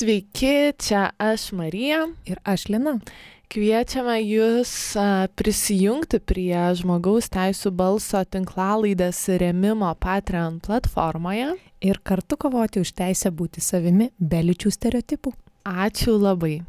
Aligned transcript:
Sveiki, 0.00 0.72
čia 0.78 1.10
aš 1.18 1.52
Marija. 1.52 2.06
Ir 2.24 2.38
aš 2.48 2.62
Lina. 2.72 2.94
Kviečiame 3.52 4.14
Jūs 4.24 4.72
prisijungti 5.36 6.22
prie 6.24 6.62
žmogaus 6.78 7.28
teisų 7.28 7.68
balso 7.76 8.22
tinklalaidės 8.24 9.20
remimo 9.42 9.92
Patreon 10.00 10.56
platformoje. 10.64 11.50
Ir 11.84 12.00
kartu 12.00 12.40
kovoti 12.40 12.80
už 12.80 12.94
teisę 12.96 13.28
būti 13.28 13.60
savimi 13.60 14.08
be 14.16 14.40
lyčių 14.48 14.72
stereotipų. 14.72 15.36
Ačiū 15.68 16.16
labai. 16.16 16.62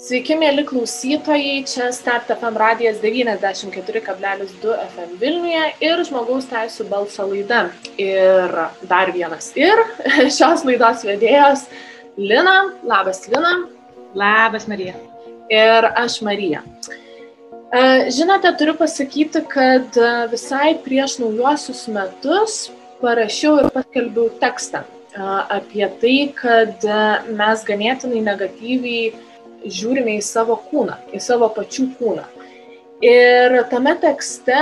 Sveiki, 0.00 0.32
mėly 0.32 0.62
klausytojai, 0.64 1.58
čia 1.68 1.90
Start 1.92 2.30
FM 2.32 2.56
radijas 2.56 3.02
94,2 3.02 4.76
FM 4.86 5.10
Vilniuje 5.20 5.66
ir 5.84 6.00
žmogaus 6.08 6.46
teisų 6.48 6.86
balso 6.88 7.26
laida. 7.28 7.66
Ir 8.00 8.56
dar 8.88 9.12
vienas 9.12 9.50
ir 9.60 9.84
šios 10.38 10.64
laidos 10.64 11.04
vedėjos 11.04 11.66
Lina. 12.16 12.56
Labas, 12.80 13.26
Lina. 13.28 13.52
Labas, 14.16 14.64
Marija. 14.72 14.96
Ir 15.52 15.90
aš 15.92 16.22
Marija. 16.24 16.64
E, 17.68 18.08
žinote, 18.08 18.56
turiu 18.56 18.78
pasakyti, 18.80 19.44
kad 19.52 20.00
e, 20.00 20.10
visai 20.32 20.78
prieš 20.80 21.20
naujuosius 21.20 21.90
metus 21.92 22.60
parašiau 23.04 23.58
ir 23.60 23.74
paskelbiau 23.76 24.32
tekstą 24.40 24.86
e, 24.88 25.32
apie 25.60 25.88
tai, 26.00 26.20
kad 26.40 26.88
mes 27.36 27.68
ganėtinai 27.68 28.30
negatyviai 28.32 29.28
žiūrime 29.64 30.16
į 30.18 30.24
savo 30.24 30.58
kūną, 30.70 30.96
į 31.14 31.20
savo 31.22 31.50
pačių 31.56 31.88
kūną. 31.98 32.26
Ir 33.04 33.56
tame 33.70 33.94
tekste 34.02 34.58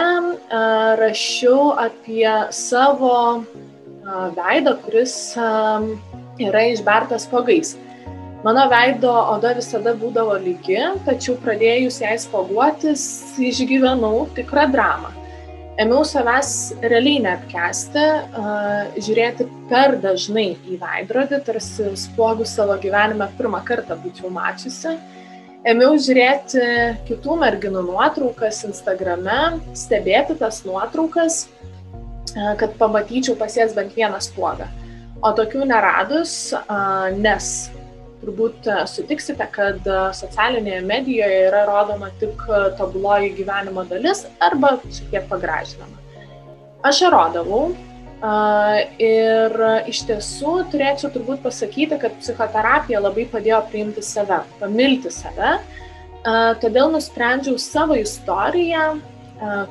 rašiau 1.01 1.73
apie 1.83 2.29
savo 2.55 3.43
veidą, 4.37 4.77
kuris 4.85 5.15
yra 6.39 6.65
išbertas 6.71 7.27
pagais. 7.31 7.75
Mano 8.45 8.69
veido 8.71 9.11
oda 9.35 9.57
visada 9.59 9.97
būdavo 9.99 10.39
lygi, 10.39 10.79
tačiau 11.07 11.35
pradėjus 11.43 11.99
jai 12.05 12.15
spoguotis, 12.23 13.03
išgyvenau 13.43 14.29
tikrą 14.39 14.69
dramą 14.71 15.18
ėmiau 15.79 16.03
savęs 16.07 16.53
realiai 16.83 17.21
neapkesti, 17.23 18.05
žiūrėti 18.99 19.47
per 19.71 19.97
dažnai 20.03 20.51
į 20.67 20.79
veidrodį, 20.81 21.39
tarsi 21.47 21.93
spuogų 22.03 22.47
savo 22.49 22.75
gyvenime 22.83 23.29
pirmą 23.39 23.63
kartą 23.67 23.99
būčiau 24.03 24.33
mačiusi. 24.35 24.97
Ėmiau 25.69 25.99
žiūrėti 26.01 26.65
kitų 27.09 27.39
merginų 27.41 27.85
nuotraukas 27.89 28.63
Instagrame, 28.69 29.59
stebėti 29.77 30.39
tas 30.39 30.63
nuotraukas, 30.67 31.47
kad 32.35 32.77
pamatyčiau 32.79 33.35
pas 33.39 33.57
jas 33.59 33.75
bent 33.77 33.95
vieną 33.99 34.21
spuogą. 34.23 34.69
O 35.19 35.33
tokių 35.35 35.67
neradus, 35.67 36.55
nes 37.19 37.47
turbūt 38.23 38.67
e, 38.69 38.79
sutiksite, 38.91 39.47
kad 39.55 39.85
e, 39.87 39.99
socialinėje 40.17 40.81
medijoje 40.87 41.43
yra 41.49 41.65
rodoma 41.69 42.11
tik 42.21 42.41
e, 42.47 42.63
tobuloji 42.79 43.35
gyvenimo 43.39 43.85
dalis 43.89 44.25
arba 44.45 44.77
šiek 44.85 45.13
tiek 45.13 45.29
pagražinama. 45.31 45.99
Aš 46.89 47.05
ją 47.05 47.13
rodavau 47.15 47.69
ir 48.99 49.53
iš 49.87 50.01
tiesų 50.09 50.53
turėčiau 50.73 51.11
turbūt 51.15 51.39
pasakyti, 51.45 52.01
kad 52.03 52.17
psichoterapija 52.19 52.99
labai 52.99 53.29
padėjo 53.31 53.61
priimti 53.71 54.03
save, 54.03 54.41
pamilti 54.59 55.13
save. 55.15 55.53
Todėl 56.59 56.91
nusprendžiau 56.91 57.55
savo 57.63 57.95
istoriją, 57.99 58.89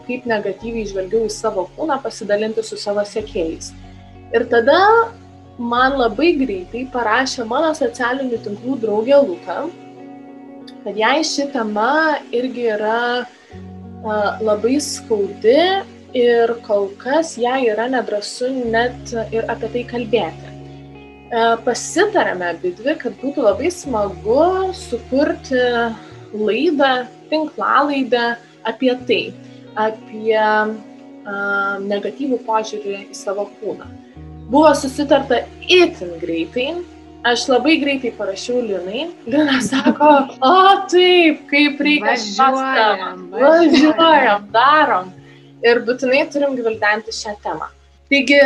kaip 0.07 0.27
negatyviai 0.31 0.87
žvelgiau 0.87 1.27
į 1.27 1.33
savo 1.35 1.65
kūną, 1.75 1.99
pasidalinti 2.03 2.63
su 2.63 2.79
savo 2.79 3.03
sekėjais. 3.07 3.73
Ir 4.31 4.47
tada 4.51 4.79
man 5.57 5.97
labai 5.97 6.33
greitai 6.37 6.85
parašė 6.93 7.45
mano 7.49 7.73
socialinių 7.75 8.39
tinklų 8.45 8.77
draugė 8.83 9.17
Luka, 9.25 9.57
kad 10.83 10.97
jai 10.97 11.21
ši 11.25 11.49
tema 11.53 12.17
irgi 12.31 12.67
yra 12.75 12.99
a, 13.25 14.37
labai 14.41 14.77
skaudi 14.81 15.57
ir 16.17 16.53
kol 16.67 16.89
kas 17.01 17.35
jai 17.41 17.65
yra 17.71 17.87
nedrasu 17.89 18.51
net 18.69 19.13
ir 19.33 19.49
apie 19.49 19.71
tai 19.73 19.83
kalbėti. 19.89 20.53
A, 21.33 21.57
pasitarėme 21.65 22.53
abi 22.53 22.75
dvi, 22.77 22.95
kad 23.01 23.17
būtų 23.21 23.49
labai 23.49 23.73
smagu 23.73 24.71
sukurti 24.77 25.63
laidą, 26.37 27.07
tinklalaidą 27.31 28.35
apie 28.69 28.93
tai, 29.09 29.23
apie 29.75 30.37
a, 30.37 30.67
negatyvų 31.81 32.45
požiūrį 32.45 33.07
į 33.09 33.17
savo 33.17 33.49
kūną 33.57 34.06
buvo 34.49 34.75
susitarta 34.75 35.41
itin 35.67 36.19
greitai. 36.21 36.75
Aš 37.27 37.47
labai 37.51 37.75
greitai 37.81 38.13
parašiau 38.15 38.61
Linai. 38.63 39.07
Lina 39.27 39.57
sako, 39.61 40.11
o 40.39 40.51
taip, 40.87 41.41
kaip 41.49 41.81
reikia 41.83 42.13
važiuojam, 42.13 43.25
važiuojam, 43.33 44.45
darom. 44.53 45.09
Ir 45.65 45.81
būtinai 45.83 46.21
turim 46.31 46.55
gvildenti 46.55 47.11
šią 47.11 47.35
temą. 47.43 47.67
Taigi 48.07 48.39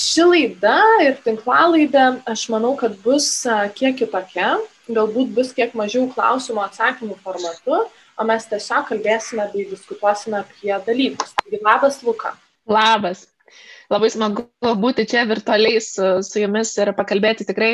ši 0.00 0.24
laida 0.30 0.78
ir 1.04 1.20
tinklalaida, 1.26 2.06
aš 2.24 2.46
manau, 2.54 2.72
kad 2.80 2.96
bus 3.04 3.28
kiek 3.76 3.98
kitokia, 4.00 4.54
galbūt 4.88 5.36
bus 5.36 5.52
kiek 5.52 5.76
mažiau 5.76 6.08
klausimų 6.14 6.64
atsakymų 6.70 7.20
formatu, 7.26 7.84
o 8.16 8.24
mes 8.30 8.48
tiesiog 8.48 8.88
kalbėsime 8.94 9.50
bei 9.52 9.68
diskutuosime 9.68 10.40
apie 10.46 10.72
dalykus. 10.88 11.36
Taigi 11.42 11.60
labas, 11.60 12.00
Luka. 12.06 12.38
Labas 12.64 13.26
labai 13.92 14.10
smagu 14.12 14.46
būti 14.82 15.06
čia 15.10 15.24
virtualiai 15.28 15.80
su, 15.84 16.08
su 16.26 16.42
jumis 16.42 16.72
ir 16.82 16.92
pakalbėti 16.98 17.46
tikrai 17.48 17.72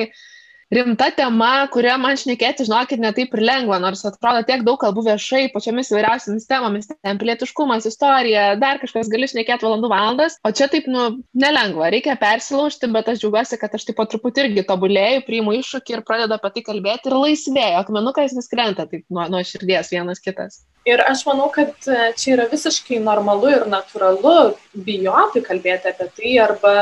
rimta 0.72 1.10
tema, 1.15 1.50
kurią 1.72 1.99
man 2.00 2.16
šnekėti, 2.19 2.66
žinokit, 2.66 3.00
netaip 3.03 3.34
ir 3.37 3.44
lengva, 3.44 3.78
nors 3.83 4.05
atrodo 4.09 4.41
tiek 4.49 4.65
daug 4.66 4.78
kalbų 4.81 5.05
viešai, 5.10 5.44
pačiomis 5.53 5.93
įvairiausiamis 5.93 6.49
temomis, 6.49 6.88
ten 6.93 7.21
pilietiškumas, 7.21 7.87
istorija, 7.91 8.47
dar 8.60 8.81
kažkas 8.82 9.11
gali 9.12 9.28
šnekėti 9.31 9.69
valandų 9.69 9.93
valandas, 9.93 10.38
o 10.47 10.53
čia 10.56 10.71
taip, 10.72 10.88
nu, 10.91 11.22
nelengva, 11.37 11.91
reikia 11.93 12.16
persilaužti, 12.21 12.91
bet 12.94 13.12
aš 13.12 13.21
džiaugiuosi, 13.22 13.61
kad 13.61 13.77
aš 13.77 13.88
taip 13.88 14.00
po 14.00 14.09
truputį 14.09 14.47
irgi 14.47 14.66
tobulėjau, 14.69 15.25
priimu 15.28 15.56
iššūkį 15.61 15.99
ir 15.99 16.05
pradedu 16.09 16.38
apie 16.38 16.55
tai 16.56 16.66
kalbėti 16.71 17.12
ir 17.12 17.19
laisvėju, 17.21 17.81
akmenukas 17.82 18.37
neskrenta 18.38 18.88
taip 18.88 19.05
nuo, 19.12 19.28
nuo 19.32 19.44
širdies 19.47 19.93
vienas 19.93 20.25
kitas. 20.25 20.62
Ir 20.88 20.99
aš 21.06 21.21
manau, 21.28 21.47
kad 21.55 21.77
e, 21.87 22.11
čia 22.19 22.32
yra 22.34 22.49
visiškai 22.50 22.99
normalu 23.05 23.53
ir 23.53 23.69
natūralu 23.71 24.56
bijoti 24.75 25.44
kalbėti 25.44 25.93
apie 25.93 26.09
tai 26.16 26.32
arba 26.43 26.72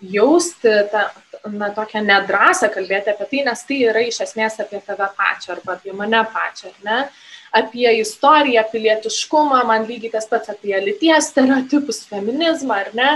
jausti 0.00 0.74
tą 0.92 1.06
na, 1.52 1.70
tokią 1.74 2.02
nedrąsą 2.04 2.68
kalbėti 2.74 3.12
apie 3.12 3.26
tai, 3.30 3.40
nes 3.46 3.64
tai 3.66 3.80
yra 3.90 4.02
iš 4.06 4.20
esmės 4.26 4.58
apie 4.62 4.80
tave 4.84 5.08
pačią 5.16 5.54
arba 5.56 5.76
apie 5.76 5.94
mane 5.96 6.20
pačią, 6.32 6.72
ar 6.72 6.86
ne? 6.88 7.00
Apie 7.58 7.88
istoriją, 8.02 8.64
pilietiškumą, 8.72 9.62
man 9.68 9.86
lygiai 9.88 10.12
tas 10.18 10.28
pats 10.28 10.52
apie 10.52 10.76
lyties 10.84 11.30
stereotipus, 11.32 12.02
feminizmą, 12.10 12.82
ar 12.84 12.90
ne? 12.94 13.12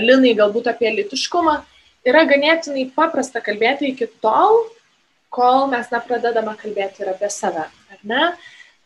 Linai 0.00 0.34
galbūt 0.38 0.70
apie 0.70 0.92
litiškumą. 0.94 1.58
Yra 2.06 2.24
ganėtinai 2.28 2.86
paprasta 2.94 3.42
kalbėti 3.44 3.90
iki 3.90 4.06
tol, 4.22 4.62
kol 5.34 5.66
mes 5.72 5.88
nepradedame 5.90 6.54
kalbėti 6.60 7.02
ir 7.02 7.14
apie 7.14 7.30
save, 7.32 7.66
ar 7.66 8.02
ne? 8.06 8.28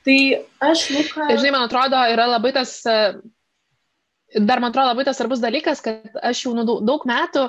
Tai 0.06 0.21
aš, 0.71 0.87
Luka. 0.94 1.27
Žinai, 1.34 1.53
man 1.53 1.66
atrodo, 1.66 2.00
yra 2.15 2.28
labai 2.31 2.54
tas, 2.56 2.78
dar 4.34 4.61
man 4.61 4.71
atrodo 4.71 4.93
labai 4.93 5.06
tas 5.09 5.19
svarbus 5.19 5.43
dalykas, 5.43 5.83
kad 5.84 6.16
aš 6.22 6.44
jau 6.44 6.55
nu, 6.56 6.65
daug 6.65 7.05
metų 7.09 7.49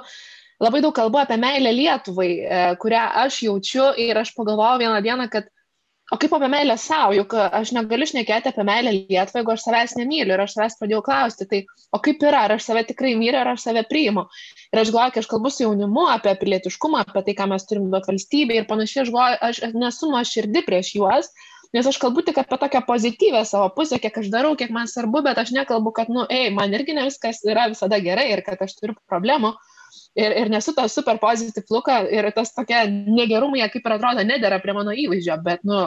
labai 0.64 0.82
daug 0.84 0.96
kalbu 0.96 1.22
apie 1.22 1.38
meilę 1.40 1.72
Lietuvai, 1.76 2.32
e, 2.40 2.60
kurią 2.82 3.06
aš 3.24 3.44
jaučiu 3.48 3.94
ir 4.00 4.18
aš 4.20 4.34
pagalvojau 4.36 4.82
vieną 4.82 5.02
dieną, 5.04 5.30
kad 5.32 5.48
o 6.12 6.18
kaip 6.18 6.34
apie 6.34 6.50
meilę 6.50 6.76
savo, 6.78 7.14
juk 7.14 7.36
aš 7.38 7.72
negaliu 7.76 8.08
šnekėti 8.10 8.50
apie 8.52 8.66
meilę 8.68 8.94
Lietuvai, 8.96 9.42
jeigu 9.42 9.54
aš 9.54 9.66
savęs 9.66 9.96
nemyliu 10.00 10.36
ir 10.36 10.44
aš 10.44 10.56
savęs 10.56 10.80
pradėjau 10.80 11.04
klausti, 11.06 11.48
tai 11.52 11.62
o 11.96 12.02
kaip 12.06 12.24
yra, 12.26 12.46
ar 12.48 12.56
aš 12.58 12.66
save 12.70 12.84
tikrai 12.90 13.14
myliu, 13.20 13.38
ar 13.42 13.54
aš 13.54 13.68
save 13.68 13.86
priimu. 13.92 14.26
Ir 14.74 14.82
aš 14.84 14.92
galvoju, 14.94 15.16
kai 15.16 15.24
aš 15.24 15.30
kalbu 15.32 15.54
su 15.54 15.64
jaunimu 15.66 16.08
apie 16.16 16.34
pilietiškumą, 16.42 17.06
apie 17.06 17.24
tai, 17.28 17.38
ką 17.38 17.50
mes 17.54 17.68
turim 17.70 17.88
duoti 17.94 18.12
valstybei 18.12 18.60
ir 18.62 18.68
panašiai, 18.72 19.06
aš 19.06 19.14
galvoju, 19.14 19.40
aš 19.50 19.64
nesu 19.86 20.12
nuoširdį 20.16 20.66
prieš 20.68 20.96
juos, 20.98 21.32
Nes 21.75 21.86
aš 21.86 22.00
kalbu 22.01 22.24
tik 22.25 22.38
apie 22.42 22.57
tokią 22.57 22.81
pozityvę 22.88 23.44
savo 23.45 23.69
pusę, 23.75 24.00
kiek 24.01 24.16
aš 24.18 24.30
darau, 24.33 24.56
kiek 24.57 24.71
man 24.74 24.89
svarbu, 24.89 25.21
bet 25.27 25.38
aš 25.38 25.51
nekalbu, 25.54 25.92
kad, 25.94 26.10
nu, 26.10 26.24
ei, 26.33 26.50
man 26.54 26.74
irgi 26.74 26.95
ne 26.98 27.06
viskas 27.06 27.44
yra 27.45 27.68
visada 27.69 28.00
gerai 28.01 28.31
ir 28.33 28.42
kad 28.45 28.62
aš 28.66 28.74
turiu 28.80 28.95
problemų. 29.12 29.54
Ir, 30.18 30.33
ir 30.42 30.50
nesu 30.50 30.74
tas 30.77 30.94
super 30.98 31.19
pozityv 31.21 31.69
luka 31.74 32.00
ir 32.10 32.30
tas 32.33 32.54
tokia 32.56 32.83
negerumai, 32.89 33.62
kaip 33.74 33.86
ir 33.86 33.95
atrodo, 33.95 34.25
nedėra 34.25 34.57
prie 34.63 34.74
mano 34.77 34.94
įvaizdžio, 34.98 35.38
bet, 35.45 35.62
nu, 35.66 35.83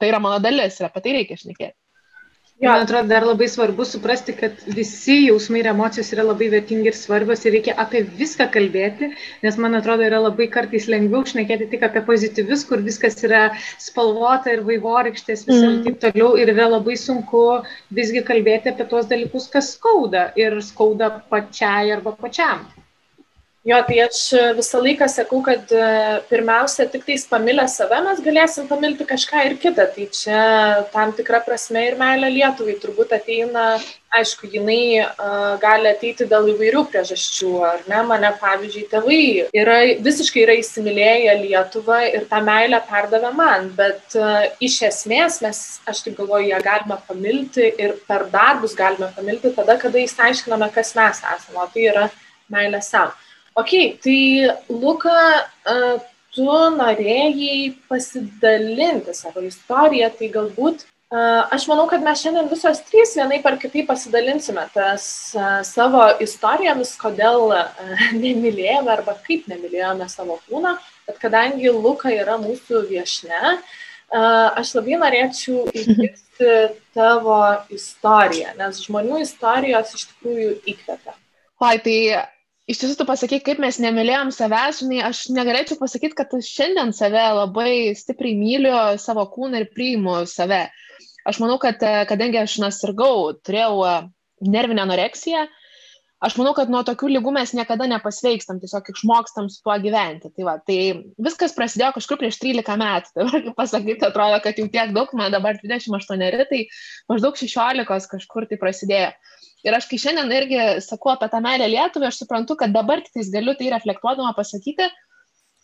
tai 0.00 0.08
yra 0.12 0.20
mano 0.24 0.40
dalis 0.40 0.80
ir 0.80 0.88
apie 0.88 1.04
tai 1.04 1.14
reikia 1.18 1.36
šnekėti. 1.42 1.76
Jo. 2.56 2.70
Man 2.70 2.86
atrodo, 2.86 3.08
dar 3.08 3.24
labai 3.28 3.46
svarbu 3.52 3.84
suprasti, 3.84 4.32
kad 4.32 4.62
visi 4.76 5.16
jausmai 5.26 5.58
ir 5.60 5.66
emocijos 5.74 6.08
yra 6.14 6.22
labai 6.24 6.46
vertingi 6.54 6.88
ir 6.88 6.94
svarbios 6.96 7.42
ir 7.44 7.52
reikia 7.52 7.74
apie 7.82 8.00
viską 8.20 8.46
kalbėti, 8.54 9.10
nes 9.42 9.58
man 9.60 9.76
atrodo, 9.76 10.06
yra 10.06 10.22
labai 10.24 10.46
kartais 10.54 10.86
lengviau 10.88 11.28
šnekėti 11.28 11.68
tik 11.74 11.84
apie 11.90 12.00
pozityvius, 12.06 12.64
kur 12.70 12.80
viskas 12.86 13.20
yra 13.28 13.42
spalvota 13.88 14.56
ir 14.56 14.64
vaivorykštės 14.70 15.44
vis 15.50 15.58
mm. 15.58 15.68
ir 15.68 15.84
taip 15.84 16.00
toliau 16.06 16.32
ir 16.40 16.54
yra 16.54 16.70
labai 16.78 16.96
sunku 17.02 17.44
visgi 18.00 18.24
kalbėti 18.32 18.72
apie 18.72 18.88
tos 18.94 19.12
dalykus, 19.12 19.52
kas 19.52 19.74
skauda 19.76 20.30
ir 20.40 20.56
skauda 20.64 21.12
pačiai 21.28 21.92
arba 21.98 22.16
pačiam. 22.24 22.64
Jo, 23.66 23.80
tai 23.82 23.96
aš 24.04 24.18
visą 24.54 24.78
laiką 24.78 25.08
sakau, 25.10 25.40
kad 25.42 25.72
e, 25.74 25.86
pirmiausia, 26.28 26.84
tik 26.86 27.02
tais 27.02 27.24
pamilę 27.26 27.64
save 27.66 27.96
mes 28.04 28.20
galėsim 28.22 28.68
pamilti 28.70 29.02
kažką 29.08 29.40
ir 29.48 29.56
kitą. 29.58 29.88
Tai 29.96 30.04
čia 30.14 30.42
tam 30.92 31.10
tikra 31.16 31.40
prasme 31.42 31.82
ir 31.88 31.96
meilė 31.98 32.30
Lietuvai 32.30 32.76
turbūt 32.78 33.16
ateina, 33.16 33.64
aišku, 34.14 34.46
jinai 34.52 35.02
uh, 35.02 35.56
gali 35.58 35.90
ateiti 35.90 36.28
dėl 36.30 36.52
įvairių 36.52 36.84
priežasčių, 36.92 37.50
ar 37.66 37.82
ne? 37.90 37.98
Mane, 38.06 38.30
pavyzdžiui, 38.38 38.86
tėvai 38.94 39.18
yra, 39.50 39.80
visiškai 40.06 40.46
yra 40.46 40.56
įsimylėję 40.62 41.34
Lietuvą 41.42 41.98
ir 42.12 42.30
tą 42.30 42.40
meilę 42.46 42.80
perdavė 42.86 43.34
man, 43.34 43.68
bet 43.76 44.14
uh, 44.14 44.46
iš 44.62 44.78
esmės 44.92 45.42
mes, 45.42 45.66
aš 45.90 46.06
taip 46.06 46.22
galvoju, 46.22 46.52
ją 46.54 46.62
galime 46.70 47.02
pamilti 47.10 47.66
ir 47.82 47.98
per 48.06 48.28
darbus 48.30 48.78
galime 48.78 49.10
pamilti 49.18 49.50
tada, 49.58 49.74
kada 49.82 50.06
įsiaiškiname, 50.06 50.70
kas 50.78 50.94
mes 50.94 51.24
esame, 51.34 51.58
o 51.58 51.70
tai 51.74 51.90
yra 51.90 52.10
meilė 52.46 52.84
savo. 52.86 53.25
Ok, 53.56 53.72
tai 54.04 54.50
Luka, 54.68 55.16
tu 56.36 56.44
norėjai 56.74 57.70
pasidalinti 57.88 59.14
savo 59.16 59.40
istoriją, 59.46 60.10
tai 60.18 60.28
galbūt 60.34 60.84
aš 61.56 61.64
manau, 61.70 61.86
kad 61.88 62.04
mes 62.04 62.20
šiandien 62.20 62.50
visos 62.50 62.82
trys 62.84 63.14
vienai 63.16 63.38
par 63.40 63.56
kitai 63.62 63.86
pasidalinsime 63.88 64.66
tas 64.74 65.06
savo 65.70 66.04
istorijomis, 66.20 66.92
kodėl 67.00 67.54
nemylėjome 68.24 68.92
arba 68.92 69.16
kaip 69.24 69.48
nemylėjome 69.48 70.10
savo 70.12 70.36
kūną, 70.50 70.76
bet 71.08 71.18
kadangi 71.24 71.72
Luka 71.72 72.12
yra 72.12 72.36
mūsų 72.42 72.84
viešne, 72.92 73.56
aš 74.12 74.76
labai 74.76 75.00
norėčiau 75.00 75.64
išgirsti 75.72 76.54
tavo 76.92 77.40
istoriją, 77.72 78.52
nes 78.60 78.84
žmonių 78.84 79.24
istorijos 79.24 79.96
iš 79.96 80.10
tikrųjų 80.12 80.56
įkvepia. 80.74 81.16
Oi, 81.64 81.78
tai 81.80 81.98
iš 82.70 82.80
tiesų 82.80 82.96
tu 82.98 83.06
pasakai, 83.08 83.38
kaip 83.44 83.60
mes 83.62 83.78
nemylėjom 83.82 84.32
savęs, 84.34 84.82
žinai, 84.82 85.02
aš 85.06 85.26
negalėčiau 85.34 85.78
pasakyti, 85.80 86.16
kad 86.18 86.34
aš 86.34 86.48
šiandien 86.50 86.90
save 86.96 87.22
labai 87.38 87.70
stipriai 87.98 88.38
myliu 88.38 88.74
savo 89.02 89.26
kūną 89.30 89.62
ir 89.62 89.70
priimu 89.74 90.24
save. 90.30 90.66
Aš 91.26 91.40
manau, 91.42 91.58
kad 91.62 91.80
kadangi 92.10 92.38
aš 92.42 92.58
nesirgau, 92.62 93.32
turėjau 93.46 93.78
e, 93.86 93.94
nervinę 94.46 94.84
anoreksiją, 94.84 95.46
aš 96.26 96.36
manau, 96.38 96.52
kad 96.58 96.70
nuo 96.70 96.84
tokių 96.86 97.10
lygų 97.16 97.32
mes 97.34 97.54
niekada 97.54 97.88
nepasveikstam, 97.90 98.60
tiesiog 98.62 98.92
išmokstam 98.92 99.48
su 99.50 99.62
tuo 99.62 99.74
gyventi. 99.82 100.30
Tai, 100.30 100.46
va, 100.46 100.54
tai 100.62 100.78
viskas 101.22 101.54
prasidėjo 101.54 101.96
kažkur 101.98 102.20
prieš 102.22 102.38
13 102.42 102.78
metų. 102.82 103.10
Tai 103.14 103.26
dabar, 103.26 103.46
kaip 103.46 103.58
pasakyti, 103.58 104.06
atrodo, 104.06 104.38
kad 104.42 104.62
jau 104.62 104.68
tiek 104.70 104.94
daug, 104.94 105.10
man 105.18 105.34
dabar 105.34 105.58
28, 105.62 106.46
tai 106.50 106.62
maždaug 107.10 107.42
16 107.42 108.14
kažkur 108.14 108.46
tai 108.50 108.62
prasidėjo. 108.62 109.10
Ir 109.66 109.74
aš 109.74 109.88
kai 109.90 109.98
šiandien 109.98 110.30
irgi 110.30 110.60
sakau 110.84 111.10
apie 111.12 111.26
tą 111.32 111.40
meilę 111.42 111.66
Lietuvai, 111.72 112.12
aš 112.12 112.20
suprantu, 112.22 112.54
kad 112.60 112.74
dabar 112.74 113.02
tik 113.02 113.18
galiu 113.34 113.56
tai 113.58 113.72
reflektuodama 113.72 114.30
pasakyti, 114.36 114.86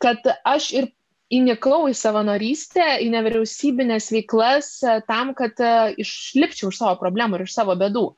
kad 0.02 0.26
aš 0.48 0.72
ir 0.74 0.88
įnikau 1.32 1.86
į 1.88 1.94
savanorystę, 1.96 2.86
į 3.04 3.12
nevyriausybinės 3.14 4.10
veiklas 4.12 4.72
e, 4.82 4.98
tam, 5.08 5.32
kad 5.38 5.60
e, 5.62 5.70
išlipčiau 6.02 6.72
iš 6.72 6.80
savo 6.82 6.96
problemų 7.00 7.38
ir 7.38 7.46
iš 7.46 7.54
savo 7.54 7.76
bedų. 7.78 8.08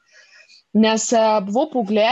Nes 0.83 1.11
e, 1.15 1.21
buvau 1.47 1.69
paauglė, 1.77 2.09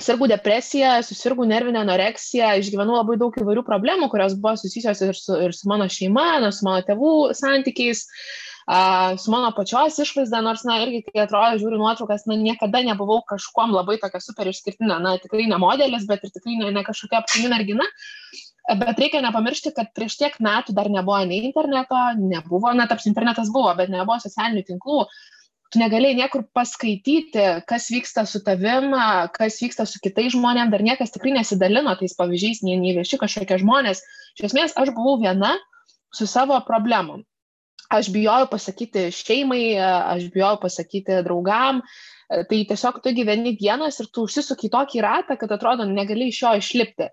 sirgau 0.00 0.30
depresiją, 0.30 0.94
susirgau 1.04 1.44
nervinę 1.48 1.82
anoreksiją, 1.82 2.54
išgyvenau 2.62 3.00
labai 3.02 3.18
daug 3.20 3.34
įvairių 3.36 3.66
problemų, 3.66 4.08
kurios 4.14 4.38
buvo 4.38 4.54
susijusios 4.56 5.02
ir 5.04 5.18
su, 5.18 5.36
ir 5.48 5.56
su 5.56 5.68
mano 5.68 5.90
šeima, 5.90 6.30
su 6.48 6.64
mano 6.64 6.86
tėvų 6.86 7.16
santykiais. 7.36 8.06
Uh, 8.06 8.49
a, 8.70 9.16
su 9.18 9.30
mano 9.30 9.50
pačios 9.56 9.96
išvaizda, 9.98 10.40
nors, 10.46 10.62
na, 10.68 10.76
irgi, 10.84 11.00
kai 11.08 11.24
atrodo, 11.24 11.58
žiūriu 11.58 11.80
nuotraukas, 11.80 12.22
na, 12.30 12.36
niekada 12.38 12.84
nebuvau 12.86 13.18
kažkuom 13.26 13.72
labai 13.74 13.96
tokia 13.98 14.20
super 14.22 14.46
išskirtinė, 14.46 14.98
na, 15.02 15.16
tikrai 15.18 15.48
ne 15.50 15.56
modelis, 15.58 16.04
bet 16.06 16.22
ir 16.22 16.30
tikrai 16.36 16.54
ne, 16.60 16.68
ne 16.76 16.84
kažkokia 16.86 17.18
apsimi 17.18 17.50
mergina. 17.50 17.82
Bet 18.70 19.00
reikia 19.02 19.24
nepamiršti, 19.24 19.72
kad 19.74 19.90
prieš 19.96 20.20
tiek 20.20 20.36
metų 20.46 20.76
dar 20.76 20.86
nebuvo 20.92 21.18
nei 21.26 21.40
interneto, 21.48 21.98
nebuvo, 22.20 22.70
na, 22.78 22.86
taps 22.86 23.08
internetas 23.10 23.50
buvo, 23.50 23.72
bet 23.74 23.90
nebuvo 23.90 24.20
socialinių 24.22 24.62
tinklų. 24.68 25.00
Tu 25.74 25.82
negalėjai 25.82 26.18
niekur 26.20 26.44
paskaityti, 26.54 27.42
kas 27.66 27.88
vyksta 27.90 28.22
su 28.26 28.38
tavim, 28.46 28.94
kas 29.34 29.58
vyksta 29.64 29.86
su 29.86 29.98
kitais 30.02 30.36
žmonėmis, 30.36 30.70
dar 30.70 30.86
niekas 30.86 31.10
tikrai 31.14 31.34
nesidalino 31.40 31.96
tais 31.98 32.14
pavyzdžiais, 32.18 32.62
nei, 32.66 32.78
nei 32.78 32.94
vieši 32.98 33.18
kažkokie 33.18 33.58
žmonės. 33.64 34.04
Iš 34.38 34.52
esmės, 34.52 34.78
aš 34.78 34.94
buvau 34.94 35.18
viena 35.22 35.56
su 36.14 36.30
savo 36.30 36.58
problemom 36.70 37.26
aš 37.90 38.10
bijojau 38.14 38.48
pasakyti 38.50 39.08
šeimai, 39.14 39.64
aš 39.82 40.28
bijojau 40.34 40.60
pasakyti 40.62 41.20
draugam, 41.26 41.82
tai 42.30 42.62
tiesiog 42.68 43.00
tu 43.02 43.12
gyveni 43.14 43.56
vienas 43.58 43.98
ir 44.02 44.10
tu 44.14 44.26
užsisuki 44.28 44.70
tokį 44.70 45.02
ratą, 45.02 45.36
kad 45.40 45.50
atrodo, 45.56 45.86
negali 45.88 46.30
iš 46.30 46.44
jo 46.44 46.54
išlipti. 46.60 47.10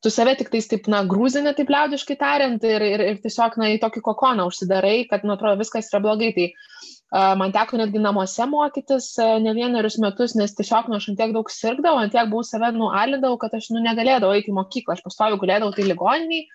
Tu 0.00 0.08
save 0.08 0.32
tik 0.36 0.48
tais 0.52 0.64
taip, 0.68 0.86
na, 0.88 1.02
grūzinė, 1.08 1.52
taip 1.56 1.68
liaudiškai 1.72 2.16
tariant, 2.20 2.62
ir, 2.64 2.84
ir, 2.84 3.02
ir 3.04 3.18
tiesiog, 3.20 3.58
na, 3.60 3.68
į 3.74 3.80
tokį 3.82 4.00
kokoną 4.06 4.46
užsidarai, 4.48 5.02
kad, 5.10 5.26
nu, 5.28 5.34
atrodo, 5.36 5.58
viskas 5.60 5.90
yra 5.92 6.00
blogai. 6.04 6.30
Tai 6.36 6.46
uh, 6.48 7.34
man 7.40 7.52
teko 7.52 7.80
netgi 7.80 8.00
namuose 8.00 8.46
mokytis 8.48 9.10
uh, 9.20 9.34
ne 9.44 9.52
vienerius 9.56 9.98
metus, 10.00 10.32
nes 10.40 10.56
tiesiog, 10.56 10.88
nu, 10.88 10.96
aš 10.96 11.10
ant 11.12 11.20
tiek 11.20 11.34
daug 11.36 11.52
sirgdavau, 11.52 12.00
ant 12.00 12.16
tiek 12.16 12.32
buvau 12.32 12.48
save 12.48 12.72
nualidavau, 12.78 13.36
kad 13.42 13.56
aš, 13.60 13.68
nu, 13.74 13.84
negalėdavau 13.84 14.32
eiti 14.38 14.52
į 14.52 14.56
mokyklą, 14.56 14.96
aš 14.96 15.04
pastoju 15.04 15.40
gulėdavau 15.44 15.76
tai 15.76 15.84
ligoniniai, 15.90 16.48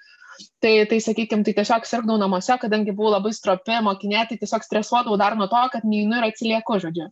Tai, 0.59 0.73
tai 0.89 0.99
sakykime, 1.03 1.45
tai 1.45 1.53
tiesiog 1.55 1.85
sirgdavau 1.87 2.19
namuose, 2.19 2.55
kadangi 2.61 2.93
buvau 2.95 3.13
labai 3.13 3.31
stropi 3.35 3.77
mokinė, 3.85 4.25
tai 4.29 4.37
tiesiog 4.41 4.65
stresuodavau 4.65 5.17
dar 5.21 5.37
nuo 5.39 5.47
to, 5.51 5.61
kad 5.73 5.85
neinu 5.87 6.19
ir 6.19 6.27
atsilieku, 6.27 6.79
žodžiu. 6.83 7.07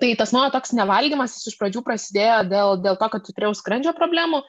Tai 0.00 0.08
tas 0.16 0.32
mano 0.32 0.48
toks 0.54 0.72
nevalgymas 0.72 1.34
iš 1.50 1.58
pradžių 1.60 1.82
prasidėjo 1.84 2.38
dėl, 2.48 2.78
dėl 2.80 2.96
to, 3.00 3.08
kad 3.12 3.26
turėjau 3.26 3.52
skrandžio 3.58 3.92
problemų, 3.98 4.40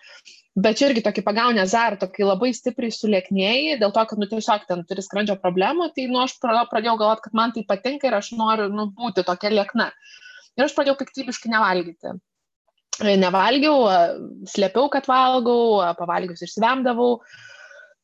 bet 0.64 0.80
čia 0.80 0.88
irgi 0.88 1.04
tokį 1.04 1.24
pagaunę 1.26 1.64
azar, 1.66 1.98
tokį 2.00 2.30
labai 2.30 2.54
stipriai 2.56 2.96
sulieknėjai, 2.96 3.80
dėl 3.82 3.92
to, 3.96 4.06
kad 4.08 4.22
nu, 4.22 4.30
tiesiog 4.32 4.68
ten 4.70 4.86
turi 4.88 5.04
skrandžio 5.04 5.36
problemų, 5.44 5.90
tai 5.98 6.08
nu, 6.12 6.22
aš 6.24 6.38
pradėjau 6.40 6.96
galvoti, 7.02 7.26
kad 7.28 7.40
man 7.40 7.56
tai 7.56 7.66
patinka 7.68 8.08
ir 8.08 8.20
aš 8.20 8.32
noriu 8.40 8.70
nu, 8.72 8.88
būti 8.96 9.26
tokia 9.28 9.52
liekna. 9.52 9.90
Ir 10.56 10.70
aš 10.70 10.78
pradėjau 10.78 11.02
piktybiškai 11.02 11.52
nevalgyti. 11.52 12.20
Nevalgiau, 13.04 13.88
slėpiau, 14.48 14.86
kad 14.94 15.10
valgau, 15.10 15.82
pavalgius 15.98 16.46
išsivemdavau. 16.46 17.16
Uh, 17.18 17.53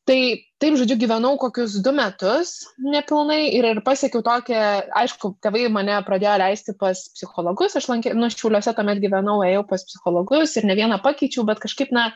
Tai 0.08 0.16
taip, 0.60 0.76
žodžiu, 0.80 0.96
gyvenau 0.98 1.34
kokius 1.38 1.76
du 1.84 1.92
metus 1.94 2.54
nepilnai 2.80 3.52
ir, 3.52 3.66
ir 3.68 3.80
pasiekiau 3.84 4.22
tokią, 4.24 4.60
aišku, 4.96 5.34
tėvai 5.44 5.66
mane 5.72 5.98
pradėjo 6.06 6.38
leisti 6.40 6.74
pas 6.80 7.02
psichologus, 7.14 7.76
aš 7.76 7.90
lankė, 7.90 8.14
nu, 8.16 8.30
šiuliuose 8.32 8.72
tuomet 8.76 9.02
gyvenau, 9.02 9.42
ėjau 9.44 9.66
pas 9.68 9.84
psichologus 9.84 10.56
ir 10.56 10.66
ne 10.70 10.76
vieną 10.78 10.98
pakeičiau, 11.04 11.44
bet 11.48 11.60
kažkaip, 11.62 11.92
na, 11.94 12.08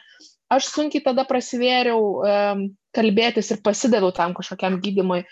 aš 0.52 0.70
sunkiai 0.72 1.04
tada 1.04 1.26
prasivėriau 1.28 2.00
um, 2.24 2.64
kalbėtis 2.96 3.52
ir 3.52 3.60
pasidaviau 3.64 4.14
tam 4.16 4.34
kažkokiam 4.38 4.80
gydimui. 4.82 5.22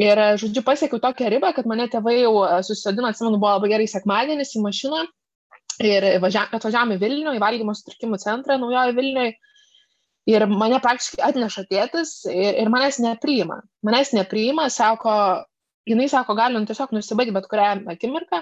Ir, 0.00 0.18
žodžiu, 0.40 0.62
pasiekiau 0.64 1.02
tokią 1.02 1.28
ribą, 1.34 1.50
kad 1.52 1.66
mane 1.68 1.84
tėvai 1.92 2.22
jau 2.22 2.36
e, 2.46 2.62
susodino, 2.64 3.10
atsimenu, 3.10 3.36
buvo 3.36 3.58
labai 3.58 3.74
gerai 3.74 3.90
sekmadienis 3.90 4.54
į 4.56 4.62
mašiną 4.64 5.02
ir 5.84 6.06
atvažiavome 6.16 6.96
į 6.96 7.02
Vilnių, 7.02 7.34
į 7.36 7.42
valgymo 7.42 7.74
sutrikimų 7.76 8.16
centrą 8.22 8.56
naujojo 8.60 8.94
Vilniuje 8.96 9.34
Ir 10.30 10.44
mane 10.46 10.78
praktiškai 10.82 11.24
atneša 11.32 11.64
tėtis 11.70 12.20
ir, 12.30 12.60
ir 12.62 12.68
manęs 12.70 13.00
nepriima. 13.02 13.58
Manęs 13.82 14.12
nepriima, 14.14 14.68
sako, 14.70 15.14
jinai 15.88 16.06
sako, 16.10 16.36
galim 16.38 16.66
tiesiog 16.66 16.92
nusibaigti 16.94 17.34
bet 17.34 17.48
kurią 17.50 17.72
akimirką. 17.90 18.38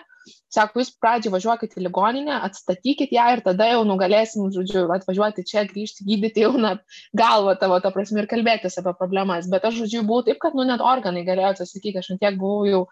Sako, 0.52 0.82
jūs 0.82 0.90
pradžiai 1.00 1.32
važiuokit 1.32 1.78
į 1.78 1.86
ligoninę, 1.86 2.34
atstatykit 2.44 3.14
ją 3.16 3.24
ir 3.32 3.40
tada 3.46 3.70
jau 3.70 3.80
nugalėsim, 3.88 4.50
žodžiu, 4.52 4.84
atvažiuoti 4.92 5.46
čia, 5.48 5.64
grįžti, 5.70 6.04
gydyti 6.04 6.44
jau 6.44 6.52
na, 6.60 6.74
galvą 7.16 7.56
tavo, 7.60 7.78
ta 7.80 7.92
prasme, 7.94 8.20
ir 8.20 8.28
kalbėtis 8.30 8.76
apie 8.82 8.92
problemas. 8.98 9.48
Bet 9.50 9.64
aš, 9.64 9.80
žodžiu, 9.84 10.04
buvau 10.08 10.26
taip, 10.26 10.40
kad, 10.42 10.58
nu, 10.58 10.66
net 10.68 10.84
organai 10.84 11.24
galėjo 11.24 11.54
atsisakyti, 11.54 12.02
aš 12.02 12.12
ant 12.12 12.20
tiek 12.20 12.36
buvau 12.40 12.68
jau, 12.68 12.82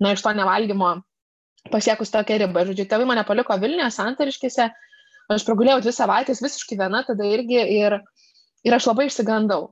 na, 0.00 0.14
iš 0.16 0.24
to 0.24 0.32
nevalgymo 0.38 0.94
pasiekus 1.68 2.14
tokią 2.14 2.40
ribą. 2.46 2.64
Žodžiu, 2.70 2.88
tėvai 2.88 3.10
mane 3.10 3.26
paliko 3.28 3.58
Vilniuje, 3.60 3.90
Santariškėse, 3.92 4.70
aš 5.30 5.44
pragulėjau 5.46 5.82
dvi 5.84 5.92
savaitės 5.94 6.40
visiškai 6.40 6.80
viena 6.80 7.04
tada 7.06 7.28
irgi 7.28 7.60
ir 7.60 8.00
Ir 8.66 8.76
aš 8.76 8.90
labai 8.90 9.08
išsigandau. 9.08 9.70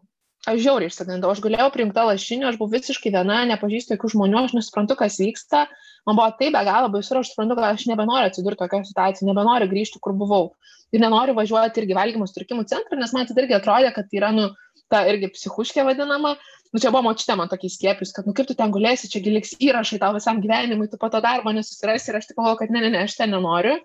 Aš 0.48 0.62
žiauriai 0.64 0.88
išsigandau. 0.92 1.32
Aš 1.34 1.42
galėjau 1.44 1.68
priimti 1.74 2.04
lašinių, 2.08 2.46
aš 2.48 2.56
buvau 2.60 2.72
visiškai 2.76 3.12
viena, 3.12 3.42
nepažįstu 3.50 3.96
jokių 3.96 4.12
žmonių, 4.14 4.44
aš 4.46 4.54
nesuprantu, 4.56 4.96
kas 5.00 5.18
vyksta. 5.20 5.66
Man 6.08 6.16
buvo 6.16 6.28
taip 6.38 6.54
be 6.54 6.62
galo 6.64 6.88
baisu 6.92 7.12
ir 7.12 7.20
aš 7.20 7.32
suprantu, 7.34 7.58
kad 7.58 7.66
aš 7.74 7.84
nebenoriu 7.90 8.30
atsidurti 8.30 8.62
tokioje 8.62 8.88
situacijoje, 8.88 9.28
nebenoriu 9.28 9.68
grįžti, 9.68 10.00
kur 10.00 10.14
buvau. 10.16 10.54
Ir 10.94 11.02
nenoriu 11.02 11.34
važiuoti 11.36 11.82
irgi 11.82 11.96
valgymo 11.98 12.28
sutrikimų 12.30 12.64
centrą, 12.70 12.96
nes 12.96 13.12
man 13.12 13.28
tai 13.28 13.36
irgi 13.42 13.58
atrodė, 13.58 13.90
kad 13.92 14.16
yra, 14.16 14.30
nu, 14.32 14.46
ta 14.88 15.02
irgi 15.10 15.28
psichuškė 15.34 15.84
vadinama. 15.84 16.38
Nu, 16.72 16.80
čia 16.80 16.92
buvo 16.92 17.04
močiutė 17.08 17.36
man 17.36 17.48
tokį 17.48 17.68
skiepis, 17.72 18.12
kad, 18.16 18.26
nu, 18.28 18.34
kaip 18.36 18.48
tu 18.48 18.56
ten 18.56 18.72
gulėsi, 18.72 19.08
čia 19.12 19.20
giliks 19.24 19.54
įrašai 19.60 20.00
tau 20.00 20.14
visam 20.16 20.40
gyvenimui, 20.44 20.88
tu 20.92 21.00
po 21.00 21.08
to 21.12 21.20
darbo 21.24 21.52
nesusirasi 21.56 22.12
ir 22.12 22.18
aš 22.20 22.28
tik 22.28 22.40
galvoju, 22.40 22.58
kad 22.60 22.72
ne, 22.72 22.82
ne, 22.84 22.90
ne, 22.92 23.04
aš 23.08 23.16
ten 23.20 23.32
nenoriu. 23.32 23.78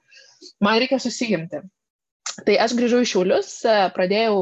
Man 0.64 0.80
reikia 0.84 1.00
susijimti. 1.00 1.64
Tai 2.48 2.56
aš 2.66 2.74
grįžau 2.78 3.04
į 3.04 3.10
Šiaulius, 3.10 3.50
e, 3.68 3.74
pradėjau 3.94 4.38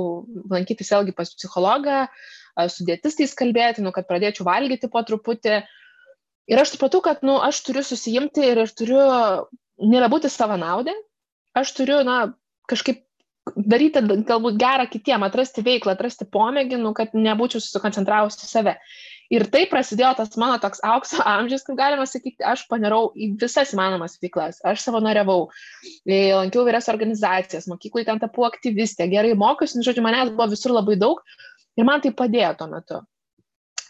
lankytis 0.51 0.91
vėlgi 0.93 1.13
pas 1.17 1.31
psichologą, 1.35 2.05
e, 2.07 2.67
su 2.71 2.85
dėtistais 2.87 3.35
kalbėti, 3.37 3.83
nu, 3.83 3.91
kad 3.95 4.07
pradėčiau 4.07 4.47
valgyti 4.47 4.89
po 4.91 5.03
truputį. 5.07 5.61
Ir 6.51 6.61
aš 6.61 6.75
supratau, 6.75 7.01
kad 7.03 7.23
nu, 7.27 7.37
aš 7.43 7.61
turiu 7.67 7.83
susijimti 7.85 8.45
ir 8.47 8.63
aš 8.63 8.73
turiu 8.79 9.01
nebebūti 9.81 10.31
savanaudę, 10.31 10.93
aš 11.57 11.73
turiu 11.77 12.01
na, 12.07 12.33
kažkaip 12.71 13.03
daryti 13.55 14.01
galbūt 14.27 14.59
gerą 14.61 14.85
kitiem, 14.89 15.23
atrasti 15.25 15.63
veiklą, 15.65 15.95
atrasti 15.95 16.27
pomėgį, 16.29 16.79
nu, 16.81 16.93
kad 16.97 17.15
nebūčiau 17.17 17.61
susikoncentravus 17.63 18.39
į 18.45 18.49
save. 18.49 18.75
Ir 19.31 19.45
tai 19.47 19.61
prasidėjo 19.71 20.09
tas 20.17 20.33
mano 20.41 20.57
toks 20.59 20.81
aukso 20.83 21.21
amžius, 21.23 21.63
kaip 21.63 21.77
galima 21.79 22.03
sakyti, 22.09 22.43
aš 22.43 22.65
panirau 22.71 23.13
į 23.15 23.29
visas 23.39 23.71
įmanomas 23.71 24.17
veiklas. 24.19 24.59
Aš 24.67 24.83
savanoriavau, 24.83 25.45
e, 26.03 26.33
lankiau 26.35 26.65
vyrias 26.67 26.91
organizacijas, 26.91 27.69
mokyklai 27.71 28.03
ten 28.09 28.19
tapau 28.19 28.43
aktyvistė, 28.49 29.07
gerai 29.13 29.31
mokiausi, 29.39 29.79
nu, 29.79 29.87
žodžiu, 29.87 30.03
manęs 30.03 30.33
buvo 30.35 30.49
visur 30.51 30.75
labai 30.75 30.97
daug 30.99 31.23
ir 31.79 31.87
man 31.87 32.03
tai 32.03 32.11
padėjo 32.11 32.51
tuo 32.59 32.67
metu. 32.73 32.99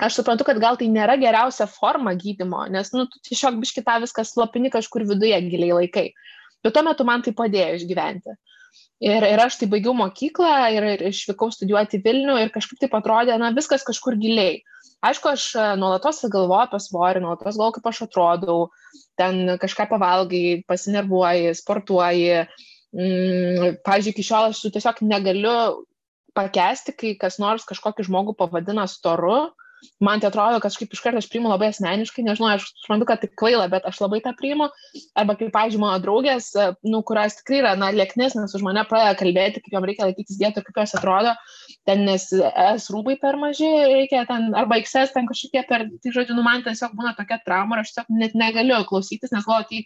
Aš 0.02 0.20
suprantu, 0.20 0.46
kad 0.46 0.62
gal 0.62 0.78
tai 0.78 0.88
nėra 0.94 1.18
geriausia 1.22 1.68
forma 1.70 2.14
gydimo, 2.18 2.64
nes, 2.74 2.94
nu, 2.94 3.08
tu 3.10 3.22
tiesiog 3.26 3.58
biškitą 3.62 4.00
viską 4.06 4.26
slopini 4.26 4.72
kažkur 4.74 5.06
viduje 5.10 5.42
giliai 5.50 5.76
laikai. 5.78 6.08
Bet 6.62 6.74
tuo 6.78 6.86
metu 6.86 7.06
man 7.06 7.26
tai 7.26 7.34
padėjo 7.38 7.82
išgyventi. 7.82 8.38
Ir, 9.02 9.26
ir 9.26 9.42
aš 9.42 9.58
tai 9.58 9.68
baigiau 9.70 9.94
mokyklą 9.98 10.54
ir, 10.76 10.86
ir 10.96 11.04
išvykau 11.10 11.50
studijuoti 11.54 12.00
Vilnių 12.06 12.38
ir 12.38 12.52
kažkaip 12.54 12.82
tai 12.82 12.90
atrodė, 13.00 13.38
na, 13.42 13.50
viskas 13.58 13.86
kažkur 13.86 14.18
giliai. 14.22 14.60
Aišku, 15.02 15.32
aš 15.34 15.44
e, 15.58 15.64
nuolatos 15.82 16.22
galvoju 16.30 16.68
apie 16.68 16.80
svorį, 16.82 17.24
nuolatos 17.24 17.56
galvoju, 17.56 17.78
kaip 17.80 17.88
aš 17.90 18.02
atrodau, 18.06 18.58
ten 19.18 19.56
kažką 19.62 19.88
pavalgai, 19.90 20.62
pasinervuoji, 20.70 21.56
sportuoji. 21.58 22.44
Mm, 22.92 23.80
pavyzdžiui, 23.88 24.14
iki 24.14 24.28
šiol 24.28 24.52
aš 24.52 24.62
tiesiog 24.68 25.02
negaliu 25.08 25.56
pakesti, 26.38 26.94
kai 26.96 27.16
kas 27.20 27.40
nors 27.42 27.66
kažkokį 27.68 28.06
žmogų 28.08 28.36
pavadina 28.40 28.86
storu, 28.92 29.52
man 30.04 30.22
tai 30.22 30.30
atrodo, 30.30 30.60
kažkaip 30.64 30.94
iš 30.94 31.02
karto 31.04 31.22
aš 31.22 31.28
priimu 31.32 31.50
labai 31.52 31.70
asmeniškai, 31.72 32.24
nežinau, 32.26 32.52
aš 32.56 32.68
suprantu, 32.84 33.08
kad 33.10 33.22
tai 33.22 33.30
kvaila, 33.42 33.68
bet 33.72 33.86
aš 33.90 34.02
labai 34.04 34.22
tą 34.24 34.34
priimu. 34.38 34.68
Arba 35.18 35.36
kaip, 35.40 35.52
pavyzdžiui, 35.56 35.82
mano 35.82 36.02
draugės, 36.04 36.52
e, 36.56 36.68
nu, 36.92 37.02
kurios 37.08 37.38
tikrai 37.40 37.62
yra, 37.62 37.74
na, 37.80 37.92
lieknesnės 37.96 38.56
už 38.58 38.66
mane, 38.66 38.84
pradeda 38.90 39.18
kalbėti, 39.20 39.64
kaip 39.64 39.78
jom 39.78 39.88
reikia 39.90 40.08
laikytis 40.10 40.40
dietų, 40.42 40.66
kaip 40.68 40.82
jos 40.84 40.96
atrodo, 41.00 41.34
ten 41.90 42.06
nes 42.08 42.28
es 42.34 42.88
rūbai 42.94 43.18
per 43.22 43.40
maži, 43.42 43.70
reikia 43.94 44.26
ten, 44.30 44.52
arba 44.58 44.80
XS 44.82 45.16
ten 45.16 45.30
kažkokie 45.30 45.66
per, 45.70 45.88
tai 46.04 46.16
žodžiu, 46.18 46.38
nu, 46.38 46.46
man 46.46 46.66
tiesiog 46.66 46.96
būna 46.98 47.16
tokia 47.18 47.42
trauma 47.46 47.78
ir 47.78 47.86
aš 47.86 47.96
tiesiog 47.96 48.16
net 48.22 48.38
negaliu 48.38 48.82
klausytis, 48.90 49.34
nes 49.34 49.46
galvoju, 49.48 49.70
tai, 49.72 49.84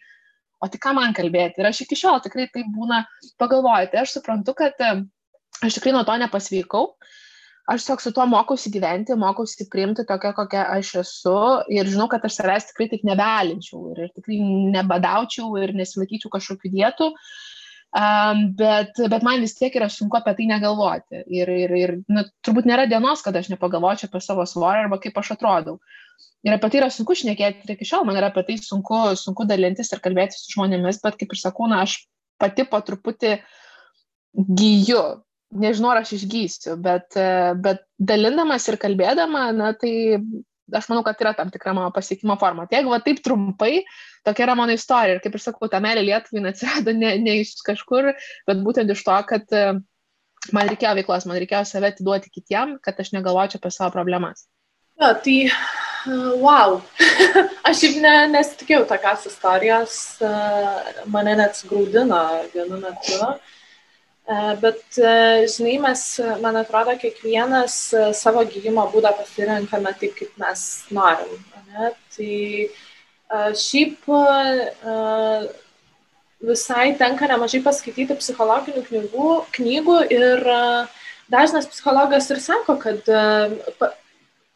o 0.64 0.72
tai 0.72 0.82
ką 0.82 0.96
man 0.98 1.16
kalbėti. 1.16 1.62
Ir 1.62 1.70
aš 1.72 1.84
iki 1.86 2.00
šiol 2.00 2.22
tikrai 2.24 2.48
tai 2.54 2.64
būna 2.72 3.04
pagalvoti. 3.42 3.92
Tai 3.94 4.04
aš 4.04 4.18
suprantu, 4.18 4.56
kad 4.58 4.80
e, 4.82 4.96
aš 5.66 5.78
tikrai 5.78 5.94
nuo 5.96 6.06
to 6.08 6.16
nepasveikau 6.20 6.90
aš 7.66 7.82
tiesiog 7.82 8.02
su 8.02 8.12
tuo 8.14 8.26
mokausi 8.30 8.70
gyventi, 8.74 9.16
mokausi 9.18 9.66
priimti 9.72 10.06
tokia, 10.06 10.34
kokia 10.38 10.68
aš 10.76 10.94
esu 11.02 11.36
ir 11.74 11.90
žinau, 11.90 12.08
kad 12.12 12.26
aš 12.28 12.38
savęs 12.38 12.70
tikrai 12.70 12.90
taip 12.92 13.06
nebealinčiau 13.08 13.92
ir, 13.94 14.06
ir 14.06 14.14
tikrai 14.14 14.40
nebadaučiau 14.76 15.56
ir 15.62 15.74
nesilaikyčiau 15.78 16.32
kažkokių 16.36 16.72
dietų, 16.76 17.10
um, 17.98 18.46
bet, 18.60 19.02
bet 19.10 19.26
man 19.26 19.42
vis 19.42 19.58
tiek 19.58 19.74
yra 19.82 19.90
sunku 19.90 20.20
apie 20.20 20.36
tai 20.38 20.50
negalvoti. 20.54 21.26
Ir, 21.26 21.52
ir, 21.66 21.76
ir 21.82 21.96
nu, 22.06 22.26
turbūt 22.46 22.70
nėra 22.70 22.86
dienos, 22.92 23.26
kad 23.26 23.38
aš 23.38 23.50
nepagalvočiau 23.56 24.12
apie 24.12 24.22
savo 24.22 24.46
svorį 24.50 24.86
arba 24.86 25.02
kaip 25.02 25.18
aš 25.22 25.34
atrodau. 25.40 25.80
Ir 26.46 26.54
apie 26.54 26.70
tai 26.70 26.84
yra 26.84 26.94
sunku 26.94 27.18
šnekėti 27.18 27.66
ir 27.66 27.74
iki 27.74 27.90
šiol 27.90 28.06
man 28.06 28.22
yra 28.22 28.30
apie 28.30 28.46
tai 28.46 28.62
sunku, 28.62 29.08
sunku 29.18 29.50
dalintis 29.50 29.90
ir 29.90 30.06
kalbėti 30.06 30.38
su 30.38 30.54
žmonėmis, 30.54 31.02
bet 31.02 31.18
kaip 31.18 31.34
ir 31.34 31.42
sakau, 31.42 31.66
na, 31.72 31.82
aš 31.82 32.04
pati 32.38 32.68
po 32.70 32.78
truputį 32.86 33.40
gyju 34.36 35.02
nežinau, 35.60 35.92
ar 35.94 36.02
aš 36.04 36.16
išgysiu, 36.20 36.76
bet, 36.82 37.16
e, 37.20 37.54
bet 37.62 37.84
dalindamas 37.98 38.68
ir 38.70 38.78
kalbėdama, 38.82 39.48
na, 39.56 39.72
tai 39.80 39.94
aš 40.74 40.90
manau, 40.90 41.04
kad 41.06 41.20
yra 41.22 41.36
tam 41.38 41.52
tikra 41.54 41.74
mano 41.78 41.92
pasiekimo 41.96 42.38
forma. 42.42 42.66
Tai 42.68 42.80
jeigu 42.80 42.94
va 42.94 43.02
taip 43.06 43.22
trumpai, 43.26 43.84
tokia 44.26 44.48
yra 44.48 44.58
mano 44.58 44.76
istorija. 44.76 45.18
Ir 45.18 45.24
kaip 45.24 45.38
ir 45.38 45.44
sakau, 45.44 45.70
ta 45.72 45.82
meilė 45.84 46.06
Lietuvai 46.08 46.50
atsirado 46.52 46.96
ne, 46.98 47.16
ne 47.22 47.40
iš 47.44 47.56
kažkur, 47.66 48.12
bet 48.50 48.64
būtent 48.66 48.92
iš 48.92 49.06
to, 49.06 49.18
kad 49.30 49.56
e, 49.56 49.66
man 50.56 50.70
reikėjo 50.72 50.96
veiklos, 51.00 51.30
man 51.30 51.42
reikėjo 51.42 51.64
save 51.70 51.94
atiduoti 51.94 52.34
kitiem, 52.34 52.78
kad 52.84 53.00
aš 53.02 53.14
negalvočiau 53.16 53.62
apie 53.62 53.74
savo 53.74 53.94
problemas. 53.96 54.48
Ja, 55.02 55.12
tai, 55.20 55.38
e, 55.50 56.22
wow, 56.42 56.80
aš 57.70 57.86
jau 57.86 57.96
ne, 58.02 58.16
nesitikėjau 58.34 58.86
tokios 58.90 59.28
istorijos, 59.32 60.00
mane 61.12 61.36
net 61.38 61.60
sgrūdino 61.60 62.24
vienu 62.56 62.82
metu. 62.82 63.20
Uh, 63.22 63.55
bet, 64.62 64.82
e, 64.98 65.46
žinai, 65.46 65.76
mes, 65.84 66.04
man 66.42 66.58
atrodo, 66.58 66.96
kiekvienas 66.98 67.76
e, 67.94 68.06
savo 68.18 68.42
gydymo 68.50 68.88
būdą 68.94 69.12
pasirinkame 69.20 69.94
taip, 70.00 70.16
kaip 70.18 70.40
mes 70.42 70.64
norim. 70.90 71.44
Ne? 71.70 71.92
Tai 72.16 73.54
šiaip 73.58 74.06
visai 76.46 76.88
tenka 76.98 77.28
nemažai 77.30 77.62
paskaityti 77.66 78.18
psichologinių 78.18 78.84
knygų, 78.86 79.30
knygų 79.58 79.96
ir 80.14 80.44
dažnas 81.34 81.66
psichologas 81.72 82.30
ir 82.30 82.42
sako, 82.42 82.78
kad 82.82 83.10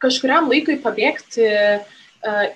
kažkuriam 0.00 0.46
laikui 0.48 0.78
pabėgti 0.82 1.50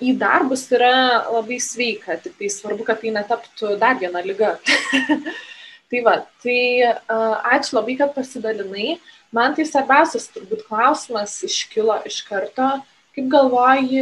į 0.01 0.15
darbus 0.21 0.69
yra 0.71 1.25
labai 1.27 1.59
sveika, 1.59 2.15
tik 2.23 2.39
tai 2.39 2.49
svarbu, 2.53 2.87
kad 2.87 3.03
tai 3.03 3.11
netaptų 3.15 3.75
dar 3.81 3.99
viena 3.99 4.23
lyga. 4.23 4.55
Tai 5.95 6.03
va, 6.03 6.15
tai 6.43 6.83
uh, 6.83 7.35
ačiū 7.55 7.77
labai, 7.77 7.95
kad 7.95 8.11
pasidalinai. 8.15 8.97
Man 9.35 9.53
tai 9.55 9.63
svarbiausias 9.67 10.27
turbūt 10.33 10.65
klausimas 10.67 11.37
iškilo 11.47 12.01
iš 12.09 12.17
karto. 12.27 12.81
Kaip 13.15 13.29
galvoji, 13.31 14.01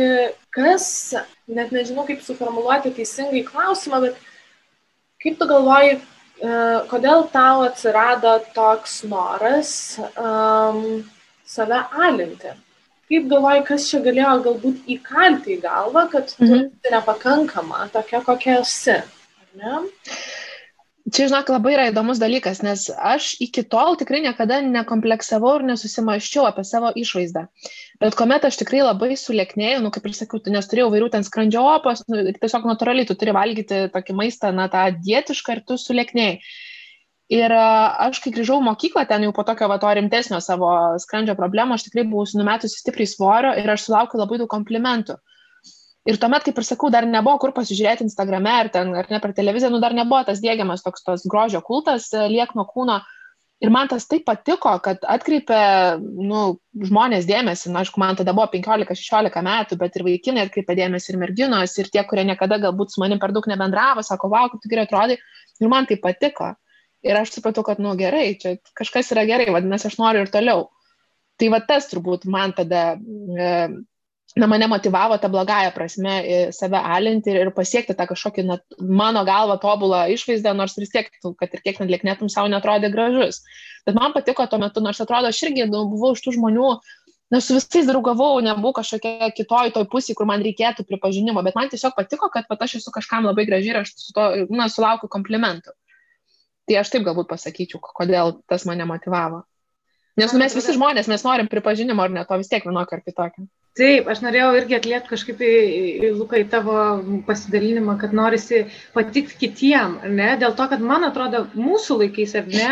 kas, 0.55 0.88
net 1.45 1.69
nežinau 1.75 2.07
kaip 2.07 2.23
suformuoluoti 2.25 2.95
teisingai 2.95 3.43
klausimą, 3.45 4.00
bet 4.07 4.17
kaip 5.21 5.38
tu 5.38 5.47
galvoji, 5.51 6.00
uh, 6.00 6.79
kodėl 6.89 7.27
tau 7.35 7.62
atsirado 7.67 8.39
toks 8.57 9.03
noras 9.05 9.75
um, 10.17 11.03
save 11.45 11.83
alinti? 12.07 12.55
Kaip 13.12 13.27
galvoji, 13.29 13.67
kas 13.67 13.85
čia 13.91 14.01
galėjo 14.01 14.31
galbūt 14.47 14.89
įkalti 14.97 15.59
į 15.59 15.62
galvą, 15.67 16.07
kad 16.09 16.33
tu 16.33 16.47
mhm. 16.47 16.71
nepakankama 16.89 17.85
tokia, 17.93 18.23
kokia 18.25 18.63
esi? 18.63 18.97
Ar 18.97 19.62
ne? 19.62 19.83
Čia, 21.13 21.27
žinok, 21.29 21.51
labai 21.53 21.75
yra 21.75 21.84
įdomus 21.91 22.17
dalykas, 22.17 22.63
nes 22.65 22.88
aš 22.89 23.36
iki 23.46 23.62
tol 23.70 23.93
tikrai 24.00 24.24
niekada 24.24 24.58
nekompleksavau 24.65 25.60
ir 25.60 25.65
nesusimaščiau 25.67 26.48
apie 26.50 26.63
savo 26.65 26.89
išvaizdą. 26.98 27.43
Bet 28.01 28.17
kuomet 28.17 28.48
aš 28.50 28.58
tikrai 28.63 28.79
labai 28.82 29.12
sulėknėjau, 29.22 29.84
nu, 29.86 29.91
kaip 29.93 30.08
ir 30.10 30.15
sakiau, 30.17 30.41
nes 30.55 30.70
turėjau 30.72 30.88
vairių 30.96 31.12
ten 31.13 31.27
skrandžio 31.27 31.62
opos, 31.75 32.01
nu, 32.10 32.24
tiesiog 32.39 32.65
natūraliai 32.65 33.05
tu 33.05 33.17
turi 33.20 33.36
valgyti 33.38 33.84
tokį 33.93 34.15
maistą, 34.24 34.50
na, 34.58 34.65
tą 34.74 34.88
dietišką 35.05 35.60
ir 35.60 35.62
tu 35.70 35.77
sulėknėjai. 35.77 36.39
Ir 37.38 37.53
aš, 37.58 38.17
kai 38.24 38.34
grįžau 38.34 38.58
mokyklą, 38.65 39.05
ten 39.10 39.27
jau 39.27 39.36
po 39.38 39.46
tokio 39.46 39.70
va 39.70 39.77
to 39.82 39.93
rimtesnio 39.93 40.41
savo 40.41 40.72
skrandžio 41.01 41.38
problemo, 41.38 41.77
aš 41.77 41.86
tikrai 41.91 42.08
buvau 42.10 42.25
numetusi 42.41 42.82
stipriai 42.82 43.13
svorio 43.13 43.53
ir 43.62 43.70
aš 43.70 43.86
sulaukiu 43.86 44.17
labai 44.22 44.41
daug 44.41 44.50
komplimentų. 44.50 45.22
Ir 46.03 46.19
tuomet, 46.19 46.43
kaip 46.43 46.57
ir 46.60 46.65
sakau, 46.67 46.89
dar 46.91 47.05
nebuvo 47.07 47.38
kur 47.39 47.53
pasižiūrėti 47.55 48.03
Instagrame 48.03 48.51
ar, 48.51 48.69
ten, 48.72 48.89
ar 49.00 49.07
ne 49.12 49.19
per 49.24 49.31
televiziją, 49.36 49.69
nu 49.72 49.79
dar 49.79 49.95
nebuvo 49.95 50.19
tas 50.27 50.41
dėgiamas 50.43 50.83
toks 50.83 51.05
tos 51.05 51.24
grožio 51.31 51.62
kultas 51.63 52.10
e, 52.12 52.25
liekno 52.31 52.65
kūno. 52.67 53.00
Ir 53.63 53.72
man 53.72 53.88
tas 53.88 54.03
taip 54.12 54.25
patiko, 54.27 54.74
kad 54.83 55.05
atkreipė 55.07 55.60
nu, 56.01 56.41
žmonės 56.89 57.24
dėmesį, 57.29 57.72
na, 57.72 57.86
aišku, 57.86 58.01
man 58.01 58.19
tada 58.19 58.33
buvo 58.36 58.50
15-16 58.51 59.45
metų, 59.48 59.77
bet 59.79 59.95
ir 59.95 60.03
vaikinai 60.10 60.43
atkreipė 60.50 60.75
dėmesį 60.81 61.13
ir 61.13 61.19
merginos, 61.22 61.77
ir 61.79 61.88
tie, 61.93 62.03
kurie 62.10 62.27
niekada 62.27 62.60
galbūt 62.65 62.91
su 62.91 63.00
manim 63.00 63.22
per 63.24 63.31
daug 63.31 63.48
nebendravo, 63.48 64.03
sako, 64.03 64.33
wow, 64.33 64.51
kaip 64.51 64.60
tu 64.65 64.74
gerai 64.74 64.83
atrodai, 64.89 65.17
ir 65.63 65.72
man 65.72 65.88
tai 65.88 65.95
patiko. 66.03 66.51
Ir 67.07 67.22
aš 67.22 67.38
supratau, 67.38 67.63
kad, 67.63 67.79
nu, 67.83 67.95
gerai, 68.00 68.33
čia 68.39 68.57
kažkas 68.75 69.13
yra 69.15 69.24
gerai, 69.29 69.48
vadinasi, 69.55 69.88
aš 69.88 69.95
noriu 70.01 70.25
ir 70.25 70.36
toliau. 70.36 70.67
Tai 71.39 71.50
va 71.55 71.63
tas 71.63 71.88
turbūt 71.91 72.27
man 72.27 72.51
tada 72.55 72.83
e, 73.00 73.48
na, 74.35 74.47
mane 74.47 74.67
motivavo 74.67 75.17
tą 75.21 75.29
blogąją 75.29 75.71
prasme 75.75 76.15
save 76.51 76.79
alinti 76.81 77.29
ir, 77.29 77.39
ir 77.43 77.51
pasiekti 77.53 77.93
tą 77.97 78.07
kažkokį, 78.09 78.45
na, 78.47 78.57
mano 78.81 79.21
galva, 79.27 79.59
tobulą 79.61 80.07
išvaizdą, 80.15 80.55
nors 80.57 80.73
vis 80.79 80.89
tiek, 80.93 81.11
kad 81.39 81.53
ir 81.53 81.61
kiek 81.61 81.79
net 81.83 81.93
lieknėtum 81.93 82.31
savo 82.33 82.49
netrodė 82.49 82.89
gražus. 82.93 83.43
Bet 83.85 83.99
man 83.99 84.15
patiko 84.15 84.47
tuo 84.49 84.59
metu, 84.63 84.81
nors 84.81 85.01
atrodo, 85.03 85.29
aš 85.29 85.43
irgi 85.45 85.67
nu, 85.69 85.85
buvau 85.91 86.15
iš 86.17 86.25
tų 86.25 86.35
žmonių, 86.39 86.71
na, 87.33 87.41
su 87.41 87.59
visais 87.59 87.85
draugavau, 87.89 88.41
nebuvau 88.45 88.73
kažkokia 88.79 89.29
kitoj 89.37 89.73
toj 89.75 89.87
pusėje, 89.93 90.17
kur 90.17 90.29
man 90.29 90.41
reikėtų 90.45 90.85
pripažinimo, 90.89 91.45
bet 91.45 91.57
man 91.59 91.69
tiesiog 91.69 91.93
patiko, 91.97 92.29
kad 92.33 92.49
pat 92.49 92.65
aš 92.65 92.79
esu 92.81 92.93
kažkam 92.93 93.29
labai 93.29 93.45
graži 93.49 93.73
ir 93.73 93.83
aš 93.83 93.93
su 93.97 94.13
to, 94.17 94.27
na, 94.49 94.69
sulaukiu 94.69 95.09
komplimentų. 95.13 95.73
Tai 96.69 96.77
aš 96.79 96.93
taip 96.93 97.03
galbūt 97.05 97.27
pasakyčiau, 97.29 97.81
kodėl 97.83 98.39
tas 98.49 98.65
mane 98.65 98.85
motivavo. 98.87 99.43
Nes 100.17 100.33
nu, 100.33 100.39
mes 100.39 100.53
visi 100.55 100.75
žmonės, 100.77 101.09
mes 101.09 101.25
norim 101.25 101.49
pripažinimo 101.49 102.05
ar 102.05 102.13
ne 102.13 102.23
to 102.29 102.37
vis 102.39 102.49
tiek 102.49 102.65
vienokio 102.65 102.99
ar 102.99 103.01
kitokio. 103.03 103.47
Taip, 103.74 104.06
aš 104.06 104.20
norėjau 104.22 104.51
irgi 104.53 104.75
atliepti 104.77 105.10
kažkaip 105.10 105.39
į, 105.42 105.51
į 106.06 106.10
Luką 106.13 106.38
į 106.38 106.44
tavo 106.51 106.75
pasidalinimą, 107.25 107.96
kad 107.98 108.12
norisi 108.13 108.60
patikti 108.94 109.39
kitiem, 109.48 109.96
ne? 110.13 110.27
Dėl 110.38 110.53
to, 110.60 110.68
kad 110.70 110.84
man 110.86 111.08
atrodo, 111.08 111.48
mūsų 111.58 111.98
laikais, 112.03 112.36
ar 112.38 112.51
ne, 112.51 112.68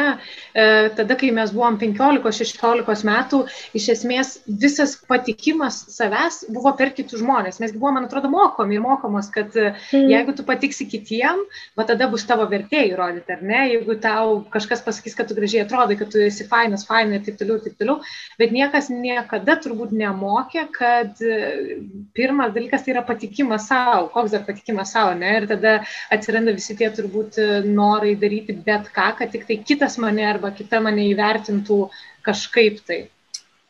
e, 0.53 0.65
tada, 0.99 1.17
kai 1.17 1.31
mes 1.33 1.49
buvom 1.55 1.79
15-16 1.81 3.01
metų, 3.09 3.39
iš 3.79 3.87
esmės 3.95 4.35
visas 4.45 4.93
patikimas 5.09 5.79
savęs 5.89 6.43
buvo 6.53 6.75
per 6.77 6.93
kitus 6.93 7.23
žmonės. 7.23 7.57
Mes 7.65 7.73
buvom, 7.73 7.97
man 7.97 8.05
atrodo, 8.05 8.29
mokomi 8.29 8.77
ir 8.77 8.85
mokomos, 8.85 9.31
kad 9.33 9.57
mm. 9.57 10.05
jeigu 10.13 10.37
tu 10.37 10.45
patiksi 10.45 10.85
kitiem, 10.85 11.41
va 11.81 11.87
tada 11.89 12.11
bus 12.13 12.27
tavo 12.29 12.45
vertė 12.53 12.85
įrodyti, 12.91 13.39
ar 13.39 13.41
ne? 13.41 13.63
Jeigu 13.71 13.97
tau 14.05 14.43
kažkas 14.53 14.85
pasakys, 14.85 15.17
kad 15.17 15.33
tu 15.33 15.39
gražiai 15.41 15.65
atrodai, 15.65 15.97
kad 15.97 16.13
tu 16.13 16.21
esi 16.21 16.45
fainas, 16.45 16.85
fainai 16.85 17.17
ir 17.17 17.25
taip 17.25 17.41
toliau, 17.41 17.57
ir 17.57 17.65
taip 17.65 17.81
toliau, 17.81 17.99
bet 18.37 18.53
niekas 18.53 18.93
niekada 18.93 19.57
turbūt 19.65 19.97
nemokė, 19.97 20.69
kad 20.77 20.90
kad 20.91 21.21
e, 21.21 21.79
pirmas 22.13 22.53
dalykas 22.55 22.83
tai 22.83 22.93
yra 22.95 23.03
patikimas 23.07 23.67
savo, 23.69 24.09
koks 24.13 24.35
dar 24.35 24.43
patikimas 24.47 24.93
savo, 24.95 25.13
ne? 25.17 25.31
Ir 25.39 25.47
tada 25.49 25.73
atsiranda 26.15 26.53
visi 26.57 26.75
tie 26.79 26.91
turbūt 26.97 27.39
e, 27.41 27.49
norai 27.67 28.13
daryti 28.19 28.55
bet 28.67 28.91
ką, 28.95 29.11
kad 29.19 29.33
tik 29.33 29.47
tai 29.49 29.59
kitas 29.71 29.97
mane 30.03 30.23
arba 30.27 30.53
kita 30.57 30.81
mane 30.83 31.07
įvertintų 31.11 31.81
kažkaip 32.27 32.81
tai. 32.87 33.01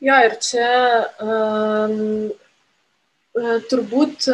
Jo, 0.01 0.17
ir 0.25 0.37
čia 0.41 0.69
um, 1.21 2.31
turbūt 3.69 4.25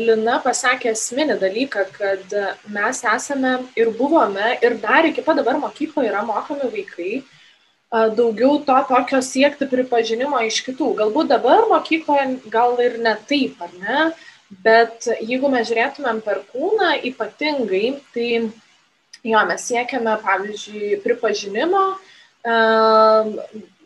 Lina 0.00 0.38
pasakė 0.42 0.94
esminį 0.94 1.36
dalyką, 1.42 1.84
kad 1.92 2.32
mes 2.72 3.02
esame 3.12 3.52
ir 3.78 3.92
buvome 3.98 4.56
ir 4.64 4.78
dar 4.82 5.06
iki 5.06 5.22
pat 5.26 5.38
dabar 5.38 5.60
mokykloje 5.60 6.08
yra 6.08 6.24
mokomi 6.26 6.72
vaikai, 6.72 7.20
daugiau 7.92 8.58
to 8.64 8.76
tokio 8.88 9.20
siekti 9.24 9.68
pripažinimo 9.68 10.40
iš 10.44 10.60
kitų. 10.66 10.92
Galbūt 10.98 11.30
dabar 11.32 11.64
mokykloje 11.70 12.26
gal 12.52 12.76
ir 12.84 12.98
ne 13.00 13.14
taip, 13.28 13.56
ar 13.64 13.72
ne, 13.80 14.10
bet 14.64 15.08
jeigu 15.20 15.48
mes 15.52 15.68
žiūrėtumėm 15.68 16.20
per 16.24 16.42
kūną 16.52 16.94
ypatingai, 17.08 17.96
tai 18.12 18.28
jo, 19.24 19.40
mes 19.48 19.64
siekiame, 19.64 20.18
pavyzdžiui, 20.24 21.00
pripažinimo, 21.04 21.84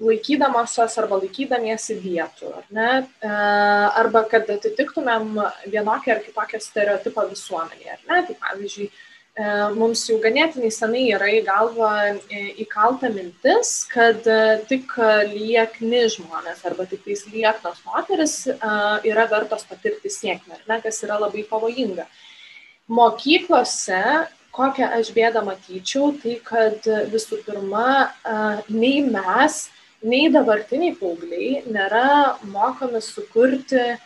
laikydamosios 0.02 0.98
arba 1.00 1.18
laikydamiesi 1.22 1.96
vietų, 2.02 2.50
ar 2.58 2.66
ne, 2.74 2.90
arba 4.02 4.24
kad 4.30 4.50
atitiktumėm 4.50 5.38
vienokį 5.72 6.14
ar 6.14 6.20
kitokią 6.26 6.60
stereotipą 6.62 7.26
visuomenėje, 7.30 7.96
ar 7.96 8.04
ne, 8.10 8.20
tai 8.28 8.38
pavyzdžiui, 8.42 8.90
mums 9.72 10.04
jau 10.08 10.18
ganėtinai 10.20 10.68
senai 10.70 11.06
yra 11.16 11.30
į 11.32 11.40
galvą 11.46 11.92
e, 12.28 12.52
įkalta 12.60 13.08
mintis, 13.08 13.86
kad 13.88 14.26
e, 14.28 14.60
tik 14.68 14.92
liekni 15.32 16.02
žmonės 16.12 16.60
arba 16.68 16.84
tik 16.84 17.00
tais 17.06 17.24
lieknos 17.32 17.80
moteris 17.86 18.46
yra 19.08 19.24
vertos 19.30 19.64
patirti 19.64 20.12
sėkmę, 20.12 20.60
ne, 20.68 20.80
kas 20.84 21.02
yra 21.02 21.16
labai 21.18 21.46
pavojinga. 21.48 22.04
Mokyklose, 22.92 24.28
kokią 24.52 24.90
aš 25.00 25.14
bėdą 25.16 25.46
matyčiau, 25.46 26.12
tai 26.20 26.36
kad 26.44 26.84
visų 27.08 27.40
pirma, 27.46 28.12
nei 28.68 29.00
mes, 29.00 29.70
nei 30.04 30.28
dabartiniai 30.28 30.92
paaugliai 31.00 31.62
nėra 31.72 32.36
mokomi 32.44 33.00
sukurti 33.00 33.96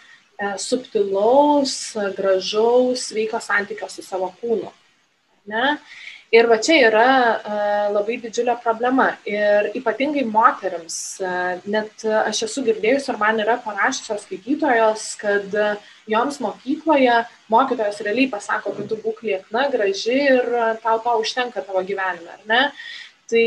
subtilaus, 0.61 1.97
gražaus, 2.15 3.09
sveiko 3.11 3.41
santykio 3.43 3.91
su 3.91 4.07
savo 4.07 4.31
kūnu. 4.39 4.71
Ne? 5.51 5.77
Ir 6.35 6.49
va 6.51 6.57
čia 6.59 6.89
yra 6.89 7.09
uh, 7.09 7.85
labai 7.95 8.17
didžiulė 8.23 8.57
problema. 8.63 9.13
Ir 9.31 9.71
ypatingai 9.79 10.25
moteriams, 10.27 10.97
uh, 11.23 11.61
net 11.71 12.03
aš 12.03 12.43
esu 12.49 12.65
girdėjusi 12.67 13.13
ir 13.13 13.21
man 13.21 13.39
yra 13.45 13.59
parašysios 13.63 14.27
skaitytojos, 14.27 15.05
kad 15.21 15.55
uh, 15.55 15.93
joms 16.11 16.41
mokykloje 16.43 17.21
mokytojas 17.53 18.03
realiai 18.03 18.33
pasako, 18.33 18.75
kad 18.75 18.91
tu 18.91 18.99
būk 19.05 19.23
liekna, 19.27 19.69
graži 19.71 20.19
ir 20.25 20.51
tau 20.83 20.99
to 21.05 21.15
užtenka 21.23 21.63
tavo 21.63 21.85
gyvenime, 21.87 22.35
ar 22.35 22.51
ne? 22.51 22.63
Tai 23.31 23.47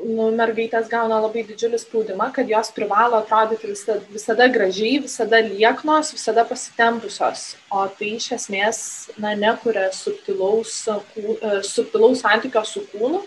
nu, 0.00 0.28
mergaitės 0.34 0.88
gauna 0.90 1.18
labai 1.22 1.44
didžiulį 1.46 1.78
spaudimą, 1.80 2.28
kad 2.34 2.48
jos 2.50 2.72
privalo 2.74 3.18
atrodyti 3.20 3.70
visada, 3.70 4.00
visada 4.12 4.48
gražiai, 4.52 5.02
visada 5.04 5.40
lieknos, 5.44 6.12
visada 6.16 6.44
pasitempusios. 6.48 7.44
O 7.70 7.84
tai 7.98 8.14
iš 8.16 8.30
esmės 8.38 8.82
na, 9.22 9.34
nekuria 9.38 9.88
subtilaus, 9.96 10.80
e, 10.88 11.58
subtilaus 11.66 12.24
santykio 12.24 12.64
su 12.68 12.84
kūnu, 12.92 13.22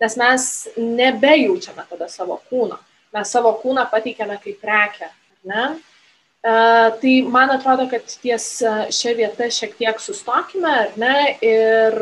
nes 0.00 0.16
mes 0.20 0.50
nebejaučiame 0.76 1.86
tada 1.90 2.08
savo 2.12 2.40
kūno. 2.50 2.80
Mes 3.14 3.32
savo 3.32 3.52
kūną 3.62 3.86
pateikiame 3.90 4.38
kaip 4.42 4.60
prekę. 4.62 5.10
Ne? 5.50 5.70
Tai 6.40 7.14
man 7.28 7.50
atrodo, 7.52 7.84
kad 7.90 8.06
ties 8.22 8.46
šią 8.96 9.12
vietą 9.18 9.50
šiek 9.52 9.74
tiek 9.76 9.98
sustokime, 10.00 10.70
ar 10.86 10.94
ne? 10.96 11.16
Ir 11.44 11.98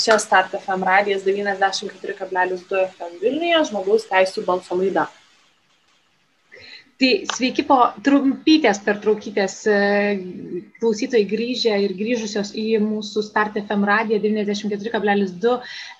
čia 0.00 0.16
Start 0.22 0.56
FM 0.56 0.86
radijas 0.88 1.26
94,2 1.26 2.86
FM 2.94 3.20
Vilniuje, 3.20 3.60
žmogaus 3.68 4.08
teisų 4.08 4.46
balso 4.48 4.78
laida. 4.80 5.04
Tai 6.96 7.08
sveiki 7.28 7.60
po 7.68 7.76
trumpytės 8.04 8.78
pertraukytės 8.80 9.56
e, 9.68 9.80
klausytojai 10.78 11.26
grįžę 11.28 11.74
ir 11.84 11.92
grįžusios 11.98 12.54
į 12.56 12.78
mūsų 12.80 13.24
Start 13.26 13.58
FM 13.60 13.84
radiją 13.84 14.22
94,2 14.22 15.56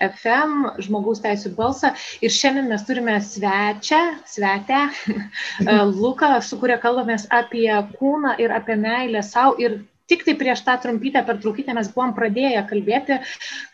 FM 0.07 0.71
žmogaus 0.87 1.21
teisų 1.25 1.53
balsą. 1.59 1.91
Ir 2.25 2.33
šiandien 2.33 2.73
mes 2.73 2.87
turime 2.89 3.19
svečią, 3.21 4.01
svetę, 4.25 4.87
e, 5.13 5.77
Luką, 5.91 6.33
su 6.41 6.57
kuria 6.63 6.81
kalbamės 6.81 7.29
apie 7.29 7.69
kūną 8.01 8.39
ir 8.41 8.57
apie 8.57 8.81
meilę 8.81 9.21
savo. 9.27 9.53
Ir 9.61 9.83
tik 10.09 10.25
tai 10.25 10.39
prieš 10.41 10.65
tą 10.65 10.81
trumpytę 10.81 11.27
pertraukytę 11.29 11.77
mes 11.77 11.93
buvom 11.93 12.17
pradėję 12.17 12.65
kalbėti, 12.73 13.21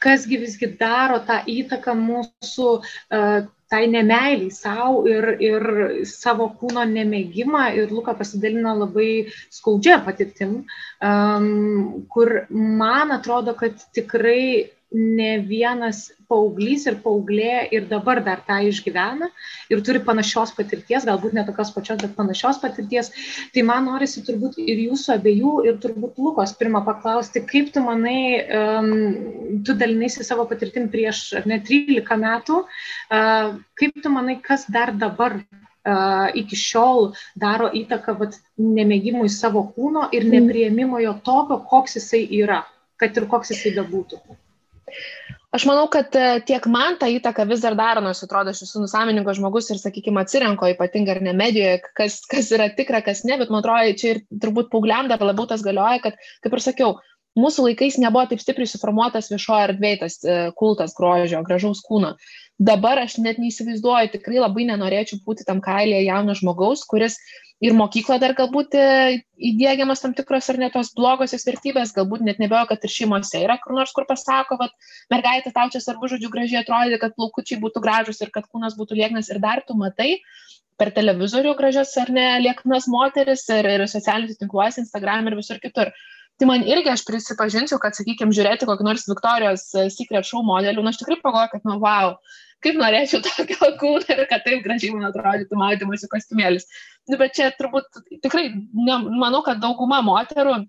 kasgi 0.02 0.42
visgi 0.42 0.74
daro 0.80 1.22
tą 1.28 1.38
įtaką 1.54 1.94
mūsų 2.02 2.70
uh, 2.80 3.44
tai 3.72 3.86
nemeiliai 3.88 4.52
savo 4.52 5.06
ir, 5.08 5.30
ir 5.40 5.64
savo 6.08 6.50
kūno 6.60 6.84
nemėgimą. 6.90 7.64
Ir 7.80 7.94
Luka 7.96 8.12
pasidalino 8.18 8.74
labai 8.82 9.10
skaudžia 9.48 9.96
patirtim, 10.04 10.58
um, 11.00 12.04
kur 12.12 12.34
man 12.52 13.16
atrodo, 13.16 13.56
kad 13.56 13.80
tikrai 13.96 14.68
ne 14.92 15.38
vienas 15.46 16.10
paauglys 16.28 16.86
ir 16.88 16.98
paauglė 17.04 17.68
ir 17.74 17.86
dabar 17.90 18.20
dar 18.24 18.42
tą 18.46 18.58
išgyvena 18.68 19.28
ir 19.72 19.82
turi 19.84 20.02
panašios 20.04 20.52
patirties, 20.56 21.06
galbūt 21.08 21.36
ne 21.36 21.44
tokios 21.48 21.72
pačios, 21.74 22.00
bet 22.02 22.14
panašios 22.16 22.60
patirties. 22.62 23.10
Tai 23.54 23.64
man 23.68 23.88
norisi 23.90 24.24
turbūt 24.26 24.58
ir 24.62 24.84
jūsų 24.86 25.16
abiejų, 25.16 25.54
ir 25.68 25.80
turbūt 25.82 26.20
Lukos 26.22 26.54
pirmą 26.60 26.84
paklausti, 26.86 27.44
kaip 27.48 27.72
tu 27.74 27.82
manai, 27.84 28.20
um, 28.60 28.92
tu 29.66 29.76
dalinaisi 29.78 30.26
savo 30.26 30.46
patirtim 30.50 30.90
prieš 30.92 31.24
ne 31.48 31.60
13 31.64 32.20
metų, 32.26 32.62
uh, 32.62 33.58
kaip 33.80 34.00
tu 34.04 34.12
manai, 34.12 34.38
kas 34.44 34.68
dar 34.70 34.94
dabar 34.96 35.40
Uh, 35.82 36.28
iki 36.38 36.54
šiol 36.54 37.08
daro 37.34 37.66
įtaką 37.74 38.12
vat, 38.20 38.36
nemėgimui 38.54 39.26
savo 39.26 39.64
kūno 39.74 40.04
ir 40.14 40.28
mm. 40.28 40.36
neprieimimo 40.36 41.00
jo 41.02 41.16
tokio, 41.26 41.56
koks 41.66 41.98
jisai 41.98 42.20
yra, 42.38 42.60
kad 43.02 43.18
ir 43.18 43.26
koks 43.26 43.50
jisai 43.50 43.72
bebūtų. 43.80 44.20
Aš 45.52 45.66
manau, 45.68 45.84
kad 45.92 46.14
e, 46.16 46.40
tiek 46.48 46.64
man 46.72 46.94
tą 47.00 47.10
įtaką 47.12 47.44
vis 47.50 47.60
dar 47.60 47.74
daro, 47.76 48.00
nors 48.00 48.22
atrodo, 48.24 48.54
aš 48.54 48.62
esu 48.64 48.80
nusamininko 48.80 49.34
žmogus 49.36 49.66
ir, 49.68 49.80
sakykime, 49.82 50.22
atsirenko 50.24 50.70
ypatingai 50.72 51.18
ar 51.18 51.20
ne 51.26 51.34
medijoje, 51.36 51.82
kas, 51.98 52.22
kas 52.28 52.48
yra 52.56 52.70
tikra, 52.72 53.02
kas 53.04 53.20
ne, 53.28 53.36
bet 53.40 53.52
man 53.52 53.60
atrodo, 53.60 53.92
čia 54.00 54.14
ir 54.14 54.22
turbūt 54.32 54.70
paaugliam 54.72 55.10
dar 55.12 55.20
labiau 55.20 55.44
tas 55.50 55.64
galioja, 55.66 56.00
kad, 56.06 56.16
kaip 56.40 56.56
ir 56.56 56.64
sakiau, 56.64 56.94
mūsų 57.36 57.66
laikais 57.66 58.00
nebuvo 58.00 58.24
taip 58.30 58.40
stipriai 58.40 58.70
suformuotas 58.70 59.28
viešojo 59.32 59.66
erdvėje 59.68 60.00
tas 60.06 60.18
e, 60.24 60.38
kultas 60.56 60.96
grožio, 60.96 61.44
gražaus 61.44 61.84
kūno. 61.84 62.14
Dabar 62.62 63.00
aš 63.02 63.16
net 63.24 63.40
neįsivaizduoju, 63.42 64.12
tikrai 64.12 64.38
labai 64.38 64.66
nenorėčiau 64.68 65.18
būti 65.26 65.46
tam 65.48 65.62
kailėje 65.64 66.04
jauno 66.04 66.34
žmogaus, 66.38 66.84
kuris 66.86 67.16
ir 67.64 67.74
mokykla 67.78 68.18
dar 68.22 68.34
galbūt 68.38 68.76
e, 68.78 68.84
įdėgiamas 69.50 70.02
tam 70.02 70.14
tikros 70.18 70.50
ar 70.52 70.58
ne 70.60 70.68
tos 70.74 70.92
blogosios 70.98 71.46
vertybės, 71.48 71.94
galbūt 71.96 72.22
net 72.26 72.38
nebejoju, 72.42 72.68
kad 72.70 72.86
ir 72.86 72.94
šeimose 72.96 73.42
yra 73.42 73.56
kur 73.62 73.74
nors, 73.78 73.94
kur 73.96 74.06
pasako, 74.06 74.60
kad 74.60 74.94
mergaitė 75.14 75.54
tau 75.54 75.70
čia 75.72 75.82
svarbu, 75.82 76.10
žodžiu, 76.12 76.30
gražiai 76.34 76.62
atrodyti, 76.62 77.00
kad 77.02 77.16
plaukučiai 77.18 77.60
būtų 77.62 77.82
gražus 77.82 78.22
ir 78.22 78.30
kad 78.34 78.46
kūnas 78.50 78.78
būtų 78.78 79.00
lieknas 79.00 79.30
ir 79.32 79.42
dar 79.42 79.64
tu 79.66 79.78
matai 79.78 80.16
per 80.78 80.92
televizorių 80.94 81.56
gražias 81.58 81.94
ar 82.02 82.10
ne 82.14 82.26
lieknas 82.42 82.88
moteris 82.90 83.46
ir, 83.54 83.68
ir 83.74 83.86
socialiniuose 83.90 84.42
tinkluose, 84.42 84.82
Instagram 84.82 85.30
ir 85.30 85.38
visur 85.38 85.62
kitur. 85.62 85.92
Tai 86.40 86.48
man 86.48 86.64
irgi 86.66 86.90
aš 86.90 87.04
prisipažinsiu, 87.06 87.76
kad, 87.78 87.94
sakykime, 87.94 88.34
žiūrėti 88.34 88.66
kokį 88.66 88.86
nors 88.86 89.04
Viktorijos 89.06 89.68
Secret 89.94 90.26
Show 90.26 90.42
modelių, 90.46 90.82
na, 90.82 90.90
aš 90.90 91.02
tikrai 91.02 91.20
pagalvoju, 91.20 91.52
kad, 91.52 91.68
nu, 91.68 91.76
wow, 91.82 92.16
kaip 92.62 92.78
norėčiau 92.80 93.22
tokio 93.26 93.72
kūno 93.80 94.04
ir 94.14 94.24
kad 94.30 94.44
taip 94.46 94.62
gražiai 94.64 94.94
man 94.94 95.08
atrodytų 95.10 95.58
maudymosi 95.58 96.10
kostiumėlis. 96.12 96.68
Nu, 97.10 97.18
bet 97.20 97.34
čia 97.38 97.50
turbūt 97.58 98.02
tikrai, 98.22 98.50
ne, 98.54 98.98
manau, 99.22 99.42
kad 99.46 99.60
dauguma 99.62 100.00
moterų 100.06 100.60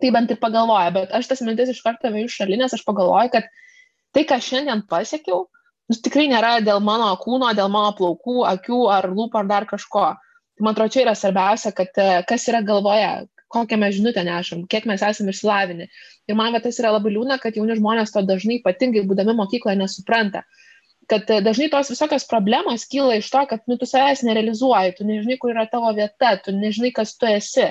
tai 0.00 0.10
bent 0.14 0.32
ir 0.32 0.40
pagalvoja, 0.42 0.90
bet 0.94 1.12
aš 1.14 1.28
tas 1.30 1.42
mintis 1.46 1.70
iš 1.70 1.82
karto 1.84 2.10
veju 2.10 2.30
šalinės, 2.32 2.74
aš 2.74 2.82
pagalvoju, 2.86 3.30
kad 3.36 3.50
tai, 4.14 4.24
ką 4.26 4.40
šiandien 4.42 4.82
pasiekiau, 4.90 5.44
nu, 5.90 5.98
tikrai 6.06 6.26
nėra 6.32 6.56
dėl 6.64 6.82
mano 6.82 7.12
kūno, 7.20 7.52
dėl 7.54 7.70
mano 7.70 7.92
plaukų, 7.98 8.40
akių 8.50 8.80
ar 8.94 9.10
lūpų 9.12 9.42
ar 9.42 9.50
dar 9.52 9.68
kažko. 9.70 10.08
Tai 10.54 10.66
man 10.66 10.74
atrodo, 10.74 10.94
čia 10.94 11.04
yra 11.04 11.14
svarbiausia, 11.18 11.72
kad 11.74 11.96
e, 11.98 12.08
kas 12.28 12.48
yra 12.50 12.60
galvoje, 12.66 13.26
kokią 13.54 13.78
mes 13.78 13.96
žinutę 13.96 14.22
nešam, 14.26 14.66
kiek 14.70 14.86
mes 14.90 15.02
esame 15.02 15.34
išsilavinę. 15.34 15.88
Ir 16.30 16.38
man 16.38 16.54
tas 16.62 16.78
yra 16.82 16.92
labai 16.94 17.14
liūna, 17.14 17.38
kad 17.42 17.58
jauni 17.58 17.76
žmonės 17.78 18.14
to 18.14 18.22
dažnai 18.26 18.60
ypatingai 18.60 19.04
būdami 19.06 19.34
mokykloje 19.38 19.78
nesupranta. 19.78 20.44
Kad 21.10 21.30
e, 21.30 21.40
dažnai 21.44 21.68
tos 21.72 21.90
visokios 21.92 22.26
problemos 22.30 22.86
kyla 22.90 23.18
iš 23.18 23.28
to, 23.32 23.44
kad 23.50 23.64
nu, 23.70 23.76
tu 23.80 23.88
savęs 23.88 24.24
nerealizuoji, 24.26 24.96
tu 24.98 25.06
nežinai, 25.08 25.38
kur 25.40 25.52
yra 25.54 25.66
tavo 25.70 25.92
vieta, 25.96 26.34
tu 26.44 26.54
nežinai, 26.56 26.94
kas 26.96 27.16
tu 27.20 27.28
esi. 27.28 27.70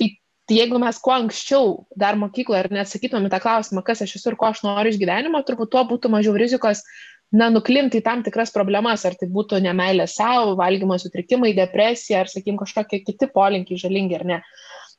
Tai, 0.00 0.08
tai 0.48 0.58
jeigu 0.58 0.80
mes 0.82 1.00
kuo 1.04 1.14
anksčiau 1.16 1.72
dar 1.98 2.18
mokykloje 2.20 2.64
ir 2.64 2.70
neatsakytumėm 2.78 3.30
tą 3.32 3.42
klausimą, 3.44 3.84
kas 3.86 4.04
aš 4.06 4.16
esu 4.20 4.32
ir 4.32 4.38
ko 4.40 4.50
aš 4.50 4.64
noriu 4.66 4.94
iš 4.94 5.00
gyvenimo, 5.02 5.42
turbūt 5.46 5.72
tuo 5.74 5.84
būtų 5.90 6.12
mažiau 6.12 6.36
rizikos 6.38 6.84
na, 7.32 7.48
nuklimti 7.52 8.00
į 8.00 8.06
tam 8.06 8.22
tikras 8.24 8.52
problemas, 8.54 9.06
ar 9.08 9.16
tai 9.18 9.28
būtų 9.32 9.62
nemailė 9.64 10.06
savo, 10.10 10.54
valgymo 10.60 10.98
sutrikimai, 11.00 11.54
depresija, 11.56 12.22
ar, 12.22 12.30
sakykim, 12.30 12.58
kažkokie 12.60 13.02
kiti 13.06 13.28
polinkiai 13.32 13.80
žalingi 13.80 14.18
ar 14.18 14.26
ne. 14.28 14.40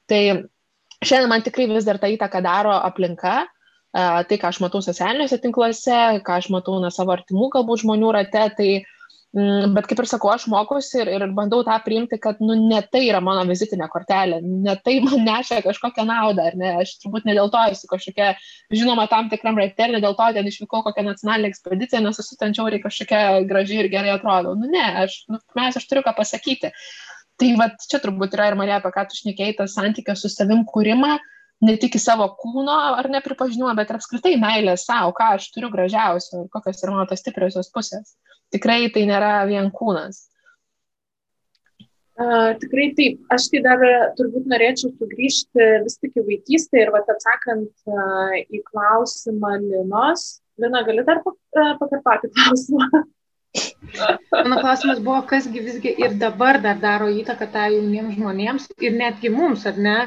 Tai 0.10 0.22
šiandien 1.06 1.30
man 1.32 1.46
tikrai 1.46 1.68
vis 1.70 1.86
dar 1.88 2.00
tą 2.02 2.10
įtaką 2.14 2.42
daro 2.44 2.74
aplinka, 2.80 3.44
tai, 3.94 4.40
ką 4.42 4.50
aš 4.50 4.60
matau 4.64 4.82
socialiniuose 4.82 5.38
tinkluose, 5.44 6.00
ką 6.26 6.40
aš 6.42 6.50
matau 6.54 6.80
na 6.82 6.90
savo 6.94 7.14
artimų 7.14 7.52
galbūt 7.54 7.84
žmonių 7.86 8.14
rate, 8.18 8.48
tai 8.58 8.70
Mm, 9.34 9.72
bet 9.74 9.88
kaip 9.90 9.98
ir 9.98 10.06
sakau, 10.06 10.30
aš 10.30 10.44
mokusi 10.46 11.00
ir, 11.02 11.10
ir 11.10 11.24
bandau 11.34 11.64
tą 11.66 11.74
priimti, 11.82 12.20
kad 12.22 12.38
nu, 12.44 12.54
ne 12.54 12.84
tai 12.86 13.00
yra 13.08 13.18
mano 13.26 13.42
vizitinė 13.50 13.88
kortelė, 13.90 14.38
ne 14.46 14.76
tai 14.86 15.00
man 15.02 15.24
neša 15.30 15.64
kažkokią 15.66 16.06
naudą, 16.06 16.46
ar 16.52 16.58
ne, 16.60 16.70
aš 16.84 16.92
turbūt 17.02 17.26
ne 17.26 17.34
dėl 17.40 17.50
to 17.56 17.64
esu 17.72 17.90
kažkokia, 17.90 18.28
žinoma, 18.78 19.08
tam 19.10 19.32
tikram 19.32 19.58
rate 19.58 19.88
ne 19.90 20.04
dėl 20.04 20.14
to 20.20 20.28
ten 20.38 20.52
išvykau 20.52 20.84
kokią 20.86 21.08
nacionalinę 21.08 21.50
ekspediciją, 21.50 22.04
nes 22.06 22.22
esu 22.22 22.38
ten 22.38 22.54
čiauriai 22.54 22.84
kažkokia 22.84 23.42
graži 23.50 23.82
ir 23.82 23.90
gerai 23.96 24.14
atrodo. 24.14 24.54
Nu 24.60 24.70
ne, 24.70 24.86
aš, 25.02 25.24
nu, 25.34 25.42
mes 25.58 25.82
aš 25.82 25.90
turiu 25.90 26.06
ką 26.06 26.14
pasakyti. 26.20 26.70
Tai 27.42 27.52
va 27.58 27.72
čia 27.82 28.04
turbūt 28.06 28.38
yra 28.38 28.52
ir 28.52 28.60
Marija, 28.60 28.78
apie 28.84 28.94
ką 28.94 29.08
tu 29.10 29.18
šnekėjai, 29.18 29.58
tas 29.64 29.74
santykio 29.74 30.14
su 30.14 30.30
savim 30.30 30.62
kūrimą, 30.70 31.16
ne 31.63 31.78
tik 31.80 31.95
į 31.97 32.04
savo 32.04 32.28
kūno 32.39 32.76
ar 32.99 33.08
nepripažinimą, 33.12 33.73
bet 33.80 33.91
ir 33.91 33.99
apskritai 33.99 34.36
meilę 34.41 34.76
savo, 34.80 35.13
ką 35.15 35.34
aš 35.38 35.49
turiu 35.56 35.71
gražiausio 35.73 36.43
ir 36.43 36.52
kokios 36.54 36.84
yra 36.84 36.95
mano 36.95 37.10
tos 37.10 37.23
stipriosios 37.23 37.71
pusės 37.73 38.15
tikrai 38.54 38.86
tai 38.93 39.08
nėra 39.10 39.34
vien 39.49 39.71
kūnas. 39.73 40.28
Uh, 42.13 42.54
tikrai 42.62 42.91
taip. 42.97 43.23
Aš 43.34 43.47
tai 43.49 43.63
dar 43.65 43.82
turbūt 44.19 44.45
norėčiau 44.52 44.91
sugrįžti 44.93 45.69
vis 45.86 45.97
tik 45.97 46.19
į 46.21 46.26
vaikystę 46.28 46.84
ir 46.84 46.93
vat, 46.93 47.10
atsakant 47.10 47.73
uh, 47.89 48.36
į 48.38 48.62
klausimą 48.69 49.56
Linos. 49.63 50.28
Lina, 50.62 50.84
gali 50.86 51.02
dar 51.08 51.23
pakartoti 51.26 52.30
klausimą? 52.36 53.02
Mano 53.54 54.58
klausimas 54.62 55.00
buvo, 55.06 55.20
kasgi 55.30 55.62
visgi 55.62 55.92
ir 56.02 56.16
dabar 56.22 56.58
dar 56.62 56.80
daro 56.82 57.10
įtaką 57.13 57.48
tą 57.54 57.66
jauniems 57.76 58.16
žmonėms 58.18 58.66
ir 58.82 58.96
netgi 58.98 59.30
mums, 59.34 59.68
ar 59.70 59.78
ne, 59.88 59.98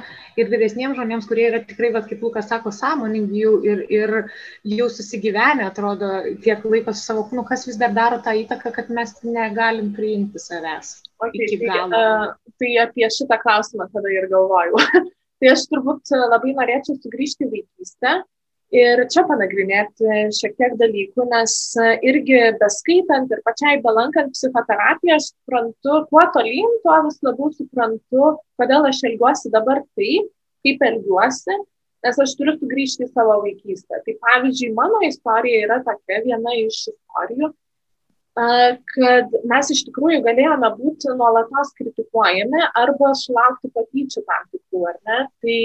ir 0.41 0.51
vyresniems 0.51 0.99
žmonėms, 0.99 1.29
kurie 1.31 1.45
yra 1.53 1.61
tikrai, 1.69 1.93
va, 1.95 2.03
kaip 2.09 2.25
Lukas 2.27 2.51
sako, 2.51 2.73
sąmoningi 2.75 3.45
jau 3.45 3.55
ir, 3.71 3.85
ir 3.95 4.15
jau 4.77 4.89
susigyvenę, 4.91 5.69
atrodo, 5.71 6.11
tiek 6.43 6.67
laiko 6.67 6.95
su 6.97 7.07
savo 7.07 7.27
kūnu, 7.31 7.47
kas 7.47 7.67
vis 7.71 7.79
dar 7.83 7.95
daro 7.97 8.19
tą 8.27 8.35
įtaką, 8.43 8.75
kad 8.75 8.91
mes 8.99 9.15
negalim 9.23 9.93
priimti 9.97 10.43
savęs. 10.43 10.97
Okay, 11.23 11.61
tai, 11.63 11.81
uh, 11.87 12.33
tai 12.61 12.75
apie 12.83 13.07
šitą 13.15 13.39
klausimą 13.45 13.87
tada 13.95 14.11
ir 14.13 14.27
galvojau. 14.33 14.83
tai 15.39 15.55
aš 15.55 15.69
turbūt 15.71 16.17
labai 16.19 16.57
norėčiau 16.59 16.99
sugrįžti 16.99 17.47
į 17.47 17.53
vaikystę 17.55 18.19
ir 18.75 19.03
čia 19.13 19.23
panagrinėti 19.29 20.25
šiek 20.35 20.57
tiek 20.59 20.75
dalykų, 20.81 21.27
nes 21.31 21.55
irgi 22.07 22.41
beskaitant 22.61 23.31
ir 23.31 23.43
pačiai 23.47 23.81
belankant 23.85 24.33
psichoterapiją, 24.35 25.19
aš 25.21 25.31
suprantu, 25.31 26.01
kuo 26.11 26.25
tolyn, 26.35 26.79
tuo 26.83 26.99
vis 27.07 27.21
labiau 27.27 27.53
suprantu, 27.55 28.33
kodėl 28.59 28.89
aš 28.91 29.05
elgiuosi 29.11 29.53
dabar 29.55 29.85
taip, 29.99 30.33
kaip 30.67 30.83
elgiuosi, 30.91 31.61
nes 32.07 32.19
aš 32.23 32.35
turiu 32.39 32.57
sugrįžti 32.59 33.07
į 33.07 33.13
savo 33.13 33.39
vaikystę. 33.45 34.03
Tai 34.03 34.19
pavyzdžiui, 34.27 34.75
mano 34.75 35.03
istorija 35.07 35.63
yra 35.67 35.81
tokia 35.87 36.23
viena 36.27 36.59
iš 36.59 36.89
istorijų, 36.93 37.53
kad 38.37 39.37
mes 39.49 39.71
iš 39.73 39.87
tikrųjų 39.89 40.21
galėjome 40.27 40.69
būti 40.77 41.15
nuolatos 41.17 41.73
kritikuojami 41.79 42.67
arba 42.77 43.15
sulaukti 43.17 43.71
patyčių 43.73 44.23
tam 44.27 44.43
tikrų, 44.51 44.83
ar 44.91 44.99
ne? 45.09 45.21
Tai 45.41 45.61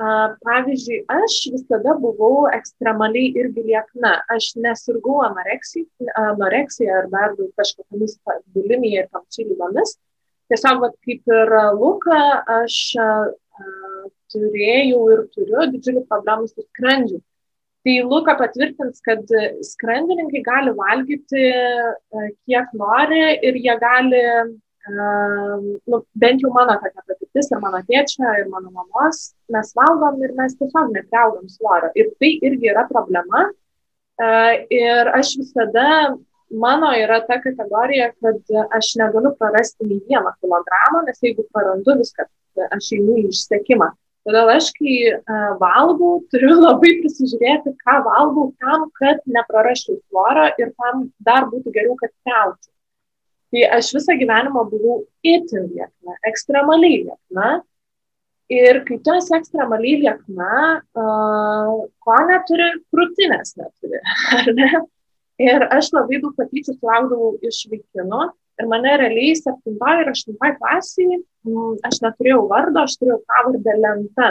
Pavyzdžiui, 0.00 1.02
aš 1.12 1.34
visada 1.52 1.94
buvau 2.00 2.46
ekstremaliai 2.50 3.34
irgi 3.38 3.62
liekna. 3.66 4.14
Aš 4.32 4.54
nesirgau 4.56 5.20
anoreksija 5.26 6.96
ar 6.98 7.10
dar 7.12 7.36
kažkokiamis 7.60 8.16
bulimija 8.54 9.04
ir 9.04 9.10
panašiai 9.12 9.50
lygomis. 9.50 9.98
Tiesiog, 10.50 10.80
vat, 10.82 10.96
kaip 11.06 11.28
ir 11.32 11.52
Luka, 11.78 12.22
aš 12.60 12.78
a, 12.98 13.10
turėjau 14.32 15.02
ir 15.12 15.22
turiu 15.36 15.68
didžiulį 15.74 16.06
problemų 16.08 16.48
su 16.48 16.64
skrandžiu. 16.64 17.20
Tai 17.82 17.94
Luka 18.06 18.34
patvirtins, 18.38 19.00
kad 19.02 19.26
skrandininkai 19.66 20.42
gali 20.46 20.74
valgyti 20.78 21.46
kiek 22.46 22.74
nori 22.78 23.22
ir 23.42 23.58
jie 23.58 23.74
gali 23.82 24.20
nu, 24.90 26.02
bent 26.14 26.40
jau 26.42 26.50
mano 26.50 26.74
tokia 26.82 27.02
patirtis 27.06 27.50
ir 27.52 27.60
mano 27.62 27.80
tėčio, 27.86 28.26
ir 28.40 28.48
mano 28.50 28.70
mamos, 28.70 29.34
mes 29.48 29.72
valgom 29.78 30.22
ir 30.22 30.34
mes 30.34 30.56
tiesiog 30.58 30.90
nepriaugam 30.96 31.48
svorio. 31.48 31.92
Ir 31.94 32.10
tai 32.18 32.32
irgi 32.42 32.70
yra 32.72 32.86
problema. 32.88 33.46
Ir 34.70 35.10
aš 35.14 35.36
visada, 35.38 36.16
mano 36.50 36.90
yra 36.98 37.20
ta 37.26 37.38
kategorija, 37.40 38.12
kad 38.20 38.54
aš 38.74 38.94
negaliu 38.98 39.34
prarasti 39.38 39.86
nei 39.86 40.02
vieno 40.08 40.34
kilogramo, 40.40 41.06
nes 41.06 41.22
jeigu 41.22 41.46
prarandu 41.52 41.96
viską, 42.02 42.26
aš 42.70 42.92
einu 42.98 43.18
į 43.22 43.28
išsekimą. 43.30 43.92
Todėl 44.26 44.50
aš, 44.54 44.68
kai 44.76 44.96
valgau, 45.62 46.20
turiu 46.30 46.58
labai 46.66 46.92
prisižiūrėti, 47.00 47.74
ką 47.86 47.96
valgau 48.06 48.50
tam, 48.62 48.90
kad 48.98 49.22
neprarasčiau 49.26 49.98
svorio 50.08 50.50
ir 50.58 50.74
tam 50.74 51.08
dar 51.22 51.48
būtų 51.50 51.74
geriau, 51.74 51.96
kad 52.02 52.10
priaugčiau. 52.26 52.70
Tai 53.52 53.66
aš 53.76 53.90
visą 53.92 54.16
gyvenimą 54.16 54.64
buvau 54.70 55.02
itin 55.28 55.66
liekna, 55.74 56.16
ekstremaliai 56.28 57.02
liekna. 57.02 57.50
Ir 58.52 58.78
kai 58.88 58.96
tu 59.04 59.12
esi 59.16 59.34
ekstremaliai 59.36 59.98
liekna, 60.00 60.52
uh, 60.96 61.74
ko 62.04 62.16
neturi, 62.28 62.70
krūtinės 62.92 63.56
neturi. 63.60 64.00
Ne? 64.58 64.70
Ir 65.42 65.64
aš 65.74 65.90
labai 65.96 66.20
daug 66.22 66.34
patyčių 66.38 66.76
sulaukdavau 66.76 67.34
iš 67.48 67.62
vaikinų. 67.72 68.22
Ir 68.60 68.68
mane 68.68 68.96
realiai 69.00 69.36
7 69.36 69.76
ir 70.00 70.10
8 70.12 70.56
klasiai, 70.58 71.20
aš 71.88 72.00
neturėjau 72.04 72.42
vardo, 72.50 72.84
aš 72.84 72.98
turėjau 73.00 73.20
pavardę 73.28 73.76
lenta. 73.80 74.28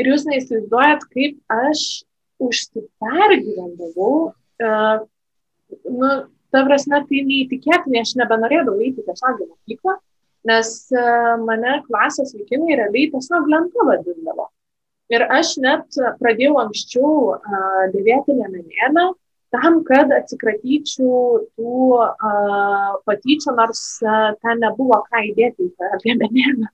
Ir 0.00 0.12
jūs 0.12 0.26
neįsivaizduojat, 0.28 1.02
kaip 1.14 1.56
aš 1.62 1.80
užsipergyvendavau. 2.42 4.14
Uh, 4.62 5.02
nu, 5.90 6.12
ta 6.52 6.64
prasme, 6.68 7.02
tai 7.08 7.22
neįtikėtinai, 7.28 8.02
aš 8.04 8.16
nebenorėdavau 8.20 8.80
eiti 8.84 9.04
tiesiog 9.06 9.44
į 9.44 9.48
mokyklą, 9.48 9.94
nes 10.50 10.72
e, 10.92 11.04
mane 11.46 11.78
klasės 11.86 12.34
vaikinai 12.36 12.78
realiai 12.80 13.10
tiesiog 13.14 13.48
lenta 13.50 13.86
vadindavo. 13.88 14.50
Ir 15.12 15.24
aš 15.34 15.56
net 15.60 15.98
pradėjau 16.22 16.54
anksčiau 16.62 17.08
uh, 17.34 17.82
dėvėti 17.92 18.32
liemenėlę 18.32 19.10
tam, 19.52 19.82
kad 19.84 20.12
atsikratyčiau 20.16 21.42
tų 21.58 21.88
uh, 21.98 22.94
patyčių, 23.04 23.52
nors 23.58 23.82
ten 24.00 24.62
nebuvo 24.62 25.02
ką 25.10 25.20
įdėti 25.28 25.68
į 25.68 25.74
tą 25.76 25.90
liemenėlę. 26.06 26.70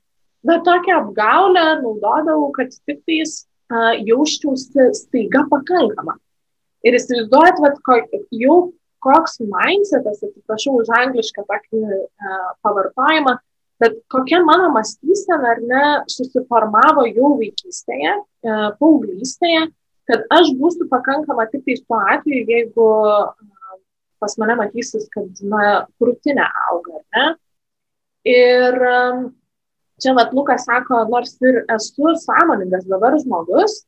Bet 0.46 0.62
tokią 0.68 1.00
apgaulę 1.00 1.64
naudodavau, 1.80 2.52
kad 2.54 2.70
tik 2.86 3.02
tais 3.08 3.40
jausčiausi 4.06 4.92
staiga 4.96 5.42
pakankama. 5.50 6.14
Ir 6.86 6.94
įsivaizduojat, 6.94 7.80
kad 7.84 8.14
jau 8.30 8.58
koks 9.04 9.38
mindsetas, 9.42 10.22
atsiprašau 10.24 10.78
už 10.82 10.92
anglišką 11.00 11.44
tokį 11.48 11.82
uh, 11.84 12.48
pavartojimą, 12.66 13.36
bet 13.82 13.98
kokia 14.10 14.40
mano 14.46 14.70
mąstysena 14.74 15.54
ar 15.54 15.60
ne 15.62 15.84
susiformavo 16.10 17.06
jau 17.10 17.34
vaikystėje, 17.40 18.16
uh, 18.18 18.70
paauglystėje, 18.80 19.68
kad 20.08 20.24
aš 20.34 20.54
būsiu 20.58 20.88
pakankama 20.90 21.46
tik 21.52 21.66
tai 21.66 21.78
tuo 21.84 22.00
atveju, 22.14 22.46
jeigu 22.48 22.88
uh, 23.04 23.28
pas 24.18 24.34
mane 24.38 24.56
matysis, 24.58 25.06
kad 25.14 25.42
na, 25.46 25.84
krūtinė 25.98 26.46
auga, 26.68 26.98
ar 26.98 27.04
ne? 27.14 27.26
Ir 28.28 28.78
um, 28.90 29.20
čia 30.02 30.14
vat 30.18 30.34
Lukas 30.36 30.66
sako, 30.66 31.04
nors 31.12 31.36
ir 31.44 31.62
esu 31.74 32.14
sąmoningas 32.24 32.86
dabar 32.90 33.16
žmogus 33.22 33.84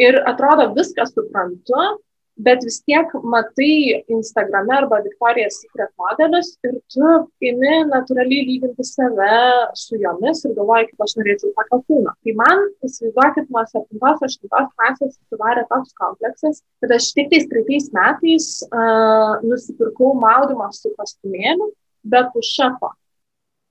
ir 0.00 0.18
atrodo 0.30 0.70
viską 0.76 1.06
suprantu, 1.10 1.98
bet 2.38 2.62
vis 2.62 2.78
tiek 2.86 3.10
matai 3.26 4.02
Instagrame 4.14 4.76
arba 4.76 5.00
Victoria's 5.02 5.58
Secret 5.62 5.90
modelius 5.98 6.52
ir 6.66 6.76
tu 6.92 7.08
imi 7.50 7.72
natūraliai 7.90 8.46
lyginti 8.46 8.86
save 8.86 9.30
su 9.78 9.98
jomis 9.98 10.44
ir 10.46 10.54
galvoji, 10.58 10.88
kaip 10.92 11.06
aš 11.06 11.16
norėčiau 11.18 11.52
tokio 11.56 11.80
kūno. 11.88 12.14
Tai 12.14 12.36
man, 12.42 12.62
įsivaizduokit, 12.86 13.50
nuo 13.54 13.64
7-8 13.72 14.70
klasės 14.78 15.16
susidarė 15.16 15.66
toks 15.72 15.96
kompleksas, 15.98 16.62
kad 16.82 16.94
aš 16.98 17.10
tik 17.18 17.32
tais 17.34 17.50
praeitais 17.50 17.90
metais 17.98 18.48
uh, 18.70 19.42
nusipirkau 19.42 20.14
maudimo 20.22 20.70
su 20.72 20.94
kostiumėliu 20.94 21.72
be 22.04 22.24
pušapo. 22.32 22.94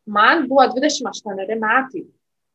man 0.08 0.48
buvo 0.48 0.64
28 0.72 1.56
metai, 1.60 2.06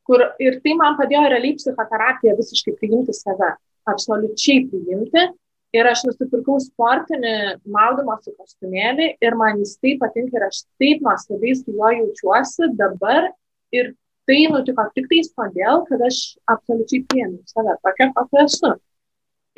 kur 0.09 0.23
ir 0.41 0.61
tai 0.65 0.73
man 0.77 0.97
padėjo 0.97 1.29
realiai 1.33 1.57
psichoterapija 1.59 2.37
visiškai 2.39 2.77
priimti 2.81 3.13
save, 3.17 3.51
absoliučiai 3.93 4.67
priimti. 4.71 5.27
Ir 5.73 5.89
aš 5.89 6.03
nusipirkau 6.05 6.59
sportinį 6.61 7.35
maudymosi 7.73 8.35
kostiumėlį 8.37 9.07
ir 9.25 9.37
man 9.41 9.61
jis 9.63 9.79
taip 9.81 10.03
patinka 10.03 10.37
ir 10.37 10.47
aš 10.51 10.65
taip 10.81 11.01
nuostabiai 11.07 11.57
su 11.57 11.73
juo 11.73 11.89
jaučiuosi 11.97 12.69
dabar. 12.77 13.31
Ir 13.73 13.95
tai 14.29 14.43
nutiko 14.53 14.85
tik 14.93 15.09
tais 15.09 15.31
todėl, 15.33 15.83
kad 15.89 16.05
aš 16.05 16.19
absoliučiai 16.53 17.07
priėmiau 17.09 17.41
save 17.49 17.77
tokia, 17.87 18.11
kokia 18.19 18.45
esu. 18.45 18.75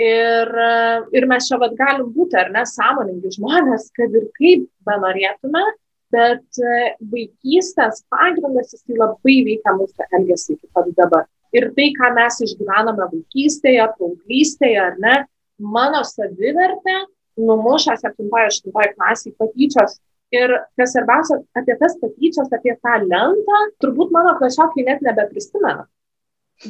Ir, 0.05 0.51
ir 1.15 1.27
mes 1.31 1.49
čia 1.49 1.59
vad 1.63 1.75
galim 1.79 2.09
būti, 2.15 2.39
ar 2.39 2.49
ne, 2.55 2.65
sąmoningi 2.67 3.35
žmonės, 3.37 3.91
kad 3.95 4.15
ir 4.15 4.31
kaip 4.39 4.65
benorėtume, 4.87 5.63
bet 6.15 6.63
vaikystės 7.13 8.03
pagrindas 8.11 8.75
jis 8.75 8.83
tai 8.87 8.99
labai 9.03 9.37
veikia 9.51 9.77
mūsų 9.77 10.09
elgesį 10.19 10.57
iki 10.57 10.71
pat 10.75 10.91
dabar. 10.99 11.29
Ir 11.55 11.69
tai, 11.77 11.93
ką 11.95 12.11
mes 12.17 12.41
išgyvename 12.43 13.07
vaikystėje, 13.13 13.87
paauglystėje, 13.99 14.81
ar 14.83 14.99
ne, 15.03 15.15
mano 15.59 16.03
savivertę 16.05 16.97
numuša 17.37 17.97
7-8 18.03 18.95
klasiai 18.97 19.35
patyčios. 19.39 19.99
Ir 20.35 20.51
kas 20.79 20.95
svarbiausia, 20.95 21.37
apie 21.55 21.77
tas 21.79 21.95
patyčios, 22.01 22.49
apie 22.55 22.75
tą 22.83 22.95
lentą, 23.07 23.59
turbūt 23.83 24.15
mano 24.15 24.35
klasiokai 24.39 24.87
net 24.87 25.05
nebeprisimena. 25.05 25.85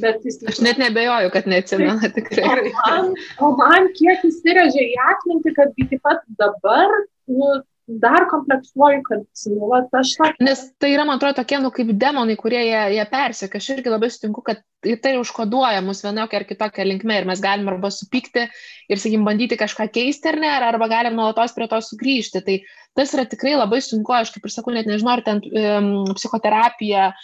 Bet 0.01 0.25
jis... 0.25 0.41
Aš 0.49 0.61
net 0.65 0.81
nebejoju, 0.81 1.31
kad 1.33 1.47
neatsimena 1.49 2.11
tikrai. 2.13 2.45
O 2.45 2.73
man, 2.81 3.11
o 3.41 3.51
man 3.57 3.89
kiek 3.97 4.25
įsirėžė 4.29 4.85
į 4.91 4.99
atmintį, 5.13 5.55
kad 5.57 5.81
iki 5.81 6.01
pat 6.03 6.25
dabar, 6.41 6.93
nu, 7.31 7.51
dar 7.87 8.25
kompleksuoju, 8.31 9.03
kad, 9.05 9.25
nu, 9.53 9.69
va, 9.69 9.83
aš 10.01 10.15
tą. 10.17 10.31
Nes 10.45 10.63
tai 10.81 10.95
yra, 10.95 11.05
man 11.05 11.19
atrodo, 11.19 11.37
tokie, 11.43 11.59
nu, 11.61 11.71
kaip 11.75 11.91
demonai, 12.01 12.37
kurie 12.41 12.63
jie, 12.65 12.81
jie 12.97 13.05
persiekia. 13.11 13.61
Aš 13.61 13.71
irgi 13.75 13.93
labai 13.93 14.09
sutinku, 14.13 14.45
kad 14.47 14.63
tai 15.05 15.15
užkoduoja 15.21 15.83
mus 15.85 16.01
vienokia 16.05 16.41
ar 16.41 16.47
kitokia 16.49 16.87
linkme 16.89 17.19
ir 17.21 17.29
mes 17.29 17.43
galim 17.45 17.69
arba 17.73 17.91
supykti 17.93 18.47
ir, 18.47 19.01
sakykim, 19.01 19.25
bandyti 19.29 19.59
kažką 19.61 19.89
keisti 19.93 20.33
ar 20.33 20.41
ne, 20.41 20.53
arba 20.71 20.89
galim 20.93 21.17
nuolatos 21.19 21.53
prie 21.57 21.69
to 21.69 21.81
sugrįžti. 21.85 22.45
Tai 22.47 22.59
tas 22.97 23.13
yra 23.17 23.27
tikrai 23.29 23.57
labai 23.59 23.83
sunku, 23.85 24.15
aš 24.17 24.33
kaip 24.35 24.47
ir 24.49 24.55
sakau, 24.55 24.73
net 24.75 24.89
nežinau, 24.89 25.19
ar 25.19 25.25
ten 25.27 25.43
um, 25.45 25.91
psichoterapija 26.17 27.11
e, 27.11 27.17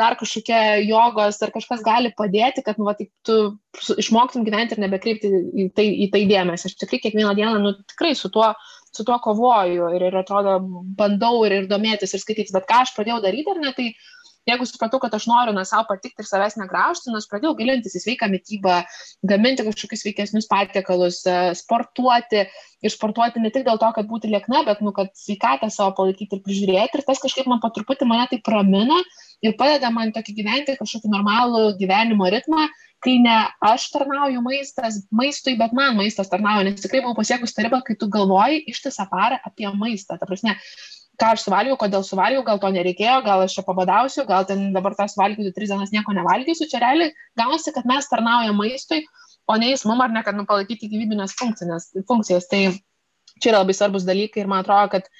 dar 0.00 0.16
kažkokia 0.20 0.78
jogos 0.84 1.42
ar 1.44 1.52
kažkas 1.52 1.84
gali 1.84 2.12
padėti, 2.16 2.64
kad 2.64 2.80
nu, 2.80 2.88
va, 2.88 2.96
taip, 2.96 3.12
tu 3.26 3.58
išmoktum 4.00 4.48
gyventi 4.48 4.78
ir 4.78 4.84
nebekreipti 4.86 5.32
į 5.66 5.68
tai, 5.76 5.90
į 6.06 6.08
tai 6.14 6.24
dėmesį. 6.30 6.70
Aš 6.72 6.78
tikrai 6.84 7.02
kiekvieną 7.04 7.36
dieną 7.36 7.60
nu, 7.60 7.74
tikrai 7.92 8.14
su 8.16 8.32
tuo 8.32 8.54
su 8.96 9.04
tuo 9.06 9.18
kovoju 9.22 9.90
ir, 9.96 10.08
ir 10.10 10.18
atrodo, 10.20 10.58
bandau 10.98 11.44
ir, 11.46 11.60
ir 11.60 11.70
domėtis 11.70 12.14
ir 12.14 12.22
skaityti, 12.22 12.54
bet 12.54 12.68
ką 12.70 12.84
aš 12.84 12.94
pradėjau 12.96 13.22
daryti 13.24 13.54
ar 13.54 13.62
ne, 13.62 13.72
tai 13.76 13.88
jeigu 14.48 14.66
supratau, 14.68 15.00
kad 15.00 15.14
aš 15.16 15.26
noriu 15.30 15.54
na 15.56 15.64
savo 15.68 15.86
patikti 15.88 16.22
ir 16.22 16.28
savęs 16.28 16.58
negraužti, 16.60 17.12
nors 17.12 17.28
pradėjau 17.30 17.54
gilintis 17.58 17.96
į 17.96 18.02
sveiką 18.02 18.28
mytybą, 18.32 18.80
gaminti 19.30 19.64
kažkokius 19.66 20.04
sveikesnius 20.04 20.48
patiekalus, 20.50 21.22
e, 21.24 21.38
sportuoti. 21.58 22.44
Ir 22.84 22.92
sportuoti 22.92 23.40
ne 23.40 23.48
tik 23.52 23.64
dėl 23.64 23.80
to, 23.80 23.88
kad 23.96 24.08
būti 24.10 24.28
liekna, 24.28 24.60
bet, 24.68 24.82
nu, 24.84 24.92
kad 24.96 25.08
sveikatą 25.16 25.70
savo 25.72 25.94
palaikyti 25.96 26.36
ir 26.36 26.44
prižiūrėti. 26.44 27.00
Ir 27.00 27.06
tas 27.08 27.22
kažkaip 27.22 27.48
man 27.48 27.62
po 27.62 27.72
truputį 27.72 28.08
mane 28.10 28.28
tai 28.28 28.42
ramina 28.52 29.00
ir 29.44 29.54
padeda 29.60 29.90
man 29.92 30.12
tokį 30.14 30.34
gyventi 30.38 30.78
kažkokį 30.78 31.12
normalų 31.12 31.62
gyvenimo 31.80 32.28
ritmą, 32.32 32.66
kai 33.04 33.18
ne 33.20 33.36
aš 33.64 33.90
tarnauju 33.92 34.40
maistas, 34.44 35.02
maistui, 35.12 35.58
bet 35.60 35.74
man 35.76 35.98
maistas 35.98 36.30
tarnauja, 36.32 36.64
nes 36.70 36.80
tikrai 36.80 37.02
buvau 37.04 37.18
pasiekus 37.18 37.52
tą 37.52 37.66
ribą, 37.66 37.82
kai 37.84 37.98
tu 38.00 38.08
galvoji 38.12 38.62
ištisą 38.72 39.06
parą 39.10 39.38
apie 39.44 39.68
maistą. 39.76 40.16
Ta 40.20 40.28
prasme, 40.28 40.56
ką 41.20 41.34
aš 41.34 41.44
suvalgiau, 41.44 41.76
kodėl 41.80 42.06
suvalgiau, 42.06 42.44
gal 42.46 42.62
to 42.62 42.70
nereikėjo, 42.74 43.18
gal 43.26 43.44
aš 43.44 43.58
čia 43.58 43.66
pabadausiu, 43.66 44.24
gal 44.30 44.48
ten 44.48 44.70
dabar 44.74 44.96
tą 44.96 45.06
suvalgysiu, 45.12 45.52
tris 45.56 45.70
dienas 45.74 45.92
nieko 45.92 46.16
nevalgysiu, 46.16 46.70
čia 46.70 46.80
realiai 46.82 47.12
gaunasi, 47.38 47.74
kad 47.76 47.86
mes 47.90 48.08
tarnaujame 48.10 48.56
maistui, 48.58 49.04
o 49.46 49.58
ne 49.60 49.74
jis 49.74 49.84
mum 49.84 50.00
ar 50.00 50.12
ne, 50.14 50.24
kad 50.24 50.36
nu, 50.38 50.46
palaikyti 50.48 50.88
gyvybinės 50.88 51.36
funkcijas. 51.36 52.48
Tai 52.48 52.62
čia 53.40 53.52
yra 53.52 53.60
labai 53.60 53.76
svarbus 53.76 54.08
dalykai 54.08 54.42
ir 54.42 54.50
man 54.50 54.64
atrodo, 54.64 54.96
kad 54.96 55.10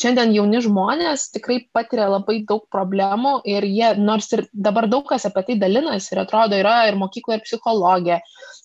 šiandien 0.00 0.34
jauni 0.34 0.60
žmonės 0.64 1.30
tikrai 1.32 1.58
patiria 1.74 2.06
labai 2.12 2.42
daug 2.48 2.66
problemų 2.72 3.38
ir 3.48 3.64
jie, 3.64 3.88
nors 3.96 4.28
ir 4.36 4.44
dabar 4.52 4.88
daug 4.92 5.06
kas 5.08 5.24
apie 5.28 5.42
tai 5.46 5.56
dalinasi 5.62 6.12
ir 6.12 6.20
atrodo 6.22 6.58
yra 6.60 6.76
ir 6.90 6.98
mokykla, 7.00 7.38
ir 7.38 7.44
psichologija, 7.46 8.18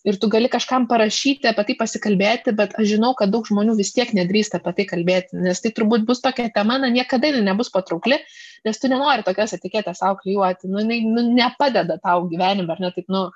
ir 0.08 0.20
tu 0.20 0.30
gali 0.32 0.52
kažkam 0.52 0.88
parašyti, 0.92 1.48
apie 1.52 1.70
tai 1.70 1.78
pasikalbėti, 1.80 2.56
bet 2.58 2.76
aš 2.76 2.90
žinau, 2.96 3.14
kad 3.18 3.32
daug 3.32 3.48
žmonių 3.48 3.78
vis 3.80 3.94
tiek 3.96 4.12
nedrįsta 4.18 4.60
apie 4.60 4.76
tai 4.82 4.88
kalbėti, 4.90 5.40
nes 5.46 5.64
tai 5.64 5.72
turbūt 5.78 6.04
bus 6.10 6.24
tokia 6.24 6.50
tema, 6.54 6.80
na, 6.82 6.92
niekada 6.92 7.32
jinai 7.32 7.46
nebus 7.48 7.72
patraukli, 7.72 8.20
nes 8.68 8.82
tu 8.82 8.92
nenori 8.92 9.24
tokias 9.28 9.56
etiketės 9.56 10.04
savo 10.04 10.20
klyjuoti, 10.20 10.68
nu, 10.72 10.84
jinai 10.84 11.00
nu, 11.08 11.26
nepadeda 11.40 11.96
tau 12.04 12.28
gyvenime, 12.32 12.76
ar 12.76 12.84
ne 12.84 12.92
taip, 12.96 13.08
nu, 13.14 13.30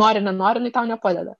nori, 0.00 0.24
nenori, 0.24 0.64
jinai 0.64 0.74
tau 0.80 0.88
nepadeda. 0.88 1.36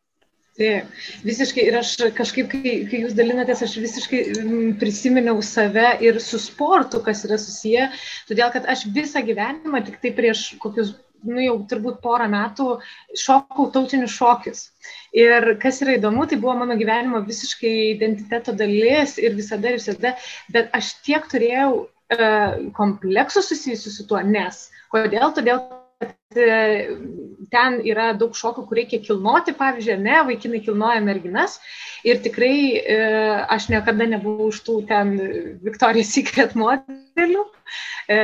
Taip, 0.58 0.88
visiškai 1.22 1.64
ir 1.70 1.76
aš 1.78 1.92
kažkaip, 2.18 2.48
kai, 2.50 2.70
kai 2.90 3.02
jūs 3.04 3.12
dalinatės, 3.14 3.60
aš 3.62 3.76
visiškai 3.78 4.22
mm, 4.40 4.72
prisiminiau 4.80 5.38
save 5.44 5.92
ir 6.02 6.18
su 6.22 6.40
sportu, 6.42 6.98
kas 7.04 7.22
yra 7.28 7.38
susiję, 7.38 7.84
todėl 8.26 8.50
kad 8.56 8.66
aš 8.74 8.82
visą 8.96 9.22
gyvenimą 9.28 9.84
tik 9.86 10.00
tai 10.02 10.12
prieš 10.18 10.42
kokius, 10.64 10.96
nu 11.30 11.44
jau 11.44 11.54
turbūt 11.70 12.02
porą 12.02 12.26
metų 12.34 12.68
šokau 13.22 13.68
tautinius 13.74 14.18
šokius. 14.18 14.66
Ir 15.14 15.52
kas 15.62 15.78
yra 15.86 15.94
įdomu, 16.00 16.26
tai 16.26 16.40
buvo 16.42 16.58
mano 16.58 16.74
gyvenimo 16.78 17.22
visiškai 17.26 17.74
identiteto 17.94 18.54
dalis 18.58 19.14
ir 19.22 19.38
visada 19.38 19.70
ir 19.70 19.78
visada, 19.78 20.16
bet 20.54 20.74
aš 20.74 20.96
tiek 21.06 21.30
turėjau 21.30 21.72
uh, 21.84 22.70
kompleksų 22.74 23.46
susijusių 23.46 23.94
su 23.94 24.10
tuo, 24.10 24.26
nes 24.26 24.64
kodėl? 24.90 25.30
Todėl, 25.38 25.62
E, 25.62 25.77
ten 27.52 27.78
yra 27.88 28.12
daug 28.18 28.36
šokų, 28.36 28.64
kur 28.68 28.78
reikia 28.78 29.00
kilnoti, 29.02 29.54
pavyzdžiui, 29.58 29.96
ne, 30.04 30.18
vaikinai 30.28 30.60
kilnoja 30.62 31.00
merginas 31.02 31.58
ir 32.06 32.20
tikrai 32.22 32.54
e, 32.78 32.98
aš 33.50 33.68
niekada 33.72 34.06
nebuvau 34.12 34.50
už 34.52 34.60
tų 34.66 34.76
ten 34.90 35.14
Victoria's 35.64 36.12
Secret 36.14 36.54
modelių. 36.58 37.46
E, 38.08 38.18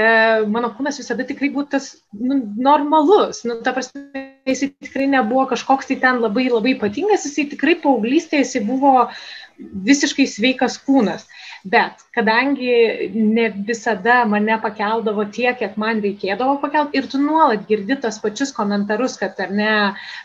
mano 0.49 0.71
kūnas 0.77 1.01
visada 1.01 1.27
tikrai 1.29 1.51
buvo 1.53 1.67
tas 1.75 1.91
nu, 2.13 2.39
normalus, 2.57 3.43
nu, 3.49 3.59
ta 3.65 3.75
prasme, 3.77 4.23
jisai 4.49 4.71
tikrai 4.85 5.09
nebuvo 5.11 5.49
kažkoks 5.51 5.91
tai 5.91 5.99
ten 6.05 6.23
labai 6.23 6.47
labai 6.53 6.77
ypatingas, 6.77 7.27
jisai 7.29 7.49
tikrai 7.53 7.79
paauglystėje 7.83 8.45
jisai 8.45 8.65
buvo 8.69 9.09
visiškai 9.59 10.29
sveikas 10.31 10.79
kūnas. 10.87 11.27
Bet 11.65 12.03
kadangi 12.13 12.73
ne 13.15 13.45
visada 13.69 14.19
mane 14.29 14.59
pakeldavo 14.61 15.25
tiek, 15.33 15.57
kiek 15.57 15.79
man 15.81 16.03
reikėdavo 16.05 16.59
pakelti 16.61 16.99
ir 17.01 17.07
tu 17.09 17.21
nuolat 17.23 17.63
girdi 17.71 17.97
tos 18.03 18.19
pačius 18.21 18.51
komentarus, 18.53 19.15
kad 19.17 19.41
ar 19.41 19.55
ne, 19.61 19.71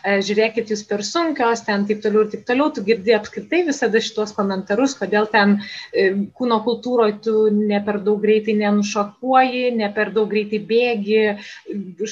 e, 0.04 0.18
žiūrėkit, 0.26 0.68
jūs 0.68 0.82
per 0.90 1.00
sunkios, 1.08 1.62
ten 1.64 1.86
taip 1.88 2.02
toliau 2.04 2.26
ir 2.26 2.34
taip 2.34 2.44
toliau, 2.50 2.68
tu 2.76 2.84
girdi 2.84 3.16
apskritai 3.16 3.62
visada 3.70 4.02
šitos 4.04 4.34
komentarus, 4.36 4.92
kodėl 5.00 5.30
ten 5.32 5.56
e, 5.96 6.10
kūno 6.36 6.60
kultūroje 6.66 7.16
tu 7.24 7.36
ne 7.56 7.80
per 7.88 8.02
daug 8.04 8.20
greitai 8.20 8.58
nenušokuoji, 8.60 9.70
ne 9.80 9.88
per 9.96 10.12
daug 10.12 10.28
greitai 10.28 10.60
bėgi, 10.74 11.22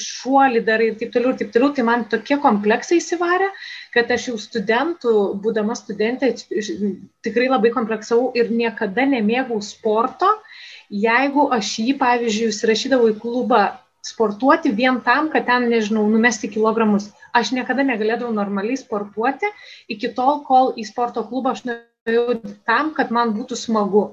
šuolį 0.07 0.65
darai 0.65 0.89
ir 0.89 0.97
taip 1.03 1.13
toliau 1.13 1.35
ir 1.35 1.43
taip 1.43 1.53
toliau, 1.53 1.69
tai 1.77 1.85
man 1.85 2.09
tokie 2.09 2.41
kompleksai 2.41 2.97
įsivarė 2.97 3.53
kad 3.93 4.11
aš 4.13 4.29
jau 4.29 4.37
studentų, 4.41 5.13
būdama 5.43 5.75
studentė, 5.77 6.31
tikrai 7.25 7.49
labai 7.49 7.71
kompleksavau 7.75 8.31
ir 8.37 8.51
niekada 8.53 9.05
nemėgau 9.09 9.59
sporto, 9.65 10.29
jeigu 10.89 11.49
aš 11.55 11.75
jį, 11.83 11.95
pavyzdžiui, 12.01 12.49
įsirašydavau 12.53 13.11
į 13.13 13.19
klubą 13.21 13.63
sportuoti 14.05 14.71
vien 14.75 15.01
tam, 15.05 15.29
kad 15.33 15.45
ten, 15.49 15.67
nežinau, 15.71 16.05
numesti 16.09 16.49
kilogramus. 16.51 17.09
Aš 17.35 17.51
niekada 17.53 17.83
negalėdavau 17.85 18.31
normaliai 18.33 18.79
sportuoti 18.79 19.51
iki 19.91 20.13
tol, 20.15 20.41
kol 20.47 20.73
į 20.79 20.87
sporto 20.87 21.25
klubą 21.27 21.53
aš 21.53 21.65
nuėjau 21.67 22.39
tam, 22.65 22.93
kad 22.97 23.11
man 23.13 23.35
būtų 23.37 23.59
smagu. 23.59 24.07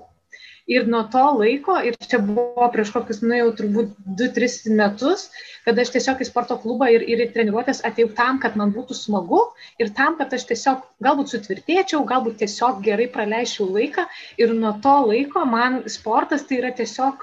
Ir 0.67 0.89
nuo 0.91 1.05
to 1.11 1.23
laiko, 1.39 1.77
ir 1.89 1.95
čia 2.03 2.19
buvo 2.27 2.67
prieš 2.75 2.91
kokius, 2.95 3.21
nu 3.23 3.37
jau 3.39 3.51
turbūt 3.61 3.93
2-3 4.19 4.73
metus, 4.75 5.29
kad 5.63 5.79
aš 5.79 5.93
tiesiog 5.95 6.25
į 6.25 6.27
sporto 6.27 6.57
klubą 6.59 6.89
ir, 6.91 7.05
ir 7.07 7.23
į 7.23 7.29
treniruotės 7.37 7.85
atėjau 7.87 8.11
tam, 8.19 8.41
kad 8.43 8.59
man 8.59 8.73
būtų 8.75 8.97
smagu 8.99 9.45
ir 9.83 9.93
tam, 9.95 10.17
kad 10.19 10.35
aš 10.35 10.49
tiesiog 10.51 10.83
galbūt 11.07 11.31
sutvirtėčiau, 11.31 12.03
galbūt 12.11 12.41
tiesiog 12.43 12.83
gerai 12.83 13.07
praleisčiau 13.15 13.69
laiką. 13.79 14.09
Ir 14.43 14.57
nuo 14.59 14.75
to 14.83 14.97
laiko 15.07 15.47
man 15.47 15.85
sportas 15.93 16.49
tai 16.51 16.59
yra 16.59 16.75
tiesiog 16.75 17.23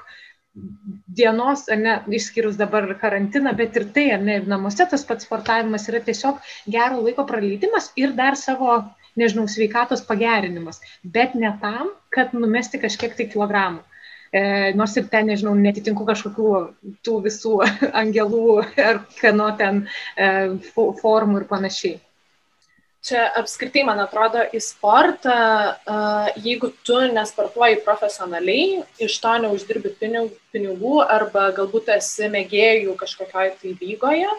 dienos, 1.20 1.66
ne, 1.68 1.98
išskyrus 2.16 2.56
dabar 2.56 2.86
karantiną, 3.00 3.52
bet 3.58 3.76
ir 3.76 3.88
tai, 3.92 4.06
ne, 4.24 4.40
namuose 4.48 4.86
tas 4.88 5.04
pats 5.04 5.26
sportavimas 5.26 5.88
yra 5.92 6.00
tiesiog 6.08 6.40
gero 6.70 7.02
laiko 7.04 7.26
praleidimas 7.28 7.90
ir 8.00 8.14
dar 8.16 8.38
savo 8.40 8.78
nežinau, 9.20 9.46
sveikatos 9.50 10.04
pagerinimas, 10.06 10.80
bet 11.04 11.34
ne 11.38 11.52
tam, 11.62 11.92
kad 12.14 12.34
numesti 12.36 12.80
kažkiek 12.82 13.16
tai 13.16 13.28
kilogramų. 13.30 13.82
E, 14.34 14.72
nors 14.74 14.96
ir 14.98 15.06
ten, 15.10 15.28
nežinau, 15.30 15.52
netitinku 15.54 16.06
kažkokių 16.08 16.48
tų 17.06 17.20
visų 17.28 17.60
angelų 18.02 18.64
ar 18.82 19.04
kano 19.20 19.52
ten 19.60 19.84
e, 20.16 20.32
formų 20.72 21.42
ir 21.42 21.46
panašiai. 21.50 22.00
čia 23.04 23.26
apskritai, 23.36 23.82
man 23.84 24.00
atrodo, 24.00 24.40
į 24.48 24.60
sportą, 24.64 25.34
jeigu 26.40 26.70
tu 26.88 26.96
nesportuoji 27.12 27.82
profesionaliai, 27.84 28.80
iš 29.04 29.18
to 29.20 29.34
neuždirbi 29.44 29.92
pinigų 30.00 31.02
arba 31.04 31.50
galbūt 31.56 31.92
esi 31.98 32.30
mėgėjų 32.32 32.96
kažkokioj 33.02 33.50
tai 33.60 33.74
lygoje, 33.82 34.30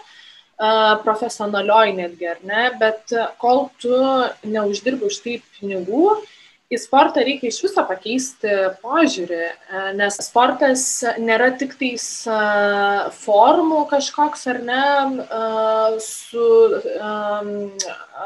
profesionalioj 1.03 1.91
netgi, 1.97 2.29
ar 2.31 2.39
ne, 2.47 2.69
bet 2.79 3.11
kol 3.41 3.67
tu 3.81 3.97
neuždirbi 4.47 5.09
už 5.09 5.19
tai 5.23 5.39
pinigų, 5.57 6.15
į 6.65 6.79
sportą 6.81 7.21
reikia 7.21 7.51
iš 7.51 7.59
viso 7.61 7.83
pakeisti 7.85 8.53
požiūrį, 8.81 9.41
nes 9.99 10.17
sportas 10.25 10.85
nėra 11.21 11.51
tik 11.59 11.75
tais 11.77 12.07
formų 13.19 13.83
kažkoks 13.91 14.47
ar 14.49 14.61
ne, 14.65 14.85
su 16.01 16.47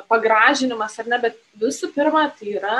pagražinimas 0.08 0.96
ar 1.04 1.12
ne, 1.12 1.22
bet 1.26 1.38
visų 1.60 1.92
pirma 1.98 2.30
tai 2.40 2.56
yra, 2.56 2.80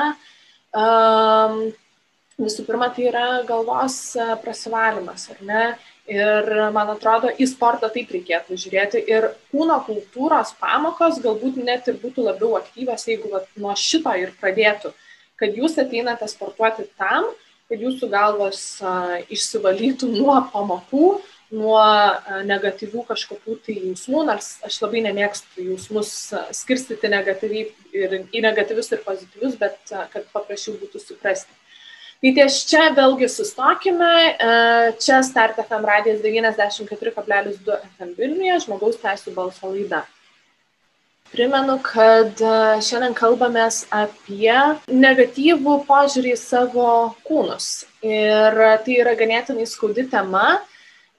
visų 2.40 2.64
pirma 2.70 2.88
tai 2.96 3.10
yra 3.12 3.28
galvos 3.50 4.16
prasivalymas 4.46 5.28
ar 5.36 5.44
ne. 5.44 5.64
Ir 6.10 6.48
man 6.74 6.90
atrodo, 6.96 7.30
į 7.30 7.46
sportą 7.52 7.90
taip 7.94 8.10
reikėtų 8.14 8.58
žiūrėti. 8.58 9.02
Ir 9.14 9.30
kūno 9.52 9.78
kultūros 9.86 10.56
pamokos 10.62 11.20
galbūt 11.22 11.60
net 11.62 11.90
ir 11.92 12.00
būtų 12.02 12.26
labiau 12.26 12.56
aktyvios, 12.58 13.06
jeigu 13.10 13.30
va, 13.34 13.44
nuo 13.62 13.76
šito 13.78 14.16
ir 14.18 14.34
pradėtų. 14.42 14.94
Kad 15.40 15.56
jūs 15.56 15.78
ateinate 15.80 16.28
sportuoti 16.28 16.88
tam, 17.00 17.30
kad 17.70 17.84
jūsų 17.86 18.10
galvos 18.10 18.64
a, 18.82 19.20
išsivalytų 19.30 20.10
nuo 20.16 20.40
pamokų, 20.50 21.12
nuo 21.54 21.82
negatyvių 22.46 23.06
kažkokių 23.08 23.56
tai 23.66 23.78
jausmų, 23.80 24.26
nors 24.28 24.52
aš 24.66 24.82
labai 24.84 25.02
nemėgstu 25.06 25.66
jausmus 25.72 26.12
skirstyti 26.58 27.10
negatyviai 27.10 27.70
ir 27.98 28.20
į 28.22 28.44
negatyvius 28.46 28.92
ir 28.94 29.02
pozityvius, 29.06 29.58
bet 29.62 29.94
kad 30.14 30.30
paprašiau 30.34 30.78
būtų 30.82 31.02
suprasti. 31.02 31.54
Tai 32.20 32.32
ties 32.36 32.56
čia 32.68 32.90
vėlgi 32.92 33.30
sustokime. 33.32 34.14
Čia 35.00 35.20
Start 35.24 35.60
FM 35.64 35.86
radijas 35.88 36.24
94,2 36.26 37.78
FM 37.96 38.16
Vilniuje, 38.18 38.58
žmogaus 38.66 39.00
teisų 39.00 39.36
balso 39.38 39.72
laida. 39.72 40.02
Primenu, 41.30 41.76
kad 41.86 42.42
e, 42.42 42.52
šiandien 42.82 43.14
kalbamės 43.14 43.84
apie 43.94 44.50
negatyvų 44.90 45.76
požiūrį 45.86 46.32
į 46.34 46.40
savo 46.42 46.88
kūnus. 47.28 47.68
Ir 48.02 48.58
tai 48.82 48.96
yra 48.98 49.14
ganėtinai 49.20 49.68
skaudi 49.70 50.08
tema, 50.10 50.58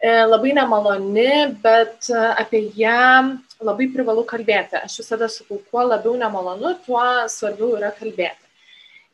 e, 0.03 0.11
labai 0.27 0.57
nemaloni, 0.59 1.55
bet 1.63 2.11
e, 2.11 2.25
apie 2.43 2.65
ją 2.75 3.39
labai 3.63 3.87
privalu 3.95 4.27
kalbėti. 4.27 4.83
Aš 4.83 4.99
visada 5.05 5.31
sakau, 5.31 5.63
kuo 5.71 5.87
labiau 5.87 6.19
nemalonu, 6.19 6.75
tuo 6.83 7.07
svarbiau 7.31 7.77
yra 7.79 7.95
kalbėti. 7.95 8.50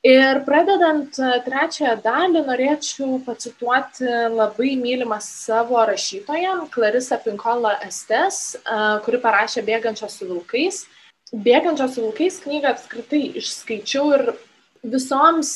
Ir 0.07 0.39
pradedant 0.47 1.17
trečiąją 1.43 1.97
dalį, 2.05 2.43
norėčiau 2.47 3.17
pacituoti 3.27 4.07
labai 4.31 4.77
mylimą 4.79 5.17
savo 5.25 5.81
rašytoją, 5.89 6.69
Clarissa 6.71 7.19
Pinkola 7.25 7.73
Estes, 7.83 8.55
kuri 9.03 9.19
parašė 9.25 9.65
Bėgančios 9.67 10.15
su 10.21 10.29
vilkais. 10.29 10.85
Bėgančios 11.33 11.97
su 11.97 12.05
vilkais 12.05 12.39
knygą 12.45 12.71
apskritai 12.77 13.25
išskaičiau 13.41 14.13
ir 14.15 14.25
visoms 14.87 15.51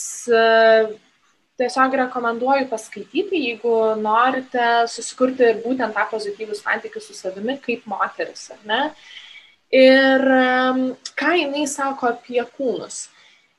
tiesiog 1.60 1.94
rekomenduoju 2.00 2.66
paskaityti, 2.72 3.44
jeigu 3.44 3.76
norite 4.02 4.66
susikurti 4.90 5.52
būtent 5.62 5.94
tą 5.94 6.08
pozityvų 6.16 6.58
santykių 6.58 7.04
su 7.04 7.14
savimi 7.14 7.60
kaip 7.62 7.86
moteris, 7.86 8.48
ar 8.56 8.66
ne? 8.66 8.82
Ir 9.70 10.26
ką 11.14 11.32
jinai 11.38 11.68
sako 11.70 12.10
apie 12.16 12.42
kūnus. 12.58 13.04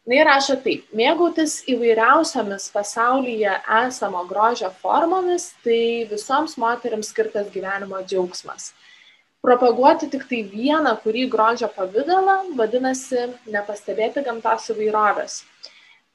Jis 0.09 0.23
rašo 0.25 0.55
taip, 0.63 0.87
mėgautis 0.97 1.59
įvairiausiamis 1.69 2.71
pasaulyje 2.73 3.51
esamo 3.83 4.23
grožio 4.25 4.71
formomis, 4.81 5.51
tai 5.61 6.07
visoms 6.09 6.55
moteriams 6.57 7.11
skirtas 7.13 7.51
gyvenimo 7.53 8.01
džiaugsmas. 8.01 8.71
Propaguoti 9.45 10.09
tik 10.09 10.25
tai 10.25 10.41
vieną, 10.49 10.95
kurį 11.03 11.27
grožio 11.29 11.69
pavydalą, 11.75 12.39
vadinasi 12.57 13.27
nepastebėti 13.53 14.25
gamtos 14.25 14.67
įvairovės. 14.73 15.43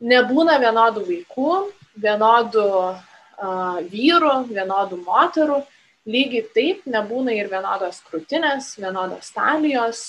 Nebūna 0.02 0.58
vienodų 0.66 1.06
vaikų, 1.06 1.54
vienodų 2.02 2.68
uh, 2.82 3.80
vyrų, 3.94 4.36
vienodų 4.50 5.02
moterų, 5.06 5.62
lygiai 6.10 6.46
taip 6.58 6.86
nebūna 6.90 7.38
ir 7.38 7.54
vienodos 7.54 8.02
krūtinės, 8.10 8.74
vienodos 8.82 9.30
talijos, 9.30 10.08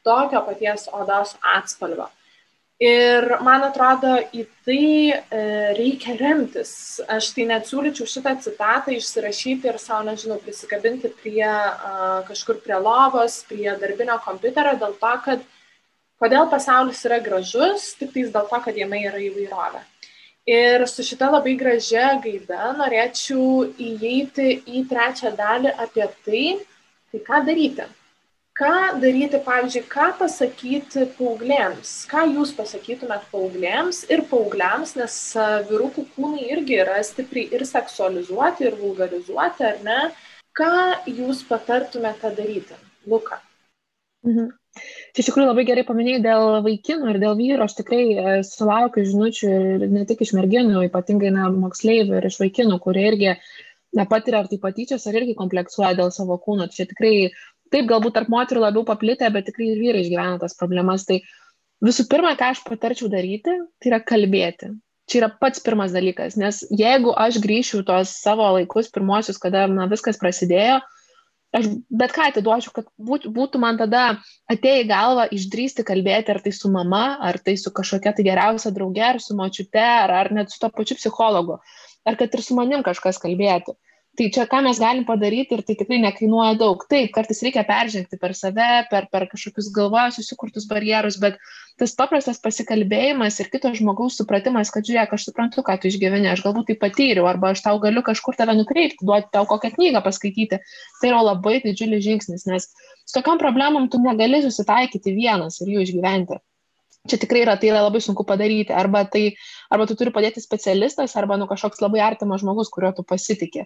tokio 0.00 0.40
paties 0.48 0.88
odos 0.88 1.36
atspalvio. 1.44 2.08
Ir 2.78 3.24
man 3.42 3.64
atrodo, 3.66 4.12
į 4.30 4.44
tai 4.62 5.10
e, 5.10 5.38
reikia 5.74 6.14
remtis. 6.14 7.00
Aš 7.10 7.32
tai 7.34 7.48
net 7.50 7.66
siūlyčiau 7.66 8.06
šitą 8.06 8.36
citatą 8.44 8.94
išsirašyti 8.94 9.66
ir 9.66 9.80
savo, 9.82 10.04
nežinau, 10.06 10.36
prisikabinti 10.44 11.10
prie 11.18 11.48
kažkur 12.28 12.60
prie 12.62 12.78
lovos, 12.78 13.40
prie 13.50 13.74
darbinio 13.82 14.20
kompiuterio, 14.22 14.76
dėl 14.78 14.94
to, 15.02 15.12
kad 15.26 15.42
kodėl 16.22 16.46
pasaulis 16.54 17.02
yra 17.10 17.18
gražus, 17.18 17.96
tik 17.98 18.14
tais 18.14 18.30
dėl 18.30 18.46
to, 18.46 18.62
kad 18.62 18.78
jame 18.78 19.02
yra 19.10 19.26
įvairovė. 19.26 19.82
Ir 20.48 20.86
su 20.86 21.02
šita 21.02 21.32
labai 21.34 21.58
gražia 21.58 22.14
gaida 22.22 22.70
norėčiau 22.78 23.66
įeiti 23.74 24.52
į 24.70 24.86
trečią 24.86 25.34
dalį 25.34 25.74
apie 25.82 26.06
tai, 26.22 26.44
tai 27.10 27.26
ką 27.26 27.42
daryti 27.42 27.90
ką 28.58 29.00
daryti, 29.02 29.38
pavyzdžiui, 29.46 29.84
ką 29.92 30.08
pasakyti 30.18 31.06
paauglėms, 31.18 31.92
ką 32.10 32.24
jūs 32.34 32.54
pasakytumėt 32.58 33.28
paauglėms 33.32 34.04
ir 34.10 34.24
paaugliams, 34.30 34.96
nes 34.98 35.18
vyrukų 35.70 36.08
kūnai 36.16 36.48
irgi 36.56 36.80
yra 36.82 36.98
stipriai 37.06 37.52
ir 37.54 37.66
seksualizuoti, 37.68 38.66
ir 38.66 38.78
vulgarizuoti, 38.80 39.68
ar 39.72 39.84
ne? 39.86 40.00
Ką 40.58 40.72
jūs 41.06 41.44
patartumėte 41.46 42.32
daryti, 42.34 42.74
Luka? 43.06 43.38
Mhm. 44.26 44.50
Čia 45.14 45.22
iš 45.22 45.28
tikrųjų 45.30 45.46
labai 45.48 45.64
gerai 45.66 45.84
paminėjai 45.86 46.22
dėl 46.22 46.44
vaikinų 46.66 47.12
ir 47.12 47.18
dėl 47.22 47.36
vyro. 47.38 47.66
Aš 47.66 47.78
tikrai 47.78 48.02
e, 48.10 48.34
sulaukiu 48.46 49.06
žinučių 49.06 49.48
ir 49.50 49.86
ne 49.90 50.04
tik 50.06 50.22
iš 50.26 50.34
merginų, 50.38 50.84
ypatingai 50.88 51.32
na, 51.34 51.48
moksleivių 51.54 52.18
ir 52.18 52.28
iš 52.28 52.38
vaikinų, 52.42 52.78
kurie 52.84 53.06
irgi 53.10 53.32
na, 53.96 54.04
patiria 54.10 54.42
ar 54.42 54.50
tai 54.50 54.60
patyčios, 54.62 55.06
ar 55.08 55.18
irgi 55.18 55.34
kompleksuoja 55.38 55.94
dėl 55.98 56.12
savo 56.14 56.38
kūno. 56.42 56.68
Čia 56.74 56.86
tikrai 56.90 57.30
taip 57.72 57.88
galbūt 57.90 58.16
tarp 58.16 58.32
moterų 58.32 58.64
labiau 58.66 58.84
paplitę, 58.88 59.28
bet 59.34 59.48
tikrai 59.48 59.72
ir 59.72 59.80
vyrai 59.82 60.02
išgyvena 60.04 60.40
tas 60.42 60.56
problemas. 60.58 61.06
Tai 61.08 61.20
visų 61.84 62.08
pirma, 62.10 62.34
ką 62.38 62.52
aš 62.54 62.62
patarčiau 62.66 63.10
daryti, 63.12 63.56
tai 63.80 63.92
yra 63.92 64.02
kalbėti. 64.04 64.72
Čia 65.08 65.22
yra 65.22 65.30
pats 65.40 65.62
pirmas 65.64 65.94
dalykas, 65.94 66.36
nes 66.36 66.60
jeigu 66.68 67.14
aš 67.16 67.38
grįšiu 67.40 67.80
tuos 67.88 68.12
savo 68.20 68.44
laikus, 68.58 68.90
pirmosius, 68.92 69.38
kada 69.40 69.64
na, 69.72 69.86
viskas 69.88 70.20
prasidėjo, 70.20 70.82
aš 71.56 71.70
bet 71.88 72.12
ką 72.12 72.26
atiduočiau, 72.28 72.74
kad 72.76 72.90
būtų 73.00 73.60
man 73.62 73.80
tada 73.80 74.18
atėję 74.52 74.82
į 74.82 74.88
galvą 74.90 75.24
išdrysti 75.32 75.86
kalbėti, 75.88 76.34
ar 76.34 76.42
tai 76.44 76.52
su 76.52 76.68
mama, 76.72 77.16
ar 77.24 77.40
tai 77.40 77.56
su 77.56 77.72
kažkokia 77.72 78.12
tai 78.18 78.26
geriausia 78.26 78.74
drauge, 78.76 79.04
ar 79.06 79.20
su 79.24 79.36
močiute, 79.38 79.80
ar, 79.80 80.12
ar 80.12 80.32
net 80.36 80.52
su 80.52 80.60
to 80.60 80.68
pačiu 80.76 80.98
psichologu, 81.00 81.56
ar 82.04 82.20
kad 82.20 82.36
ir 82.36 82.44
su 82.44 82.58
manim 82.58 82.84
kažkas 82.84 83.20
kalbėti. 83.22 83.78
Tai 84.18 84.26
čia 84.34 84.48
ką 84.50 84.58
mes 84.66 84.80
galim 84.82 85.04
padaryti 85.06 85.54
ir 85.54 85.60
tai 85.62 85.76
tikrai 85.78 86.00
nekainuoja 86.02 86.56
daug. 86.58 86.80
Taip, 86.90 87.12
kartais 87.14 87.38
reikia 87.46 87.62
peržengti 87.66 88.18
per 88.18 88.32
save, 88.34 88.66
per, 88.90 89.04
per 89.12 89.28
kažkokius 89.30 89.68
galvoje 89.76 90.16
susikurtus 90.16 90.66
barjerus, 90.66 91.20
bet 91.22 91.36
tas 91.78 91.94
paprastas 92.00 92.42
pasikalbėjimas 92.42 93.38
ir 93.38 93.50
kito 93.52 93.70
žmogaus 93.78 94.16
supratimas, 94.18 94.72
kad 94.74 94.88
žiūrėk, 94.88 95.14
aš 95.14 95.28
suprantu, 95.28 95.62
ką 95.62 95.76
tu 95.78 95.92
išgyveni, 95.92 96.26
aš 96.32 96.42
galbūt 96.48 96.72
tai 96.72 96.78
patyriau, 96.82 97.28
arba 97.30 97.52
aš 97.54 97.62
tau 97.68 97.78
galiu 97.84 98.02
kažkur 98.08 98.34
tave 98.40 98.58
nukreipti, 98.58 99.06
duoti 99.06 99.30
tau 99.38 99.46
kokią 99.46 99.70
knygą 99.76 100.02
paskaityti, 100.02 100.58
tai 100.98 101.12
yra 101.12 101.22
labai 101.22 101.60
didžiulis 101.62 102.02
žingsnis, 102.08 102.48
nes 102.50 102.66
su 103.06 103.14
tokiam 103.20 103.38
problemom 103.38 103.86
tu 103.86 104.02
negali 104.02 104.42
susitaikyti 104.42 105.14
vienas 105.14 105.62
ir 105.62 105.76
jų 105.76 105.86
išgyventi 105.86 106.42
čia 107.08 107.16
tikrai 107.20 107.44
yra, 107.44 107.54
tai 107.56 107.70
yra 107.70 107.84
labai 107.86 108.02
sunku 108.04 108.26
padaryti. 108.26 108.74
Arba, 108.76 109.04
tai, 109.08 109.30
arba 109.72 109.86
tu 109.88 109.96
turi 109.96 110.12
padėti 110.12 110.42
specialistas, 110.44 111.14
arba 111.16 111.38
nu, 111.40 111.46
kažkoks 111.48 111.80
labai 111.80 112.02
artimas 112.04 112.42
žmogus, 112.42 112.68
kuriuo 112.74 112.92
tu 112.98 113.06
pasitikė. 113.06 113.64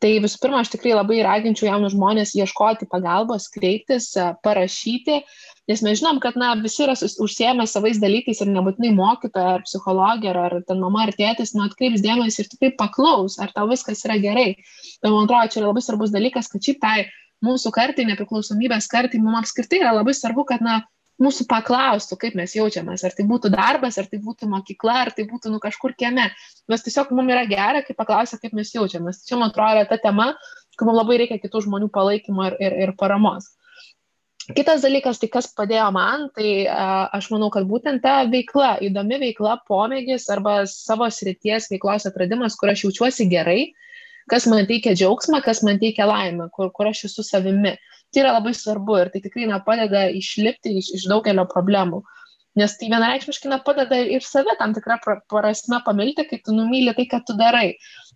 Tai 0.00 0.10
visų 0.24 0.38
pirma, 0.40 0.62
aš 0.64 0.70
tikrai 0.72 0.94
labai 0.94 1.18
raginčiau 1.26 1.66
jaunus 1.68 1.92
žmonės 1.92 2.30
ieškoti 2.38 2.86
pagalbos, 2.88 3.50
kreiptis, 3.52 4.06
parašyti, 4.46 5.18
nes 5.68 5.82
mes 5.84 5.98
žinom, 6.00 6.22
kad 6.24 6.38
na, 6.40 6.54
visi 6.56 6.86
yra 6.86 6.94
užsiemę 6.96 7.66
savais 7.68 8.00
dalykais 8.00 8.40
ir 8.40 8.48
nebūtinai 8.48 8.94
mokytoja, 8.96 9.58
ar 9.58 9.66
psichologija, 9.66 10.32
ar, 10.46 10.56
ten 10.64 10.80
mama, 10.80 11.04
ar 11.04 11.12
tėtis, 11.18 11.52
nu 11.52 11.66
atkreips 11.66 12.00
dėmesį 12.06 12.46
ir 12.46 12.48
tikrai 12.54 12.70
paklaus, 12.80 13.36
ar 13.44 13.52
tau 13.52 13.68
viskas 13.68 14.00
yra 14.08 14.16
gerai. 14.22 14.54
Tai 15.04 15.12
man 15.12 15.28
atrodo, 15.28 15.52
čia 15.52 15.60
yra 15.60 15.68
labai 15.68 15.84
svarbus 15.84 16.16
dalykas, 16.16 16.48
kad 16.48 16.64
šiaip 16.64 16.80
tai 16.80 16.96
mūsų 17.44 17.72
kartai, 17.76 18.08
nepriklausomybės 18.08 18.88
kartai, 18.88 19.20
mums 19.20 19.44
apskritai 19.44 19.82
yra 19.84 19.92
labai 20.00 20.16
svarbu, 20.16 20.48
kad 20.48 20.64
na, 20.64 20.80
mūsų 21.20 21.46
paklaustų, 21.50 22.16
kaip 22.20 22.36
mes 22.38 22.54
jaučiamės, 22.56 23.04
ar 23.04 23.14
tai 23.16 23.26
būtų 23.28 23.52
darbas, 23.52 23.98
ar 24.00 24.08
tai 24.10 24.20
būtų 24.24 24.48
mokykla, 24.50 24.96
ar 25.04 25.12
tai 25.16 25.26
būtų 25.28 25.52
nu, 25.52 25.60
kažkur 25.62 25.94
kieme. 25.98 26.30
Mes 26.70 26.84
tiesiog 26.86 27.12
mums 27.16 27.34
yra 27.34 27.44
gera, 27.50 27.84
kai 27.86 27.96
paklausia, 27.96 28.40
kaip 28.40 28.56
mes 28.56 28.72
jaučiamės. 28.74 29.24
Čia, 29.28 29.38
man 29.40 29.52
atrodo, 29.52 29.82
yra 29.82 29.88
ta 29.90 30.00
tema, 30.00 30.32
kur 30.78 30.88
mums 30.88 31.02
labai 31.02 31.20
reikia 31.22 31.40
kitų 31.42 31.66
žmonių 31.68 31.90
palaikymo 31.92 32.50
ir, 32.50 32.60
ir, 32.64 32.78
ir 32.86 32.94
paramos. 33.00 33.52
Kitas 34.56 34.82
dalykas, 34.82 35.20
tai 35.20 35.28
kas 35.30 35.46
padėjo 35.54 35.90
man, 35.94 36.24
tai 36.34 36.64
a, 36.66 36.86
aš 37.14 37.28
manau, 37.30 37.50
kad 37.54 37.68
būtent 37.70 38.02
ta 38.02 38.24
veikla, 38.30 38.78
įdomi 38.82 39.20
veikla, 39.20 39.60
pomėgis 39.68 40.26
arba 40.32 40.64
savo 40.66 41.06
srities 41.12 41.68
veiklos 41.70 42.08
atradimas, 42.08 42.56
kur 42.58 42.72
aš 42.72 42.86
jaučiuosi 42.86 43.28
gerai, 43.30 43.60
kas 44.30 44.48
man 44.50 44.66
teikia 44.66 44.96
džiaugsmą, 44.96 45.42
kas 45.44 45.62
man 45.66 45.78
teikia 45.82 46.08
laimę, 46.08 46.48
kur, 46.56 46.72
kur 46.74 46.90
aš 46.90 47.04
esu 47.10 47.26
savimi. 47.26 47.76
Tai 48.10 48.24
yra 48.24 48.34
labai 48.38 48.54
svarbu 48.56 48.96
ir 48.98 49.12
tai 49.12 49.22
tikrai 49.24 49.46
na, 49.50 49.60
padeda 49.66 50.08
išlipti 50.10 50.76
iš, 50.80 50.94
iš 50.98 51.06
daugelio 51.10 51.46
problemų. 51.50 52.02
Nes 52.58 52.74
tai 52.78 52.88
vienareikšmiškai 52.90 53.50
na, 53.52 53.60
padeda 53.62 54.00
ir 54.16 54.24
save 54.26 54.56
tam 54.58 54.74
tikrą 54.74 54.98
prasme 55.30 55.78
pamilti, 55.86 56.26
kai 56.26 56.40
tu 56.42 56.54
numyli 56.56 56.94
tai, 56.96 57.06
ką 57.12 57.22
tu 57.26 57.36
darai 57.38 57.68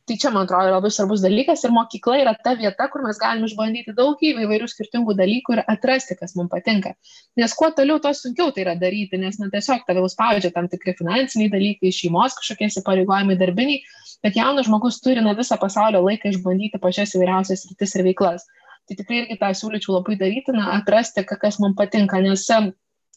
tai 0.06 0.16
čia 0.20 0.30
man 0.30 0.44
atrodo 0.44 0.72
labai 0.74 0.90
svarbus 0.92 1.22
dalykas 1.24 1.62
ir 1.64 1.72
mokykla 1.72 2.18
yra 2.20 2.32
ta 2.44 2.52
vieta, 2.60 2.88
kur 2.92 3.02
mes 3.06 3.18
galime 3.20 3.48
išbandyti 3.48 3.94
daug 3.96 4.20
įvairių 4.20 4.66
skirtingų 4.68 5.14
dalykų 5.20 5.56
ir 5.56 5.62
atrasti, 5.74 6.16
kas 6.18 6.36
mums 6.36 6.52
patinka. 6.52 6.92
Nes 7.40 7.54
kuo 7.56 7.70
toliau, 7.78 8.00
tuo 8.04 8.12
sunkiau 8.12 8.52
tai 8.52 8.66
yra 8.66 8.74
daryti, 8.80 9.20
nes 9.20 9.40
na, 9.40 9.48
tiesiog 9.54 9.86
tave 9.88 10.04
spaudžia 10.12 10.52
tam 10.52 10.68
tikri 10.68 10.92
finansiniai 10.98 11.52
dalykai, 11.52 11.92
šeimos 12.00 12.36
kažkokie 12.40 12.68
įsipareigojimai 12.68 13.38
darbiniai, 13.40 13.80
bet 14.24 14.36
jaunas 14.36 14.68
žmogus 14.68 15.00
turi 15.04 15.24
na 15.24 15.32
visą 15.38 15.56
pasaulio 15.60 16.04
laiką 16.04 16.34
išbandyti 16.34 16.82
pačias 16.84 17.16
įvairiausias 17.16 17.64
rytis 17.70 17.96
ir 17.96 18.04
veiklas. 18.10 18.44
Tai 18.88 18.96
tikrai 18.98 19.22
irgi 19.22 19.38
tą 19.40 19.52
siūlyčiau 19.56 19.98
labai 19.98 20.18
daryti, 20.20 20.52
na, 20.56 20.70
atrasti, 20.78 21.24
kas 21.28 21.60
mums 21.62 21.78
patinka, 21.78 22.20
nes 22.24 22.46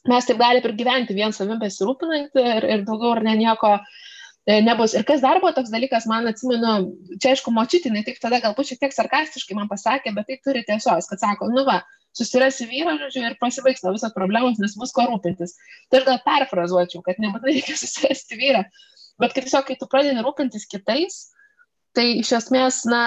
mes 0.07 0.28
taip 0.30 0.38
galime 0.39 0.70
ir 0.70 0.78
gyventi 0.80 1.15
vien 1.15 1.34
savim 1.36 1.59
besirūpinant 1.59 2.38
ir, 2.39 2.68
ir 2.76 2.86
daugiau 2.88 3.18
ar 3.18 3.26
ne 3.26 3.34
nieko 3.41 3.74
E, 4.47 4.61
nebus. 4.63 4.93
Ir 4.95 5.03
kas 5.03 5.20
dar 5.20 5.41
buvo 5.43 5.51
toks 5.51 5.74
dalykas, 5.74 6.05
man 6.07 6.30
atsimenu, 6.30 6.74
čia 7.20 7.34
aišku, 7.34 7.51
močiutinai 7.51 8.05
taip 8.07 8.22
tada 8.24 8.39
galbūt 8.39 8.70
šiek 8.70 8.80
tiek 8.86 8.93
sarkastiškai 8.95 9.57
man 9.57 9.68
pasakė, 9.68 10.13
bet 10.15 10.30
tai 10.30 10.38
turi 10.39 10.61
tiesos, 10.70 11.09
kad 11.09 11.20
sako, 11.20 11.49
nu 11.51 11.65
va, 11.68 11.82
susirasi 12.15 12.70
vyrą, 12.70 12.93
žodžiu, 13.01 13.26
ir 13.28 13.36
pasibaigs 13.41 13.84
tavo 13.84 13.97
visos 13.97 14.15
problemos, 14.15 14.55
nes 14.63 14.78
bus 14.80 14.95
kuo 14.95 15.03
rūpintis. 15.09 15.57
Tai 15.91 15.99
aš 15.99 16.07
gal 16.07 16.22
perfrazuočiau, 16.30 17.03
kad 17.03 17.20
nebūtinai 17.20 17.57
reikia 17.57 17.76
susirasti 17.84 18.39
vyrą, 18.39 18.63
bet 19.20 19.36
kad 19.36 19.43
tiesiog, 19.43 19.68
kai 19.68 19.76
tu 19.82 19.89
pradedi 19.91 20.24
rūpintis 20.24 20.63
kitais, 20.72 21.26
tai 21.91 22.13
iš 22.22 22.32
esmės, 22.39 22.86
na, 22.88 23.03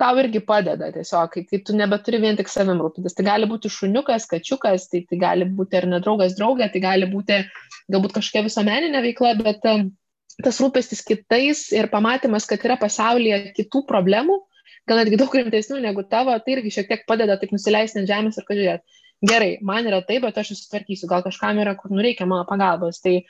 tau 0.00 0.18
irgi 0.18 0.40
padeda 0.44 0.90
tiesiog, 0.94 1.30
kai, 1.32 1.42
kai 1.48 1.60
tu 1.66 1.74
nebeturi 1.76 2.20
vien 2.22 2.38
tik 2.38 2.50
savim 2.50 2.80
rūpintis. 2.82 3.14
Tai 3.16 3.26
gali 3.26 3.48
būti 3.50 3.70
šuniukas, 3.72 4.26
kačiukas, 4.30 4.88
tai, 4.90 5.04
tai 5.10 5.18
gali 5.20 5.46
būti 5.58 5.78
ar 5.78 5.86
nedraugas 5.90 6.34
draugė, 6.38 6.70
tai 6.72 6.82
gali 6.82 7.10
būti 7.10 7.42
galbūt 7.92 8.16
kažkokia 8.16 8.46
visuomeninė 8.48 9.04
veikla, 9.04 9.36
bet 9.42 9.62
tas 10.42 10.58
rūpestis 10.62 11.04
kitais 11.06 11.68
ir 11.76 11.90
pamatymas, 11.92 12.48
kad 12.50 12.64
yra 12.66 12.78
pasaulyje 12.80 13.54
kitų 13.58 13.84
problemų, 13.90 14.40
gal 14.88 15.00
netgi 15.00 15.20
daug 15.20 15.34
rimtesnių 15.38 15.80
negu 15.84 16.04
tavo, 16.10 16.34
tai 16.42 16.58
irgi 16.58 16.74
šiek 16.78 16.90
tiek 16.90 17.06
padeda 17.08 17.38
taip 17.40 17.54
nusileisti 17.54 18.02
ant 18.02 18.10
žemės 18.10 18.40
ir 18.40 18.48
žiūrėt, 18.50 18.84
gerai, 19.30 19.52
man 19.62 19.86
yra 19.88 20.02
taip, 20.04 20.24
bet 20.26 20.40
aš 20.40 20.52
susitvarkysiu, 20.52 21.08
gal 21.10 21.22
kažkam 21.24 21.60
yra, 21.62 21.76
kur 21.78 21.94
nureikia 21.94 22.26
mano 22.28 22.44
pagalbos. 22.48 22.98
Tai, 23.04 23.20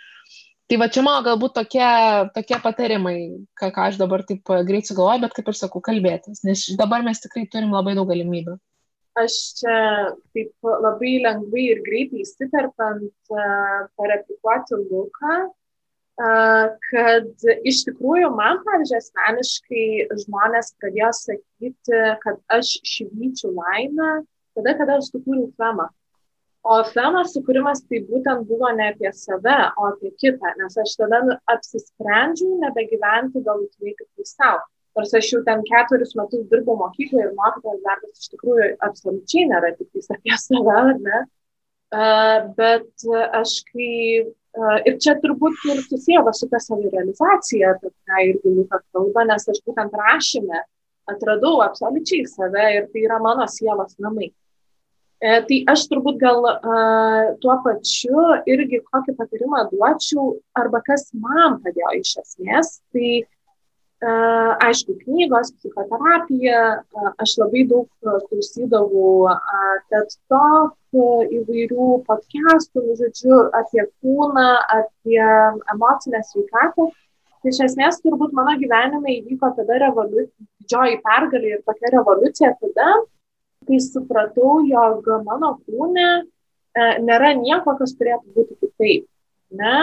tai 0.71 0.79
va 0.81 0.89
čia 0.93 1.03
mano 1.05 1.25
galbūt 1.27 1.57
tokie, 1.59 1.89
tokie 2.37 2.61
patarimai, 2.65 3.17
ką, 3.61 3.71
ką 3.75 3.89
aš 3.91 3.99
dabar 4.01 4.25
taip 4.29 4.49
greit 4.69 4.89
sugalvoju, 4.89 5.25
bet 5.25 5.35
kaip 5.37 5.51
ir 5.51 5.59
sakau, 5.59 5.83
kalbėtis, 5.85 6.45
nes 6.47 6.69
dabar 6.81 7.05
mes 7.07 7.21
tikrai 7.23 7.45
turim 7.53 7.75
labai 7.75 7.97
daug 7.99 8.09
galimybių. 8.11 8.57
Aš 9.21 9.35
čia 9.61 9.75
taip 10.35 10.67
labai 10.67 11.19
lengvai 11.23 11.69
ir 11.71 11.83
greitai 11.87 12.25
įsiterpant, 12.25 13.13
pareplikuoti 14.01 14.81
Luką, 14.81 15.37
kad 16.17 17.47
iš 17.67 17.85
tikrųjų 17.89 18.31
man, 18.35 18.59
pavyzdžiui, 18.67 18.99
asmeniškai 19.03 19.87
žmonės 20.25 20.73
pradėjo 20.81 21.11
sakyti, 21.19 22.03
kad 22.23 22.41
aš 22.55 22.77
švyčiu 22.83 23.53
laimę 23.55 24.11
tada, 24.55 24.75
kada 24.79 24.99
aš 24.99 25.11
sukūriau 25.11 25.51
femą. 25.59 25.89
O 26.65 26.79
femos 26.89 27.35
sukūrimas 27.35 27.83
tai 27.89 28.01
būtent 28.09 28.47
buvo 28.49 28.71
ne 28.73 28.87
apie 28.95 29.11
save, 29.13 29.57
o 29.77 29.91
apie 29.91 30.15
kitą, 30.21 30.55
nes 30.61 30.79
aš 30.81 30.95
tada 31.01 31.21
apsisprendžiau 31.53 32.61
nebegyventi 32.63 33.43
galutinai 33.45 33.93
tik 33.99 34.09
tai 34.09 34.29
savo. 34.31 34.63
Nors 34.97 35.13
aš 35.19 35.29
jau 35.33 35.43
ten 35.45 35.65
ketverius 35.69 36.15
metus 36.17 36.47
dirbau 36.49 36.79
mokykloje 36.81 37.27
ir 37.27 37.35
mokytojas 37.37 37.83
darbas 37.85 38.23
iš 38.23 38.31
tikrųjų 38.33 38.71
absoliučiai 38.89 39.49
nėra 39.51 39.75
tik 39.77 39.91
apie 40.17 40.39
save, 40.41 40.79
ar 40.79 40.95
ne? 41.09 41.25
Uh, 41.95 42.49
bet 42.57 43.05
aš 43.43 43.59
kai 43.69 43.93
Ir 44.87 45.01
čia 45.03 45.17
turbūt 45.19 45.65
ir 45.67 45.81
susijęs 45.83 46.39
su 46.39 46.47
ta 46.51 46.61
savirealizacija, 46.63 47.73
apie 47.75 47.91
ką 47.91 48.21
irgi 48.29 48.53
Luka 48.55 48.79
kalba, 48.95 49.25
nes 49.27 49.49
aš 49.51 49.59
būtent 49.67 49.97
rašyme 49.99 50.61
atradau 51.11 51.59
absoliučiai 51.65 52.29
save 52.31 52.67
ir 52.77 52.87
tai 52.93 53.03
yra 53.03 53.19
mano 53.19 53.49
sielos 53.51 53.97
namai. 53.99 54.31
E, 55.25 55.37
tai 55.49 55.61
aš 55.73 55.87
turbūt 55.89 56.19
gal 56.21 56.43
tuo 57.41 57.55
pačiu 57.65 58.25
irgi 58.51 58.83
kokį 58.91 59.15
patarimą 59.21 59.63
duočiau, 59.71 60.35
arba 60.61 60.83
kas 60.85 61.09
man 61.17 61.63
padėjo 61.65 61.95
iš 62.03 62.19
esmės, 62.21 62.75
tai 62.93 63.23
aišku, 64.05 64.99
knygos, 65.05 65.53
psichoterapija, 65.57 66.61
aš 67.23 67.37
labai 67.41 67.65
daug 67.71 67.89
klausydavau 68.29 69.31
TED 69.89 70.17
Talk, 70.29 70.77
įvairių 70.95 71.87
podcastų, 72.07 72.85
nu, 72.85 72.97
žodžiu, 72.99 73.39
apie 73.57 73.87
kūną, 74.03 74.51
apie 74.77 75.23
emocinę 75.75 76.21
sveikatą. 76.29 76.91
Tai 77.45 77.53
iš 77.53 77.61
esmės 77.67 78.01
turbūt 78.05 78.33
mano 78.37 78.55
gyvenime 78.61 79.19
įvyko 79.19 79.51
tada 79.57 79.81
revoliucija, 79.83 80.47
didžioji 80.61 81.01
pergalė 81.05 81.57
ir 81.57 81.65
tokia 81.67 81.91
revoliucija 81.97 82.55
tada, 82.61 82.93
kai 83.67 83.81
supratau, 83.83 84.61
jog 84.69 85.09
mano 85.27 85.57
kūne 85.65 86.09
e, 86.21 86.87
nėra 87.05 87.35
nieko, 87.41 87.77
kas 87.79 87.95
turėtų 87.99 88.35
būti 88.37 88.59
kitaip. 88.63 89.07
Ne? 89.55 89.77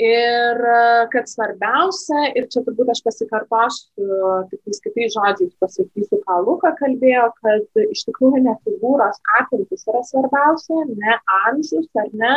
Ir 0.00 0.58
e, 0.58 0.78
kad 1.12 1.28
svarbiausia, 1.30 2.24
ir 2.34 2.48
čia 2.50 2.64
turbūt 2.66 2.90
aš 2.94 3.04
pasikartosiu, 3.06 4.08
tik 4.50 4.60
tais 4.66 4.82
kitais 4.86 5.14
žodžiais 5.14 5.54
pasakysiu, 5.62 6.18
ką 6.26 6.40
Luka 6.46 6.74
kalbėjo, 6.80 7.28
kad 7.38 7.82
iš 7.84 8.02
tikrųjų 8.08 8.42
ne 8.42 8.56
figūros 8.66 9.22
apimtis 9.38 9.86
yra 9.86 10.02
svarbiausia, 10.08 10.82
ne 10.90 11.18
amžius 11.44 11.86
ar 12.02 12.10
ne, 12.10 12.34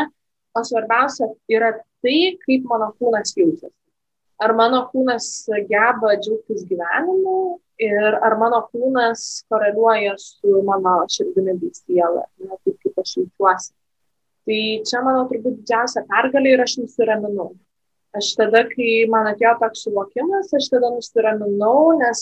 o 0.54 0.64
svarbiausia 0.66 1.32
yra 1.50 1.74
tai, 2.06 2.38
kaip 2.46 2.70
mano 2.70 2.92
kūnas 3.02 3.34
jaučiasi. 3.38 3.74
Ar 4.38 4.54
mano 4.54 4.84
kūnas 4.92 5.48
geba 5.70 6.14
džiaugtis 6.22 6.62
gyvenimu 6.70 7.58
ir 7.82 8.18
ar 8.26 8.36
mano 8.40 8.64
kūnas 8.72 9.24
koreliuoja 9.52 10.16
su 10.22 10.62
mano 10.66 11.00
širdimi 11.14 11.58
bei 11.62 11.74
siela, 11.78 12.26
ne, 12.42 12.58
taip 12.64 12.78
kaip 12.84 13.04
aš 13.04 13.18
jaučiuosi. 13.20 13.72
Tai 14.48 14.60
čia 14.90 15.02
mano 15.04 15.26
turbūt 15.30 15.60
didžiausia 15.62 16.06
pergalė 16.08 16.56
ir 16.56 16.64
aš 16.64 16.78
nusiraminau. 16.82 17.52
Aš 18.18 18.32
tada, 18.40 18.64
kai 18.72 19.04
man 19.12 19.28
atėjo 19.30 19.54
toks 19.62 19.84
suvokimas, 19.86 20.54
aš 20.56 20.70
tada 20.74 20.90
nusiraminau, 20.94 21.98
nes 22.00 22.22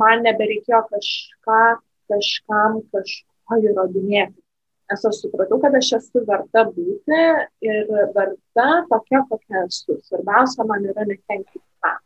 man 0.00 0.24
nebereikėjo 0.26 0.82
kažką, 0.90 1.62
kažkam, 2.10 2.80
kažko 2.92 3.60
įrodinėti. 3.62 4.36
Nes 4.90 5.06
aš 5.06 5.20
supratau, 5.22 5.60
kad 5.62 5.76
aš 5.78 5.92
esu 6.00 6.24
verta 6.26 6.66
būti 6.66 7.22
ir 7.62 7.90
verta 8.16 8.68
tokia, 8.90 9.22
kokia 9.30 9.64
esu. 9.68 10.00
Svarbiausia 10.08 10.66
man 10.66 10.88
yra 10.90 11.06
nekenkti 11.06 11.60
kitam. 11.60 12.00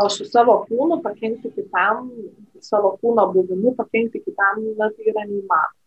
O 0.00 0.08
su 0.08 0.24
savo 0.24 0.54
kūnu 0.68 1.00
pakengti 1.04 1.50
kitam, 1.52 2.06
savo 2.64 2.94
kūno 3.02 3.26
buvimu 3.34 3.74
pakengti 3.76 4.22
kitam, 4.24 4.62
na, 4.78 4.88
tai 4.88 5.10
yra 5.12 5.26
neįmanoma. 5.28 5.78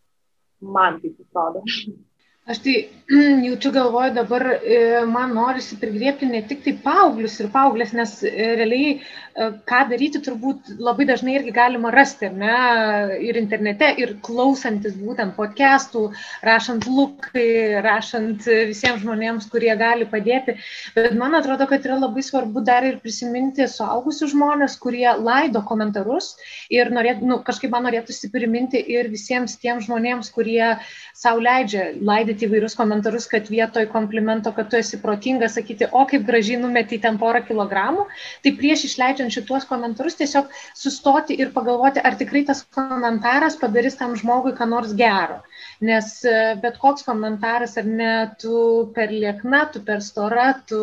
Man 0.75 0.99
taip 1.01 1.17
atrodo. 1.25 1.63
Aš 2.45 2.59
tai 2.61 2.73
jaučiu 3.45 3.71
galvoju 3.73 4.13
dabar, 4.13 4.43
e, 4.61 4.77
man 5.09 5.31
norisi 5.33 5.79
prigriepti 5.81 6.27
ne 6.29 6.43
tik 6.45 6.59
tai 6.61 6.75
paauglius 6.83 7.39
ir 7.41 7.47
paauglės, 7.53 7.93
nes 7.97 8.11
e, 8.21 8.49
realiai 8.59 8.91
e, 8.93 9.47
ką 9.69 9.79
daryti 9.89 10.21
turbūt 10.25 10.75
labai 10.77 11.07
dažnai 11.09 11.33
irgi 11.39 11.53
galima 11.55 11.89
rasti, 11.93 12.29
ne, 12.29 12.57
ir 13.25 13.39
internete, 13.41 13.89
ir 14.01 14.13
klausantis 14.25 14.93
būtent 14.97 15.33
podcastų, 15.37 16.03
rašant 16.45 16.85
lukai, 16.85 17.47
rašant 17.85 18.45
visiems 18.45 19.01
žmonėms, 19.01 19.49
kurie 19.53 19.73
gali 19.81 20.05
padėti. 20.13 20.57
Bet 20.97 21.17
man 21.17 21.37
atrodo, 21.37 21.65
kad 21.69 21.85
yra 21.89 21.97
labai 22.03 22.25
svarbu 22.25 22.61
dar 22.69 22.85
ir 22.85 23.01
prisiminti 23.01 23.65
suaugusius 23.69 24.35
žmonės, 24.35 24.77
kurie 24.85 25.07
laido 25.17 25.65
komentarus 25.65 26.35
ir 26.73 26.93
norėt, 26.93 27.25
nu, 27.25 27.41
kažkaip 27.45 27.73
man 27.73 27.89
norėtųsi 27.89 28.29
priminti 28.33 28.85
ir 28.97 29.09
visiems 29.13 29.57
tiems 29.61 29.89
žmonėms, 29.89 30.33
kurie 30.33 30.75
savo 31.13 31.41
leidžia 31.41 31.89
laidyti 32.01 32.34
rodyti 32.35 32.47
įvairius 32.49 32.75
komentarus, 32.75 33.27
kad 33.31 33.47
vietoj 33.49 33.87
komplimento, 33.87 34.51
kad 34.51 34.69
tu 34.69 34.77
esi 34.77 34.99
protingas, 34.99 35.55
sakyti, 35.55 35.87
o 35.91 36.05
kaip 36.05 36.25
gražiai 36.27 36.59
numetį 36.59 36.99
ten 37.01 37.17
porą 37.17 37.41
kilogramų, 37.47 38.07
tai 38.43 38.51
prieš 38.57 38.85
išleidžiant 38.89 39.31
šituos 39.31 39.65
komentarus 39.69 40.15
tiesiog 40.19 40.51
sustoti 40.75 41.37
ir 41.39 41.53
pagalvoti, 41.55 42.03
ar 42.03 42.15
tikrai 42.19 42.43
tas 42.45 42.65
komentaras 42.75 43.55
padarys 43.55 43.95
tam 43.95 44.15
žmogui 44.15 44.55
ką 44.57 44.67
nors 44.67 44.93
gero. 44.93 45.39
Nes 45.83 46.07
e, 46.23 46.55
bet 46.63 46.77
koks 46.79 47.03
komentaras, 47.03 47.75
ar 47.77 47.87
ne, 47.87 48.11
tu 48.39 48.91
per 48.95 49.11
liekna, 49.11 49.65
tu 49.73 49.81
per 49.83 50.01
stora, 50.03 50.47
tu 50.69 50.79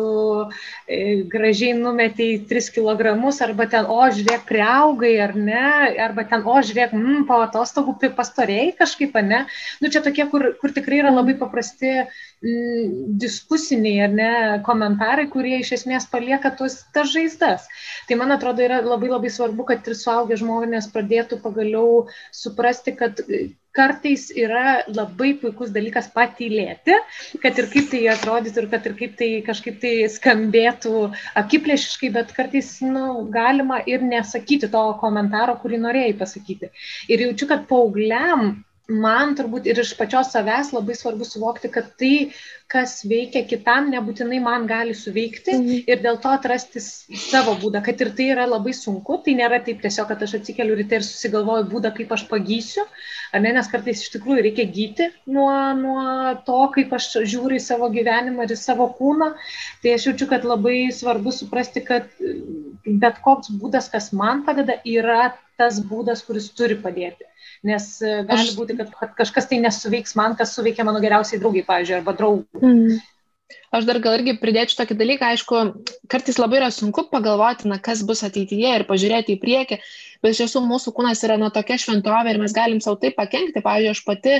e, 0.85 1.23
gražiai 1.29 1.73
numetėjai 1.79 2.43
3 2.51 2.69
kg, 2.75 3.13
arba 3.47 3.67
ten, 3.71 3.89
o 3.89 4.01
žiūrėk, 4.13 4.45
priaugai, 4.49 5.13
ar 5.25 5.33
ne, 5.37 5.63
arba 6.05 6.27
ten, 6.29 6.45
o 6.45 6.59
žiūrėk, 6.61 6.93
mm, 6.93 7.25
po 7.29 7.39
atostogų 7.47 7.97
pastorėjai 8.17 8.75
kažkaip, 8.83 9.17
ar 9.17 9.25
ne. 9.29 9.41
Nu, 9.81 9.89
čia 9.89 10.03
tokie, 10.05 10.27
kur, 10.29 10.51
kur 10.61 10.75
tikrai 10.75 11.01
yra 11.01 11.13
labai 11.13 11.35
paprasti 11.41 11.95
mm, 12.03 13.17
diskusiniai, 13.23 14.05
ar 14.05 14.15
ne, 14.19 14.31
komentarai, 14.67 15.25
kurie 15.33 15.57
iš 15.63 15.73
esmės 15.79 16.05
palieka 16.11 16.53
tos, 16.59 16.83
tas 16.93 17.09
žaizdas. 17.13 17.65
Tai 18.07 18.21
man 18.21 18.37
atrodo 18.37 18.61
yra 18.61 18.83
labai 18.85 19.09
labai 19.09 19.33
svarbu, 19.33 19.65
kad 19.73 19.89
ir 19.89 19.97
suaugę 19.97 20.37
žmonės 20.37 20.91
pradėtų 20.93 21.41
pagaliau 21.41 22.05
suprasti, 22.43 22.93
kad 22.99 23.25
kartais 23.73 24.27
yra 24.37 24.83
labai 24.87 25.31
puikus 25.41 25.71
dalykas 25.73 26.09
patylėti, 26.13 26.97
kad 27.43 27.57
ir 27.57 27.69
kaip 27.73 27.89
tai 27.93 28.01
atrodytų 28.13 28.63
ir 28.63 28.67
kad 28.73 28.89
ir 28.89 28.97
kaip 28.99 29.15
tai 29.21 29.29
kažkaip 29.47 29.79
tai 29.81 29.93
skambėtų 30.13 31.07
akiplėšiškai, 31.41 32.11
bet 32.17 32.35
kartais 32.37 32.75
nu, 32.85 33.07
galima 33.33 33.81
ir 33.89 34.05
nesakyti 34.05 34.69
to 34.75 34.83
komentaro, 35.01 35.57
kurį 35.63 35.81
norėjai 35.87 36.13
pasakyti. 36.21 36.69
Ir 37.09 37.25
jaučiu, 37.27 37.49
kad 37.49 37.65
paaugliam 37.71 38.53
man 38.91 39.31
turbūt 39.39 39.67
ir 39.71 39.79
iš 39.79 39.93
pačios 39.95 40.33
savęs 40.33 40.73
labai 40.75 40.95
svarbu 40.97 41.23
suvokti, 41.23 41.69
kad 41.71 41.93
tai, 41.99 42.33
kas 42.67 42.97
veikia 43.07 43.45
kitam, 43.47 43.87
nebūtinai 43.93 44.41
man 44.43 44.65
gali 44.67 44.95
suveikti 44.97 45.53
mhm. 45.55 45.85
ir 45.87 46.01
dėl 46.03 46.19
to 46.19 46.33
atrasti 46.35 46.81
savo 46.83 47.55
būdą, 47.61 47.83
kad 47.85 48.01
ir 48.03 48.11
tai 48.17 48.27
yra 48.33 48.47
labai 48.49 48.73
sunku, 48.75 49.21
tai 49.23 49.37
nėra 49.39 49.61
taip 49.63 49.79
tiesiog, 49.83 50.09
kad 50.11 50.25
aš 50.27 50.35
atsikeliu 50.41 50.75
ryte 50.75 50.99
ir 50.99 51.07
susigalvoju 51.07 51.69
būdą, 51.71 51.93
kaip 51.95 52.11
aš 52.11 52.25
pagysiu, 52.31 52.83
ne, 53.39 53.55
nes 53.55 53.71
kartais 53.71 54.03
iš 54.03 54.11
tikrųjų 54.17 54.43
reikia 54.49 54.67
gyti 54.67 55.09
nuo, 55.31 55.53
nuo 55.79 56.35
to, 56.43 56.59
kaip 56.75 56.91
aš 56.99 57.09
žiūriu 57.23 57.61
į 57.61 57.63
savo 57.63 57.87
gyvenimą 57.93 58.49
ir 58.49 58.55
į 58.57 58.59
savo 58.59 58.89
kūną, 58.99 59.31
tai 59.83 59.95
aš 59.95 60.09
jaučiu, 60.09 60.27
kad 60.33 60.43
labai 60.47 60.89
svarbu 60.91 61.31
suprasti, 61.31 61.85
kad 61.87 62.11
bet 62.83 63.23
koks 63.23 63.53
būdas, 63.61 63.87
kas 63.93 64.11
man 64.11 64.43
padeda, 64.43 64.81
yra 64.83 65.37
tas 65.55 65.79
būdas, 65.87 66.25
kuris 66.25 66.49
turi 66.57 66.75
padėti 66.81 67.29
nes 67.67 67.87
e, 68.03 68.19
gali 68.27 68.45
aš... 68.49 68.53
būti, 68.59 68.77
kad, 68.79 68.91
kad 68.99 69.15
kažkas 69.23 69.49
tai 69.49 69.61
nesuveiks 69.63 70.17
man, 70.19 70.37
kas 70.39 70.53
suveikia 70.57 70.85
mano 70.87 71.01
geriausiai 71.03 71.41
draugai, 71.41 71.65
pavyzdžiui, 71.67 71.99
arba 72.01 72.15
draugų. 72.19 72.61
Mm. 72.61 73.01
Aš 73.73 73.85
dar 73.89 73.99
gal 74.01 74.15
irgi 74.17 74.35
pridėčiau 74.41 74.79
tokį 74.81 74.95
dalyką, 74.97 75.29
aišku, 75.33 75.61
kartais 76.09 76.37
labai 76.41 76.59
yra 76.59 76.69
sunku 76.73 77.05
pagalvoti, 77.09 77.67
na, 77.69 77.79
kas 77.81 78.03
bus 78.05 78.23
ateityje 78.25 78.75
ir 78.79 78.85
pažiūrėti 78.89 79.35
į 79.35 79.41
priekį, 79.41 79.79
bet 80.23 80.35
iš 80.35 80.43
tiesų 80.43 80.61
mūsų 80.67 80.93
kūnas 80.95 81.23
yra 81.25 81.39
na 81.41 81.49
tokia 81.53 81.79
šventovė 81.81 82.33
ir 82.33 82.41
mes 82.41 82.55
galim 82.55 82.81
savo 82.83 82.99
taip 83.01 83.17
pakengti. 83.17 83.63
Pavyzdžiui, 83.65 83.93
aš 83.93 84.03
pati 84.07 84.37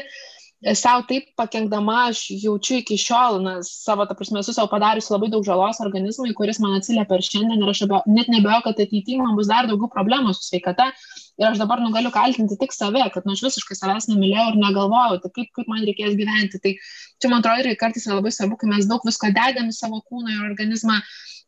savo 0.72 1.04
taip 1.10 1.26
pakengdama, 1.40 1.96
aš 2.12 2.22
jaučiu 2.44 2.78
iki 2.80 2.96
šiol, 3.00 3.40
nes 3.44 3.70
savo, 3.84 4.06
ta 4.08 4.16
prasme, 4.16 4.40
esu 4.40 4.54
savo 4.56 4.70
padariusi 4.72 5.12
labai 5.14 5.30
daug 5.34 5.44
žalos 5.46 5.82
organizmui, 5.84 6.34
kuris 6.38 6.60
man 6.64 6.78
atsiliepia 6.78 7.20
ir 7.20 7.26
šiandien 7.28 7.64
ir 7.64 7.72
aš 7.74 7.84
abio, 7.86 8.00
net 8.08 8.32
nebejoju, 8.32 8.64
kad 8.68 8.82
ateityje 8.86 9.20
man 9.20 9.36
bus 9.40 9.50
dar 9.52 9.68
daugiau 9.70 9.92
problemų 9.92 10.34
su 10.38 10.48
sveikata 10.48 10.90
ir 11.42 11.48
aš 11.50 11.60
dabar 11.62 11.82
nu, 11.84 11.92
galiu 11.96 12.12
kaltinti 12.16 12.58
tik 12.62 12.76
save, 12.76 13.04
kad 13.14 13.28
nu, 13.28 13.36
aš 13.36 13.44
visiškai 13.48 13.78
savęs 13.80 14.08
nemylėjau 14.12 14.48
ir 14.54 14.60
negalvojau, 14.62 15.20
tai 15.24 15.34
kaip, 15.38 15.52
kaip 15.58 15.72
man 15.72 15.84
reikės 15.88 16.18
gyventi. 16.20 16.62
Tai 16.64 16.76
čia, 16.78 17.32
man 17.32 17.40
atrodo, 17.42 17.72
ir 17.74 17.80
kartais 17.82 18.08
yra 18.08 18.20
labai 18.20 18.34
svarbu, 18.36 18.60
kai 18.62 18.70
mes 18.72 18.90
daug 18.90 19.04
visko 19.08 19.32
dedam 19.36 19.72
į 19.72 19.76
savo 19.78 20.00
kūną 20.06 20.38
ir 20.38 20.46
organizmą, 20.52 21.00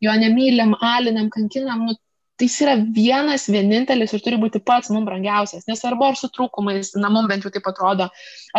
jo 0.04 0.16
nemylim, 0.26 0.76
alinam, 0.84 1.30
kankinam, 1.34 1.86
nu, 1.88 1.96
tai 2.36 2.48
jis 2.50 2.56
yra 2.66 2.74
vienas, 2.96 3.46
vienintelis 3.52 4.14
ir 4.16 4.24
turi 4.24 4.40
būti 4.42 4.60
pats 4.70 4.92
mums 4.92 5.08
brangiausias. 5.08 5.64
Nesvarbu, 5.70 6.08
ar 6.10 6.18
su 6.20 6.28
trūkumais, 6.36 6.92
na, 7.00 7.12
mums 7.14 7.30
bent 7.32 7.48
jau 7.48 7.52
taip 7.54 7.70
atrodo, 7.72 8.10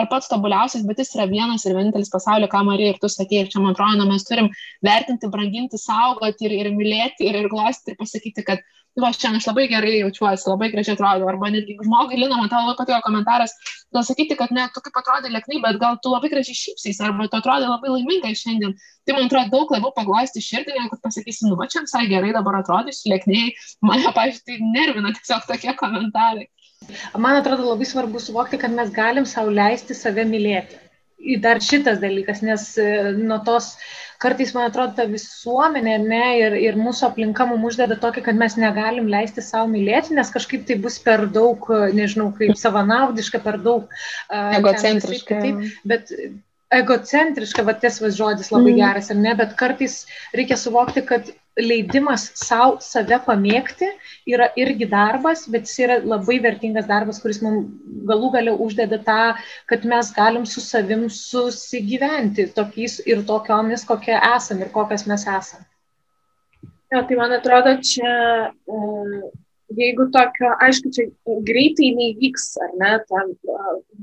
ar 0.00 0.08
pats 0.12 0.30
tobuliausias, 0.32 0.86
bet 0.88 1.02
jis 1.02 1.12
yra 1.18 1.26
vienas 1.28 1.66
ir 1.66 1.76
vienintelis 1.76 2.12
pasaulio, 2.12 2.48
ką 2.52 2.62
Marija 2.68 2.94
ir 2.94 3.02
tu 3.02 3.10
sakė. 3.12 3.44
Ir 3.44 3.52
čia, 3.52 3.60
man 3.60 3.76
atrodo, 3.76 4.00
na, 4.00 4.08
mes 4.08 4.24
turim 4.28 4.48
vertinti, 4.86 5.28
branginti, 5.32 5.80
saugoti 5.82 6.48
ir, 6.48 6.56
ir 6.62 6.72
mylėti 6.78 7.28
ir, 7.28 7.42
ir 7.42 7.52
glostyti 7.52 7.92
ir 7.92 8.00
pasakyti, 8.00 8.46
kad 8.48 8.64
nu, 8.96 9.04
va, 9.04 9.10
šiandien 9.12 9.42
aš 9.42 9.46
labai 9.50 9.66
gerai 9.68 9.94
jaučiuosi, 9.98 10.48
labai 10.48 10.70
gražiai 10.72 10.96
atrodo, 10.96 11.28
arba 11.28 11.50
netgi 11.52 11.76
žmogui, 11.84 12.16
Lina, 12.16 12.38
man 12.40 12.48
tavo 12.52 12.70
labai 12.70 12.78
patiko 12.78 13.00
komentaras, 13.04 13.52
gal 13.92 14.06
sakyti, 14.08 14.38
kad 14.40 14.54
ne, 14.56 14.64
tu 14.72 14.80
kaip 14.84 14.96
atrodai 15.02 15.32
lieknai, 15.34 15.60
bet 15.66 15.80
gal 15.82 15.98
tu 16.02 16.12
labai 16.14 16.30
gražiai 16.32 16.56
šypsais, 16.56 17.02
arba 17.04 17.28
tu 17.28 17.36
atrodai 17.38 17.68
labai 17.68 17.92
laimingai 17.92 18.32
šiandien. 18.40 18.72
Tai 19.06 19.18
man 19.18 19.28
atrodo 19.28 19.52
daug 19.52 19.76
labiau 19.76 19.92
paglosti 19.98 20.42
širdį, 20.48 20.78
negu 20.78 20.94
kad 20.94 21.04
pasakysi, 21.10 21.44
nu, 21.50 21.60
va, 21.60 21.68
čia 21.72 21.84
visai 21.84 22.06
gerai 22.10 22.32
dabar 22.36 22.62
atrodysiu 22.62 23.12
lieknai, 23.12 23.44
mane, 23.84 24.08
pavyzdžiui, 24.16 24.46
tai 24.48 24.72
nervina 24.78 25.12
tiesiog 25.18 25.44
tokie 25.50 25.76
komentarai. 25.82 26.48
Man 27.20 27.36
atrodo 27.36 27.68
labai 27.68 27.86
svarbu 27.88 28.20
suvokti, 28.22 28.60
kad 28.64 28.72
mes 28.72 28.90
galim 28.96 29.28
sau 29.28 29.48
leisti 29.52 29.96
save 29.96 30.24
mylėti. 30.28 30.85
Dar 31.42 31.62
šitas 31.64 32.00
dalykas, 32.02 32.42
nes 32.44 32.64
e, 32.78 32.88
nuo 33.16 33.38
tos 33.44 33.70
kartais, 34.20 34.52
man 34.56 34.68
atrodo, 34.68 34.92
ta 34.98 35.06
visuomenė 35.08 35.94
ne, 36.02 36.24
ir, 36.40 36.56
ir 36.60 36.76
mūsų 36.80 37.06
aplinka 37.08 37.46
mums 37.48 37.72
uždeda 37.72 37.96
tokį, 38.00 38.24
kad 38.28 38.38
mes 38.40 38.56
negalim 38.60 39.08
leisti 39.12 39.44
savo 39.44 39.70
mylėti, 39.72 40.14
nes 40.16 40.32
kažkaip 40.32 40.66
tai 40.68 40.76
bus 40.80 40.98
per 41.02 41.26
daug, 41.32 41.68
nežinau, 41.96 42.30
kaip 42.36 42.56
savanaudiška, 42.60 43.40
per 43.44 43.58
daug 43.64 43.88
egocentriška. 44.30 45.40
Taip, 45.44 45.64
bet 45.88 46.12
egocentriška, 46.74 47.64
va 47.66 47.76
tas 47.80 47.98
žodis 48.00 48.52
labai 48.52 48.72
mm. 48.72 48.80
geras, 48.80 49.10
ar 49.12 49.20
ne, 49.20 49.34
bet 49.38 49.56
kartais 49.58 50.04
reikia 50.36 50.58
suvokti, 50.60 51.04
kad 51.06 51.28
leidimas 51.56 52.26
savo 52.36 52.76
save 52.84 53.18
pamėgti 53.26 53.88
yra 54.28 54.48
irgi 54.60 54.88
darbas, 54.90 55.46
bet 55.48 55.68
jis 55.68 55.78
yra 55.86 55.96
labai 56.04 56.36
vertingas 56.44 56.88
darbas, 56.90 57.20
kuris 57.22 57.40
mums 57.44 57.70
galų 58.10 58.32
gale 58.34 58.56
uždeda 58.66 58.98
tą, 59.06 59.20
kad 59.70 59.86
mes 59.88 60.12
galim 60.16 60.44
su 60.46 60.60
savim 60.60 61.06
susigyventi 61.12 62.50
tokiais 62.58 63.00
ir 63.06 63.24
tokiomis, 63.30 63.86
kokie 63.88 64.18
esam 64.34 64.60
ir 64.60 64.72
kokias 64.74 65.06
mes 65.08 65.26
esam. 65.38 65.64
Ja, 66.92 67.02
tai 67.02 67.16
man 67.18 67.32
atrodo, 67.34 67.72
čia 67.82 68.12
um, 68.70 69.16
jeigu 69.74 70.06
tokio, 70.14 70.50
aišku, 70.62 70.90
čia 70.94 71.06
greitai 71.46 71.90
neįvyks, 71.96 72.46
ar 72.62 72.74
ne, 72.80 72.90
ta 73.08 73.22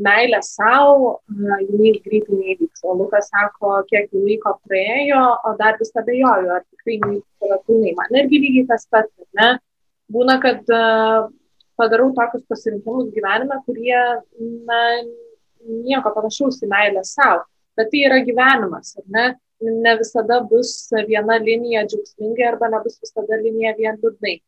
meilė 0.03 0.41
savo, 0.45 1.20
jinai 1.32 1.93
greitai 2.03 2.39
neįvyks. 2.39 2.84
O 2.84 2.95
Lukas 2.99 3.30
sako, 3.32 3.78
kiek 3.89 4.11
laiko 4.16 4.57
praėjo, 4.68 5.22
o 5.47 5.53
dar 5.59 5.80
vis 5.80 5.93
abejoju, 5.99 6.51
ar 6.57 6.66
tikrai 6.68 6.99
neįvyks 7.05 7.64
pilnai. 7.68 7.95
Man 7.99 8.20
irgi 8.24 8.41
lygiai 8.43 8.68
tas 8.74 8.88
pats, 8.91 9.14
ar 9.24 9.39
ne? 9.39 9.49
Būna, 10.14 10.38
kad 10.43 10.68
padarau 11.80 12.11
tokius 12.18 12.45
pasirinkimus 12.51 13.14
gyvenime, 13.16 13.59
kurie, 13.68 14.01
na, 14.68 14.82
nieko 15.64 16.11
panašaus 16.16 16.59
į 16.64 16.70
meilę 16.72 17.05
savo. 17.07 17.45
Bet 17.80 17.89
tai 17.89 18.03
yra 18.09 18.20
gyvenimas, 18.26 18.97
ar 18.99 19.07
ne? 19.16 19.28
Ne 19.64 19.93
visada 19.95 20.41
bus 20.43 20.91
viena 21.07 21.38
linija 21.39 21.86
džiaugsmingai 21.88 22.49
arba 22.49 22.68
nebus 22.74 22.97
visada 22.99 23.38
linija 23.39 23.72
vien 23.78 23.95
liūdnai 24.01 24.41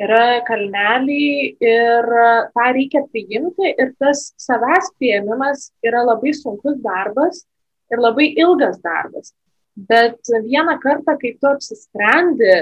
yra 0.00 0.42
kalneliai 0.46 1.54
ir 1.62 2.08
tą 2.56 2.66
reikia 2.76 3.04
priimti 3.12 3.74
ir 3.78 3.92
tas 4.02 4.32
savęs 4.40 4.90
priėmimas 4.98 5.70
yra 5.86 6.02
labai 6.06 6.34
sunkus 6.34 6.80
darbas 6.82 7.44
ir 7.92 8.02
labai 8.02 8.32
ilgas 8.34 8.80
darbas. 8.82 9.32
Bet 9.74 10.18
vieną 10.46 10.78
kartą, 10.82 11.16
kai 11.18 11.34
tu 11.38 11.50
apsisprendi, 11.50 12.56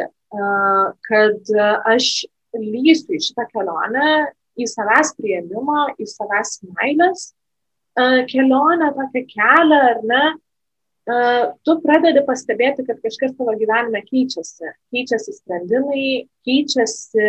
kad 1.09 1.53
aš 1.93 2.25
lysiu 2.57 3.17
į 3.17 3.21
šitą 3.27 3.47
kelionę, 3.53 4.33
į 4.57 4.69
savęs 4.69 5.15
prieimimą, 5.19 5.93
į 6.01 6.09
savęs 6.09 6.59
meilės 6.77 7.33
kelionę, 8.33 8.93
tokią 8.97 9.25
kelią, 9.29 9.81
ar 9.93 10.01
ne, 10.09 10.25
tu 11.67 11.77
pradedi 11.83 12.23
pastebėti, 12.27 12.85
kad 12.87 13.01
kažkas 13.03 13.35
tavo 13.39 13.55
gyvenime 13.59 14.03
keičiasi. 14.07 14.71
Keičiasi 14.95 15.35
sprendimai, 15.35 16.29
keičiasi, 16.47 17.27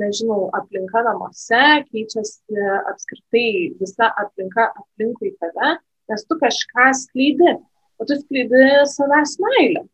nežinau, 0.00 0.48
aplinka 0.54 1.04
namuose, 1.06 1.62
keičiasi 1.90 2.66
apskritai 2.90 3.48
visa 3.80 4.10
aplinka 4.20 4.68
aplinkui 4.72 5.34
tave, 5.42 5.78
nes 6.10 6.26
tu 6.28 6.38
kažką 6.42 6.90
skleidi, 6.98 7.56
o 7.98 8.06
tu 8.06 8.18
skleidi 8.20 8.68
savęs 8.90 9.38
meilę. 9.42 9.86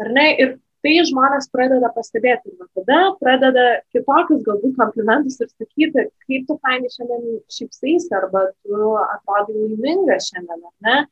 Ar 0.00 0.12
ne? 0.16 0.28
Ir 0.40 0.58
tai 0.82 0.96
žmonės 1.06 1.46
pradeda 1.52 1.92
pastebėti. 1.94 2.56
Ir 2.56 2.68
tada 2.74 3.00
pradeda 3.20 3.66
kitokius 3.94 4.42
galbūt 4.46 4.74
komplimentus 4.80 5.38
ir 5.40 5.50
sakyti, 5.52 6.08
kaip 6.26 6.46
tu 6.48 6.56
fainai 6.64 6.90
šiandien 6.90 7.42
šypsais, 7.52 8.08
arba 8.18 8.48
tu 8.64 8.94
atrodai 9.04 9.58
laiminga 9.60 10.18
šiandien, 10.18 10.64
ar 10.64 10.88
ne? 10.88 11.02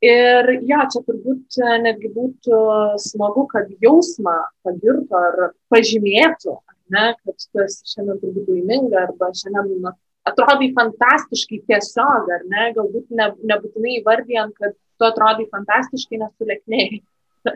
Ir 0.00 0.46
jo, 0.64 0.80
čia 0.92 1.00
turbūt 1.04 1.58
e, 1.60 1.72
netgi 1.84 2.08
būtų 2.14 2.58
smagu, 3.04 3.44
kad 3.50 3.68
jausmą 3.84 4.38
pagirtų 4.64 5.18
ar 5.18 5.50
pažymėtų, 5.72 6.54
ne, 6.94 7.02
kad 7.20 7.44
tu 7.44 7.64
esi 7.66 7.90
šiandien 7.92 8.20
turbūt 8.22 8.48
laiminga 8.48 9.02
arba 9.04 9.28
šiandien 9.36 9.90
atrodai 10.30 10.70
fantastiškai 10.76 11.60
tiesiog, 11.68 12.32
ar 12.32 12.46
ne, 12.48 12.70
galbūt 12.76 13.12
ne, 13.12 13.28
nebūtinai 13.52 13.98
įvardyjant, 13.98 14.56
kad 14.56 14.72
tu 14.72 15.08
atrodai 15.08 15.48
fantastiškai, 15.52 16.22
nesulėknėjai. 16.24 17.02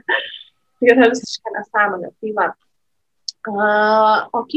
tai 0.84 0.92
yra 0.92 1.08
visiškai 1.12 1.54
nesąmonė. 1.56 2.12
Tai 2.20 2.34
va. 2.36 2.50
Uh, 3.44 4.20
ok, 4.40 4.54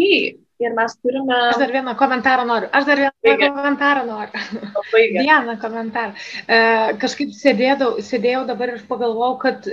ir 0.64 0.74
mes 0.78 0.98
turime. 1.02 1.38
Aš 1.52 1.62
dar 1.62 1.72
vieną 1.76 1.96
komentarą 2.00 2.46
noriu. 2.50 2.70
Aš 2.72 2.90
dar 2.90 3.04
vieną 3.04 3.14
Baigia. 3.28 3.50
komentarą 3.56 4.06
noriu. 4.10 4.44
Baigia. 4.92 5.24
Vieną 5.24 5.58
komentarą. 5.62 6.14
Uh, 6.44 6.98
kažkaip 7.02 7.34
sėdėjau, 7.38 7.96
sėdėjau 8.10 8.46
dabar 8.50 8.76
ir 8.76 8.86
pagalvojau, 8.90 9.40
kad 9.46 9.70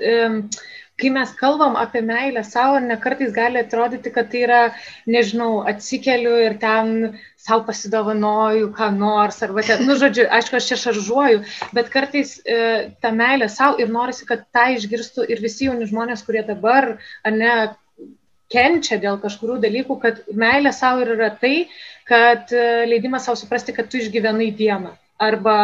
kai 1.00 1.10
mes 1.10 1.30
kalbam 1.38 1.76
apie 1.76 2.02
meilę 2.06 2.44
savo, 2.46 2.78
ne 2.78 2.96
kartais 3.02 3.32
gali 3.34 3.58
atrodyti, 3.58 4.12
kad 4.14 4.28
tai 4.30 4.42
yra, 4.46 4.60
nežinau, 5.10 5.64
atsikeliu 5.70 6.34
ir 6.46 6.58
ten 6.62 6.92
savo 7.44 7.64
pasidovanoju, 7.68 8.70
ką 8.76 8.90
nors, 8.96 9.40
arba 9.42 9.64
ten, 9.66 9.82
nu, 9.88 9.98
žodžiu, 10.00 10.28
aišku, 10.38 10.58
aš 10.58 10.70
čia 10.70 10.78
šaržuoju, 10.84 11.42
bet 11.76 11.90
kartais 11.92 12.36
e, 12.46 12.60
ta 13.02 13.10
meilė 13.16 13.50
savo 13.52 13.82
ir 13.82 13.90
norisi, 13.92 14.26
kad 14.28 14.46
tą 14.54 14.68
išgirstų 14.76 15.26
ir 15.34 15.42
visi 15.42 15.68
jauni 15.68 15.90
žmonės, 15.90 16.22
kurie 16.26 16.44
dabar, 16.46 16.94
ar 17.26 17.36
ne, 17.42 17.56
kenčia 18.54 19.00
dėl 19.02 19.18
kažkurių 19.22 19.58
dalykų, 19.66 19.98
kad 20.06 20.22
meilė 20.44 20.72
savo 20.72 21.04
ir 21.04 21.14
yra 21.16 21.30
tai, 21.42 21.54
kad 22.08 22.52
e, 22.52 22.86
leidimas 22.90 23.26
savo 23.26 23.40
suprasti, 23.40 23.74
kad 23.76 23.90
tu 23.90 24.00
išgyvenai 24.00 24.50
dieną. 24.56 24.94
Arba 25.24 25.58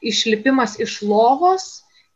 išlipimas 0.00 0.78
iš 0.80 1.00
lovos 1.04 1.68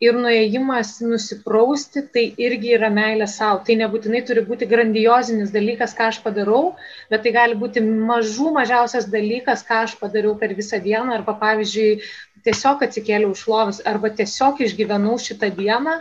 ir 0.02 0.16
nuėjimas 0.18 0.96
nusiprausti, 1.04 2.02
tai 2.14 2.24
irgi 2.46 2.72
yra 2.78 2.90
meilė 2.90 3.28
savo. 3.30 3.60
Tai 3.66 3.76
nebūtinai 3.82 4.22
turi 4.26 4.42
būti 4.48 4.66
grandiozinis 4.70 5.52
dalykas, 5.54 5.94
ką 5.98 6.08
aš 6.10 6.18
padarau, 6.24 6.74
bet 7.12 7.22
tai 7.26 7.34
gali 7.36 7.58
būti 7.60 7.84
mažų 7.86 8.50
mažiausias 8.56 9.06
dalykas, 9.12 9.62
ką 9.68 9.84
aš 9.86 9.96
padariau 10.02 10.34
per 10.40 10.56
visą 10.58 10.82
dieną, 10.82 11.20
arba 11.20 11.36
pavyzdžiui, 11.44 12.02
tiesiog 12.46 12.82
atsikėliau 12.88 13.30
iš 13.36 13.46
lovos, 13.52 13.80
arba 13.86 14.10
tiesiog 14.18 14.64
išgyvenau 14.66 15.14
šitą 15.22 15.52
dieną 15.54 16.00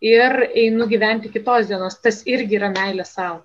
ir 0.00 0.46
einu 0.64 0.88
gyventi 0.88 1.32
kitos 1.34 1.68
dienos. 1.68 2.00
Tas 2.00 2.24
irgi 2.24 2.56
yra 2.62 2.72
meilė 2.72 3.04
savo. 3.04 3.42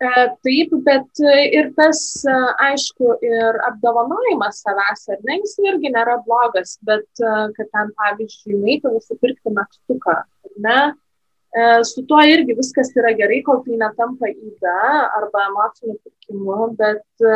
E, 0.00 0.08
taip, 0.46 0.70
bet 0.86 1.20
e, 1.20 1.32
ir 1.58 1.66
tas, 1.76 2.00
e, 2.24 2.36
aišku, 2.70 3.18
ir 3.26 3.58
apdovanojimas 3.68 4.62
savęs, 4.64 5.02
ar 5.12 5.20
ne, 5.28 5.36
jis 5.42 5.58
irgi 5.66 5.92
nėra 5.92 6.14
blogas, 6.24 6.78
bet 6.88 7.20
kad 7.20 7.68
ten, 7.68 7.92
pavyzdžiui, 8.00 8.62
neįtų 8.62 8.94
nusipirkti 8.94 9.52
mėgstuką, 9.58 10.16
ar 10.24 10.56
ne, 10.66 10.80
su 11.84 12.04
tuo 12.08 12.22
irgi 12.32 12.54
viskas 12.56 12.94
yra 12.96 13.10
gerai, 13.18 13.42
kol 13.44 13.60
tai 13.66 13.76
netampa 13.76 14.30
įda 14.30 14.76
arba 15.18 15.48
emociniu 15.50 15.96
pirkimu, 15.98 16.58
bet 16.78 17.32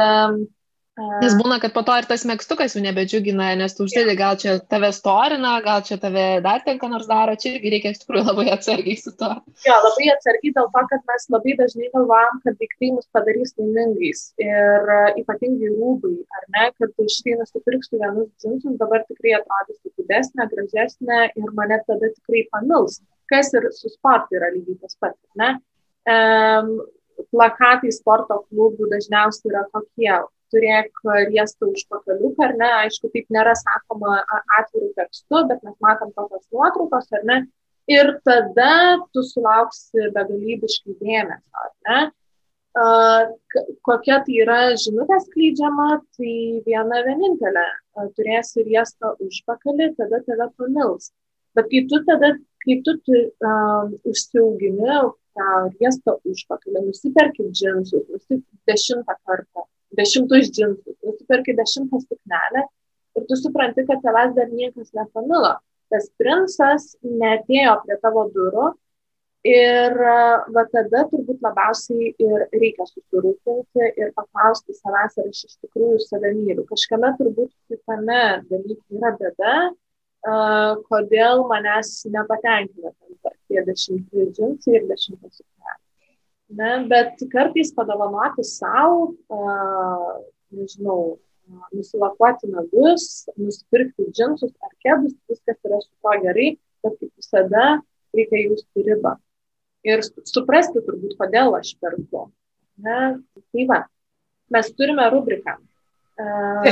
Nes 0.95 1.33
būna, 1.35 1.57
kad 1.59 1.73
po 1.75 1.83
to 1.83 1.95
ir 1.99 2.07
tas 2.07 2.23
mėgstukas 2.29 2.77
jau 2.77 2.81
nebedžiugina, 2.85 3.49
nes 3.59 3.73
tu 3.75 3.83
užsidedi, 3.83 4.15
gal 4.19 4.37
čia 4.39 4.53
tave 4.71 4.93
storina, 4.95 5.57
gal 5.65 5.81
čia 5.87 5.97
tave 5.99 6.27
dar 6.45 6.61
ten 6.63 6.79
ką 6.79 6.91
nors 6.93 7.09
daro, 7.11 7.35
čia 7.35 7.57
irgi 7.57 7.73
reikia 7.73 7.91
iš 7.91 8.05
tikrųjų 8.05 8.29
labai 8.29 8.45
atsargiai 8.55 8.95
su 9.01 9.11
to. 9.19 9.31
Jo, 9.67 9.79
labai 9.83 10.07
atsargiai 10.13 10.53
dėl 10.55 10.69
to, 10.77 10.85
kad 10.93 11.03
mes 11.11 11.27
labai 11.35 11.57
dažnai 11.59 11.91
galvojam, 11.97 12.39
kad 12.45 12.59
daiktai 12.61 12.93
mus 12.95 13.09
padarys 13.17 13.57
laimingais 13.59 14.23
ir 14.47 14.93
uh, 14.95 15.09
ypatingai 15.19 15.73
rūbai, 15.73 16.15
ar 16.39 16.47
ne, 16.55 16.69
kad 16.79 17.03
štai 17.17 17.35
nusipirksiu 17.41 17.99
vienus 18.05 18.31
džinsus, 18.39 18.79
dabar 18.79 19.03
tikrai 19.09 19.35
atrodysiu 19.41 19.91
didesnė, 19.99 20.47
gražesnė 20.53 21.21
ir 21.35 21.55
mane 21.59 21.81
tada 21.89 22.13
tikrai 22.13 22.45
pamils. 22.55 23.01
Kas 23.33 23.51
ir 23.57 23.67
su 23.75 23.91
sportu 23.91 24.39
yra 24.39 24.55
lygiai 24.55 24.79
tas 24.79 24.95
pats, 25.03 25.19
ne? 25.43 25.57
Um, 26.07 26.77
plakatai 27.35 27.91
sporto 27.95 28.45
klubų 28.47 28.93
dažniausiai 28.93 29.51
yra 29.51 29.67
tokie 29.75 30.13
turėk 30.55 31.05
riestą 31.29 31.69
užpakaliuką, 31.75 32.49
ar 32.49 32.57
ne, 32.63 32.71
aišku, 32.87 33.11
taip 33.13 33.31
nėra 33.35 33.53
sakoma 33.59 34.17
atvirų 34.61 34.91
tekstų, 35.01 35.45
bet 35.51 35.63
mes 35.67 35.77
matom 35.85 36.13
tokios 36.17 36.47
nuotraukos, 36.55 37.11
ar 37.19 37.25
ne, 37.31 37.39
ir 37.91 38.13
tada 38.25 38.75
tu 39.13 39.25
sulauksi 39.27 40.11
begalybiškai 40.15 40.99
dėmesio, 41.01 41.65
ar 41.65 41.73
ne. 41.89 42.05
Kokia 43.87 44.17
tai 44.27 44.39
yra 44.43 44.61
žinutė 44.83 45.21
skleidžiama, 45.29 45.91
tai 46.17 46.33
viena 46.67 47.03
vienintelė. 47.07 47.67
Turėsi 48.17 48.65
riestą 48.67 49.13
užpakalį, 49.23 49.93
tada 49.99 50.19
tave 50.27 50.49
pamils. 50.59 51.13
Bet 51.55 51.69
kai 51.71 51.85
tu 51.91 52.01
tada, 52.09 52.33
kai 52.65 52.81
tu 52.83 52.97
uh, 52.97 53.93
užsiaugini 54.11 54.97
tą 55.39 55.53
riestą 55.77 56.17
užpakalį, 56.27 56.83
nusiperki 56.89 57.47
džinsus, 57.53 58.03
nusiperki 58.11 58.59
dešimtą 58.71 59.17
kartą, 59.23 59.67
dešimtus 59.99 60.51
džinsus, 60.51 60.97
nusiperki 61.07 61.57
dešimtą 61.59 62.01
suknelę 62.05 62.65
ir 63.19 63.27
tu 63.29 63.39
supranti, 63.41 63.87
kad 63.89 64.03
tavęs 64.03 64.35
dar 64.39 64.51
niekas 64.53 64.91
nepamilo. 64.97 65.55
Tas 65.93 66.09
princas 66.19 66.95
netėjo 67.05 67.77
prie 67.85 67.99
tavo 68.03 68.25
durų 68.35 68.71
ir 69.47 69.95
va 70.57 70.65
tada 70.73 71.05
turbūt 71.11 71.45
labiausiai 71.45 72.15
ir 72.25 72.47
reikia 72.57 72.87
susirūpinti 72.89 73.91
ir 74.01 74.13
paklausti 74.17 74.75
savęs, 74.79 75.19
ar 75.21 75.29
aš 75.31 75.45
iš 75.51 75.57
tikrųjų 75.67 76.01
save 76.07 76.33
myliu. 76.39 76.65
Kažkame 76.71 77.13
turbūt 77.21 77.53
kitame 77.71 78.23
dalyke 78.49 78.99
yra 78.99 79.13
bėda, 79.21 79.55
uh, 79.69 80.81
kodėl 80.89 81.45
manęs 81.51 81.93
nepatenkina 82.09 82.95
tie 83.49 83.65
dešimti 83.69 84.31
džinsai 84.33 84.79
ir 84.79 84.87
dešimtas 84.89 85.37
suknelė. 85.39 85.84
Ne, 86.53 86.73
bet 86.89 87.23
kartais 87.33 87.73
padovanoti 87.73 88.45
savo, 88.45 89.15
nežinau, 90.53 91.17
nusilakuoti 91.73 92.51
nagus, 92.53 93.25
nusipirkti 93.41 94.11
džinsus 94.13 94.53
ar 94.65 94.73
kedus, 94.85 95.17
viskas 95.29 95.59
yra 95.65 95.81
su 95.83 95.91
to 96.03 96.15
gerai, 96.25 96.49
bet 96.85 96.97
kaip 97.01 97.11
visada 97.21 97.65
reikia 98.15 98.45
jausti 98.45 98.85
ribą. 98.89 99.17
Ir 99.85 100.05
suprasti 100.29 100.81
turbūt, 100.85 101.17
kodėl 101.21 101.57
aš 101.59 101.75
perku. 101.81 102.29
Ne, 102.85 103.01
tai 103.53 103.67
va, 103.71 103.83
mes 104.53 104.71
turime 104.79 105.09
rubriką. 105.13 105.59
Uh, 106.15 106.63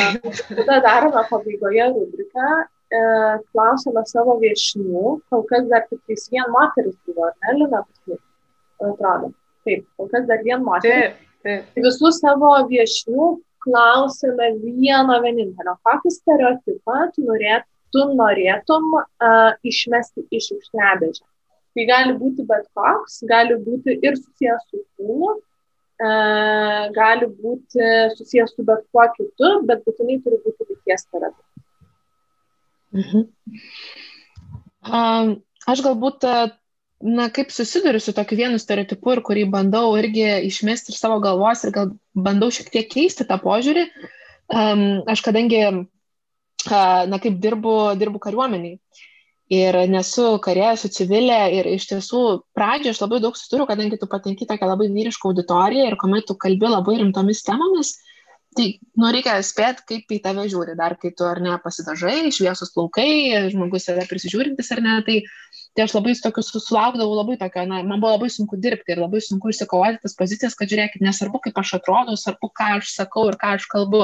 tada 0.54 0.78
darome 0.84 1.22
pabaigoje 1.28 1.88
rubriką, 1.96 2.48
uh, 2.62 3.40
klausome 3.50 4.04
savo 4.06 4.36
viešnių, 4.38 5.16
kol 5.28 5.46
kas 5.50 5.66
dar 5.70 5.88
tik 5.90 6.00
vien 6.30 6.48
moteris 6.54 6.94
buvo, 7.06 7.32
ne, 7.42 7.56
Lina, 7.58 7.82
atrodo. 8.78 9.32
Taip, 9.66 9.86
kol 9.96 10.08
kas 10.10 10.26
dar 10.28 10.42
vien 10.46 10.62
moteris. 10.64 11.14
Taip, 11.14 11.34
taip. 11.46 11.82
Visų 11.86 12.10
savo 12.16 12.52
viešnių 12.70 13.28
klausime 13.62 14.48
vieno 14.62 15.18
vienintelio. 15.22 15.76
Kokį 15.86 16.14
stereotipą 16.16 16.98
tu, 17.14 17.26
norėt, 17.28 17.68
tu 17.94 18.08
norėtum 18.18 18.88
uh, 18.98 19.52
išmesti 19.66 20.26
iš 20.34 20.50
šiukšliabežę? 20.50 21.24
Tai 21.72 21.86
gali 21.88 22.16
būti 22.18 22.44
bet 22.48 22.66
koks, 22.76 23.22
gali 23.30 23.56
būti 23.62 23.94
ir 24.04 24.18
susijęs 24.18 24.66
su 24.68 24.82
kūnu, 24.98 25.30
uh, 25.38 26.82
gali 26.96 27.30
būti 27.30 27.92
susijęs 28.18 28.52
su 28.56 28.66
bet 28.68 28.82
kuo 28.90 29.06
kitu, 29.14 29.54
bet 29.68 29.86
būtinai 29.86 30.18
turi 30.24 30.42
būti 30.42 30.68
lyties 30.68 31.06
stereotipas. 31.06 31.48
Mhm. 32.92 33.28
Um, 34.82 35.36
aš 35.70 35.80
galbūt 35.86 36.26
na, 37.02 37.28
kaip 37.34 37.50
susiduriu 37.50 38.00
su 38.00 38.14
tokiu 38.16 38.38
vienu 38.38 38.58
stereotipu 38.62 39.16
ir 39.16 39.22
kurį 39.26 39.46
bandau 39.50 39.92
irgi 39.98 40.26
išmesti 40.48 40.94
iš 40.94 41.00
savo 41.02 41.18
galvos 41.24 41.64
ir 41.66 41.74
gal 41.74 41.92
bandau 42.14 42.50
šiek 42.54 42.70
tiek 42.72 42.90
keisti 42.90 43.26
tą 43.28 43.38
požiūrį. 43.42 43.86
Um, 44.52 44.84
aš 45.08 45.22
kadangi, 45.26 45.62
uh, 45.68 47.02
na, 47.10 47.18
kaip 47.22 47.40
dirbu, 47.42 47.76
dirbu 47.98 48.22
kariuomeniai 48.22 48.78
ir 49.52 49.76
nesu 49.90 50.38
karė, 50.44 50.70
esu 50.76 50.88
civilė 50.92 51.40
ir 51.58 51.68
iš 51.74 51.90
tiesų 51.90 52.22
pradžioje 52.56 52.94
aš 52.94 53.02
labai 53.02 53.18
daug 53.24 53.36
susiduriu, 53.36 53.66
kadangi 53.68 53.98
tu 54.00 54.08
patenki 54.08 54.48
tokią 54.48 54.70
labai 54.70 54.88
vyrišką 54.94 55.28
auditoriją 55.28 55.90
ir 55.90 55.98
kuomet 56.00 56.28
tu 56.28 56.38
kalbi 56.40 56.70
labai 56.72 56.96
rimtomis 57.02 57.44
temomis, 57.44 57.92
Tai, 58.52 58.66
nu, 59.00 59.08
reikia 59.14 59.38
spėti, 59.40 59.84
kaip 59.88 60.12
į 60.12 60.18
tave 60.26 60.42
žiūri, 60.52 60.74
dar 60.76 60.98
kai 61.00 61.10
tu 61.16 61.24
ar 61.24 61.38
ne 61.40 61.54
pasidažai, 61.62 62.28
šviesus 62.36 62.74
plaukai, 62.74 63.48
žmogus 63.48 63.86
save 63.88 64.04
prisižiūrintis 64.10 64.68
ar 64.74 64.82
ne, 64.84 64.96
tai 65.06 65.14
tai 65.76 65.86
aš 65.86 65.94
labai 65.96 66.12
tokius 66.20 66.50
sulaukdavau 66.52 67.16
labai 67.16 67.38
tokio, 67.40 67.64
na, 67.68 67.80
man 67.86 68.00
buvo 68.00 68.12
labai 68.12 68.28
sunku 68.32 68.58
dirbti 68.60 68.92
ir 68.94 69.00
labai 69.00 69.22
sunku 69.24 69.52
išsikovoti 69.52 70.02
tas 70.02 70.16
pozicijas, 70.18 70.56
kad 70.58 70.68
žiūrėkit, 70.72 71.04
nesvarbu, 71.04 71.40
kaip 71.46 71.60
aš 71.62 71.76
atrodau, 71.78 72.16
svarbu, 72.20 72.50
ką 72.58 72.72
aš 72.78 72.92
sakau 72.96 73.24
ir 73.30 73.38
ką 73.40 73.54
aš 73.56 73.68
kalbu. 73.72 74.02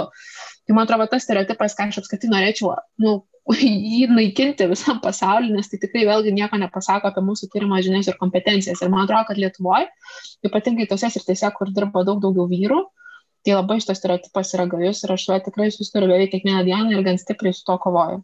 Tai 0.64 0.76
man 0.76 0.86
atrodo, 0.86 1.08
tas 1.12 1.26
stereotipas, 1.28 1.76
ką 1.76 1.90
aš 1.90 2.00
apskritai 2.02 2.32
norėčiau, 2.32 2.72
nu, 3.04 3.18
jį 3.58 4.08
naikinti 4.12 4.68
visam 4.68 5.02
pasauliu, 5.04 5.52
nes 5.56 5.68
tai 5.68 5.80
tikrai 5.82 6.06
vėlgi 6.08 6.32
nieko 6.36 6.60
nepasako 6.60 7.12
apie 7.12 7.24
mūsų 7.24 7.50
turimą 7.52 7.82
žinias 7.84 8.08
ir 8.08 8.16
kompetencijas. 8.20 8.80
Ir 8.84 8.92
man 8.92 9.04
atrodo, 9.04 9.28
kad 9.28 9.40
Lietuvoje, 9.40 9.88
ypatingai 10.48 10.88
tose 10.88 11.12
srityse, 11.12 11.52
kur 11.56 11.72
dirba 11.72 12.04
daug 12.08 12.20
daugiau 12.24 12.48
vyrų, 12.48 12.82
tai 13.44 13.56
labai 13.56 13.78
šitas 13.80 14.00
stereotipas 14.00 14.56
yra 14.56 14.68
gajus 14.68 15.04
ir 15.04 15.14
aš 15.14 15.24
su 15.24 15.32
juo 15.32 15.38
tikrai 15.44 15.70
susiduriu 15.72 16.10
beveik 16.10 16.34
kiekvieną 16.34 16.64
dieną 16.66 16.96
ir 16.96 17.04
gan 17.06 17.20
stipriai 17.20 17.56
su 17.56 17.64
to 17.68 17.76
kovoju 17.80 18.20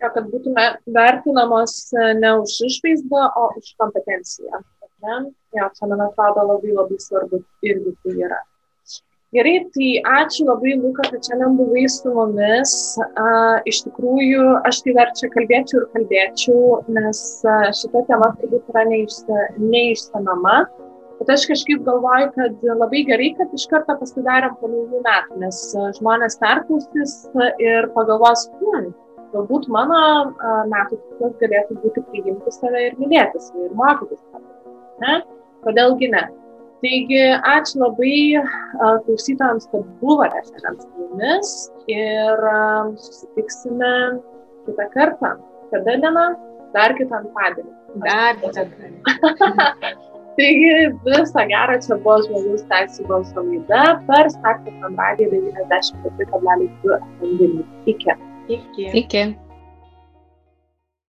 kad 0.00 0.30
būtume 0.32 0.64
vertinamos 0.96 1.76
e, 1.92 2.08
ne 2.20 2.32
už 2.40 2.56
išvaizdą, 2.70 3.28
o 3.40 3.50
už 3.58 3.74
kompetenciją. 3.80 4.64
Ne? 5.04 5.20
Jo, 5.54 5.68
čia 5.76 5.88
man 5.90 6.02
atrodo 6.06 6.46
labai 6.48 6.72
labai 6.72 6.98
svarbu 7.02 7.42
irgi 7.66 7.92
tai 8.02 8.18
yra. 8.26 8.40
Gerai, 9.34 9.54
tai 9.74 9.88
ačiū 10.20 10.44
labai, 10.46 10.76
Luka, 10.78 11.08
kad 11.10 11.26
šiandien 11.26 11.56
buvai 11.58 11.88
su 11.90 12.12
mumis. 12.14 12.74
Iš 13.66 13.80
tikrųjų, 13.88 14.44
aš 14.68 14.78
tai 14.84 14.94
dar 14.94 15.10
čia 15.18 15.30
kalbėčiau 15.34 15.80
ir 15.80 15.88
kalbėčiau, 15.96 16.60
nes 16.94 17.22
šita 17.80 18.04
tema 18.10 18.30
turbūt 18.38 18.70
yra 18.70 18.84
neišsamiama. 18.92 20.56
Bet 21.18 21.32
aš 21.34 21.48
kažkaip 21.50 21.82
galvoju, 21.86 22.30
kad 22.36 22.62
labai 22.78 23.02
gerai, 23.10 23.32
kad 23.40 23.50
iš 23.58 23.66
karto 23.72 23.98
pasidarėm 23.98 24.54
po 24.60 24.70
naujų 24.70 25.02
metų, 25.02 25.40
nes 25.42 25.60
žmonės 25.98 26.38
perklausys 26.38 27.16
ir 27.62 27.90
pagalvos, 27.98 28.46
hmm, 28.62 28.88
galbūt 29.34 29.68
mano 29.72 30.00
metų 30.70 30.98
tikslas 31.00 31.36
galėtų 31.42 31.76
būti 31.82 32.04
priimti 32.10 32.54
save 32.54 32.86
ir 32.88 32.96
mylėti 33.00 33.42
save 33.42 33.68
ir 33.68 33.76
mokytis 33.78 34.22
save. 34.30 35.20
Kodėlgi 35.64 36.10
ne? 36.12 36.24
Taigi, 36.84 37.20
ačiū 37.48 37.80
labai 37.80 38.16
klausytojams, 39.06 39.68
kad 39.72 39.86
buvote 40.02 40.42
šiandien 40.50 40.80
su 40.82 40.88
mumis 40.98 41.52
ir 41.88 42.42
susitiksime 43.00 43.92
kitą 44.66 44.88
kartą. 44.96 45.36
Kada 45.70 45.96
diena? 46.02 46.26
Dar 46.74 46.96
kitą 46.98 47.22
antradienį. 47.22 47.72
Dar 48.04 48.42
kitą 48.42 48.66
antradienį. 48.66 49.94
Taigi, 50.34 50.70
visą 51.06 51.42
gerą 51.46 51.78
čia 51.86 51.96
buvo 52.02 52.18
žmogus 52.26 52.64
teisų 52.70 53.04
balso 53.06 53.42
laida 53.46 53.82
per 54.08 54.30
Startas 54.34 54.86
Andradiją 54.88 55.28
94,2 55.46 56.96
Iki. 57.92 58.16
Iki. 58.48 58.90
Iki. 58.94 59.36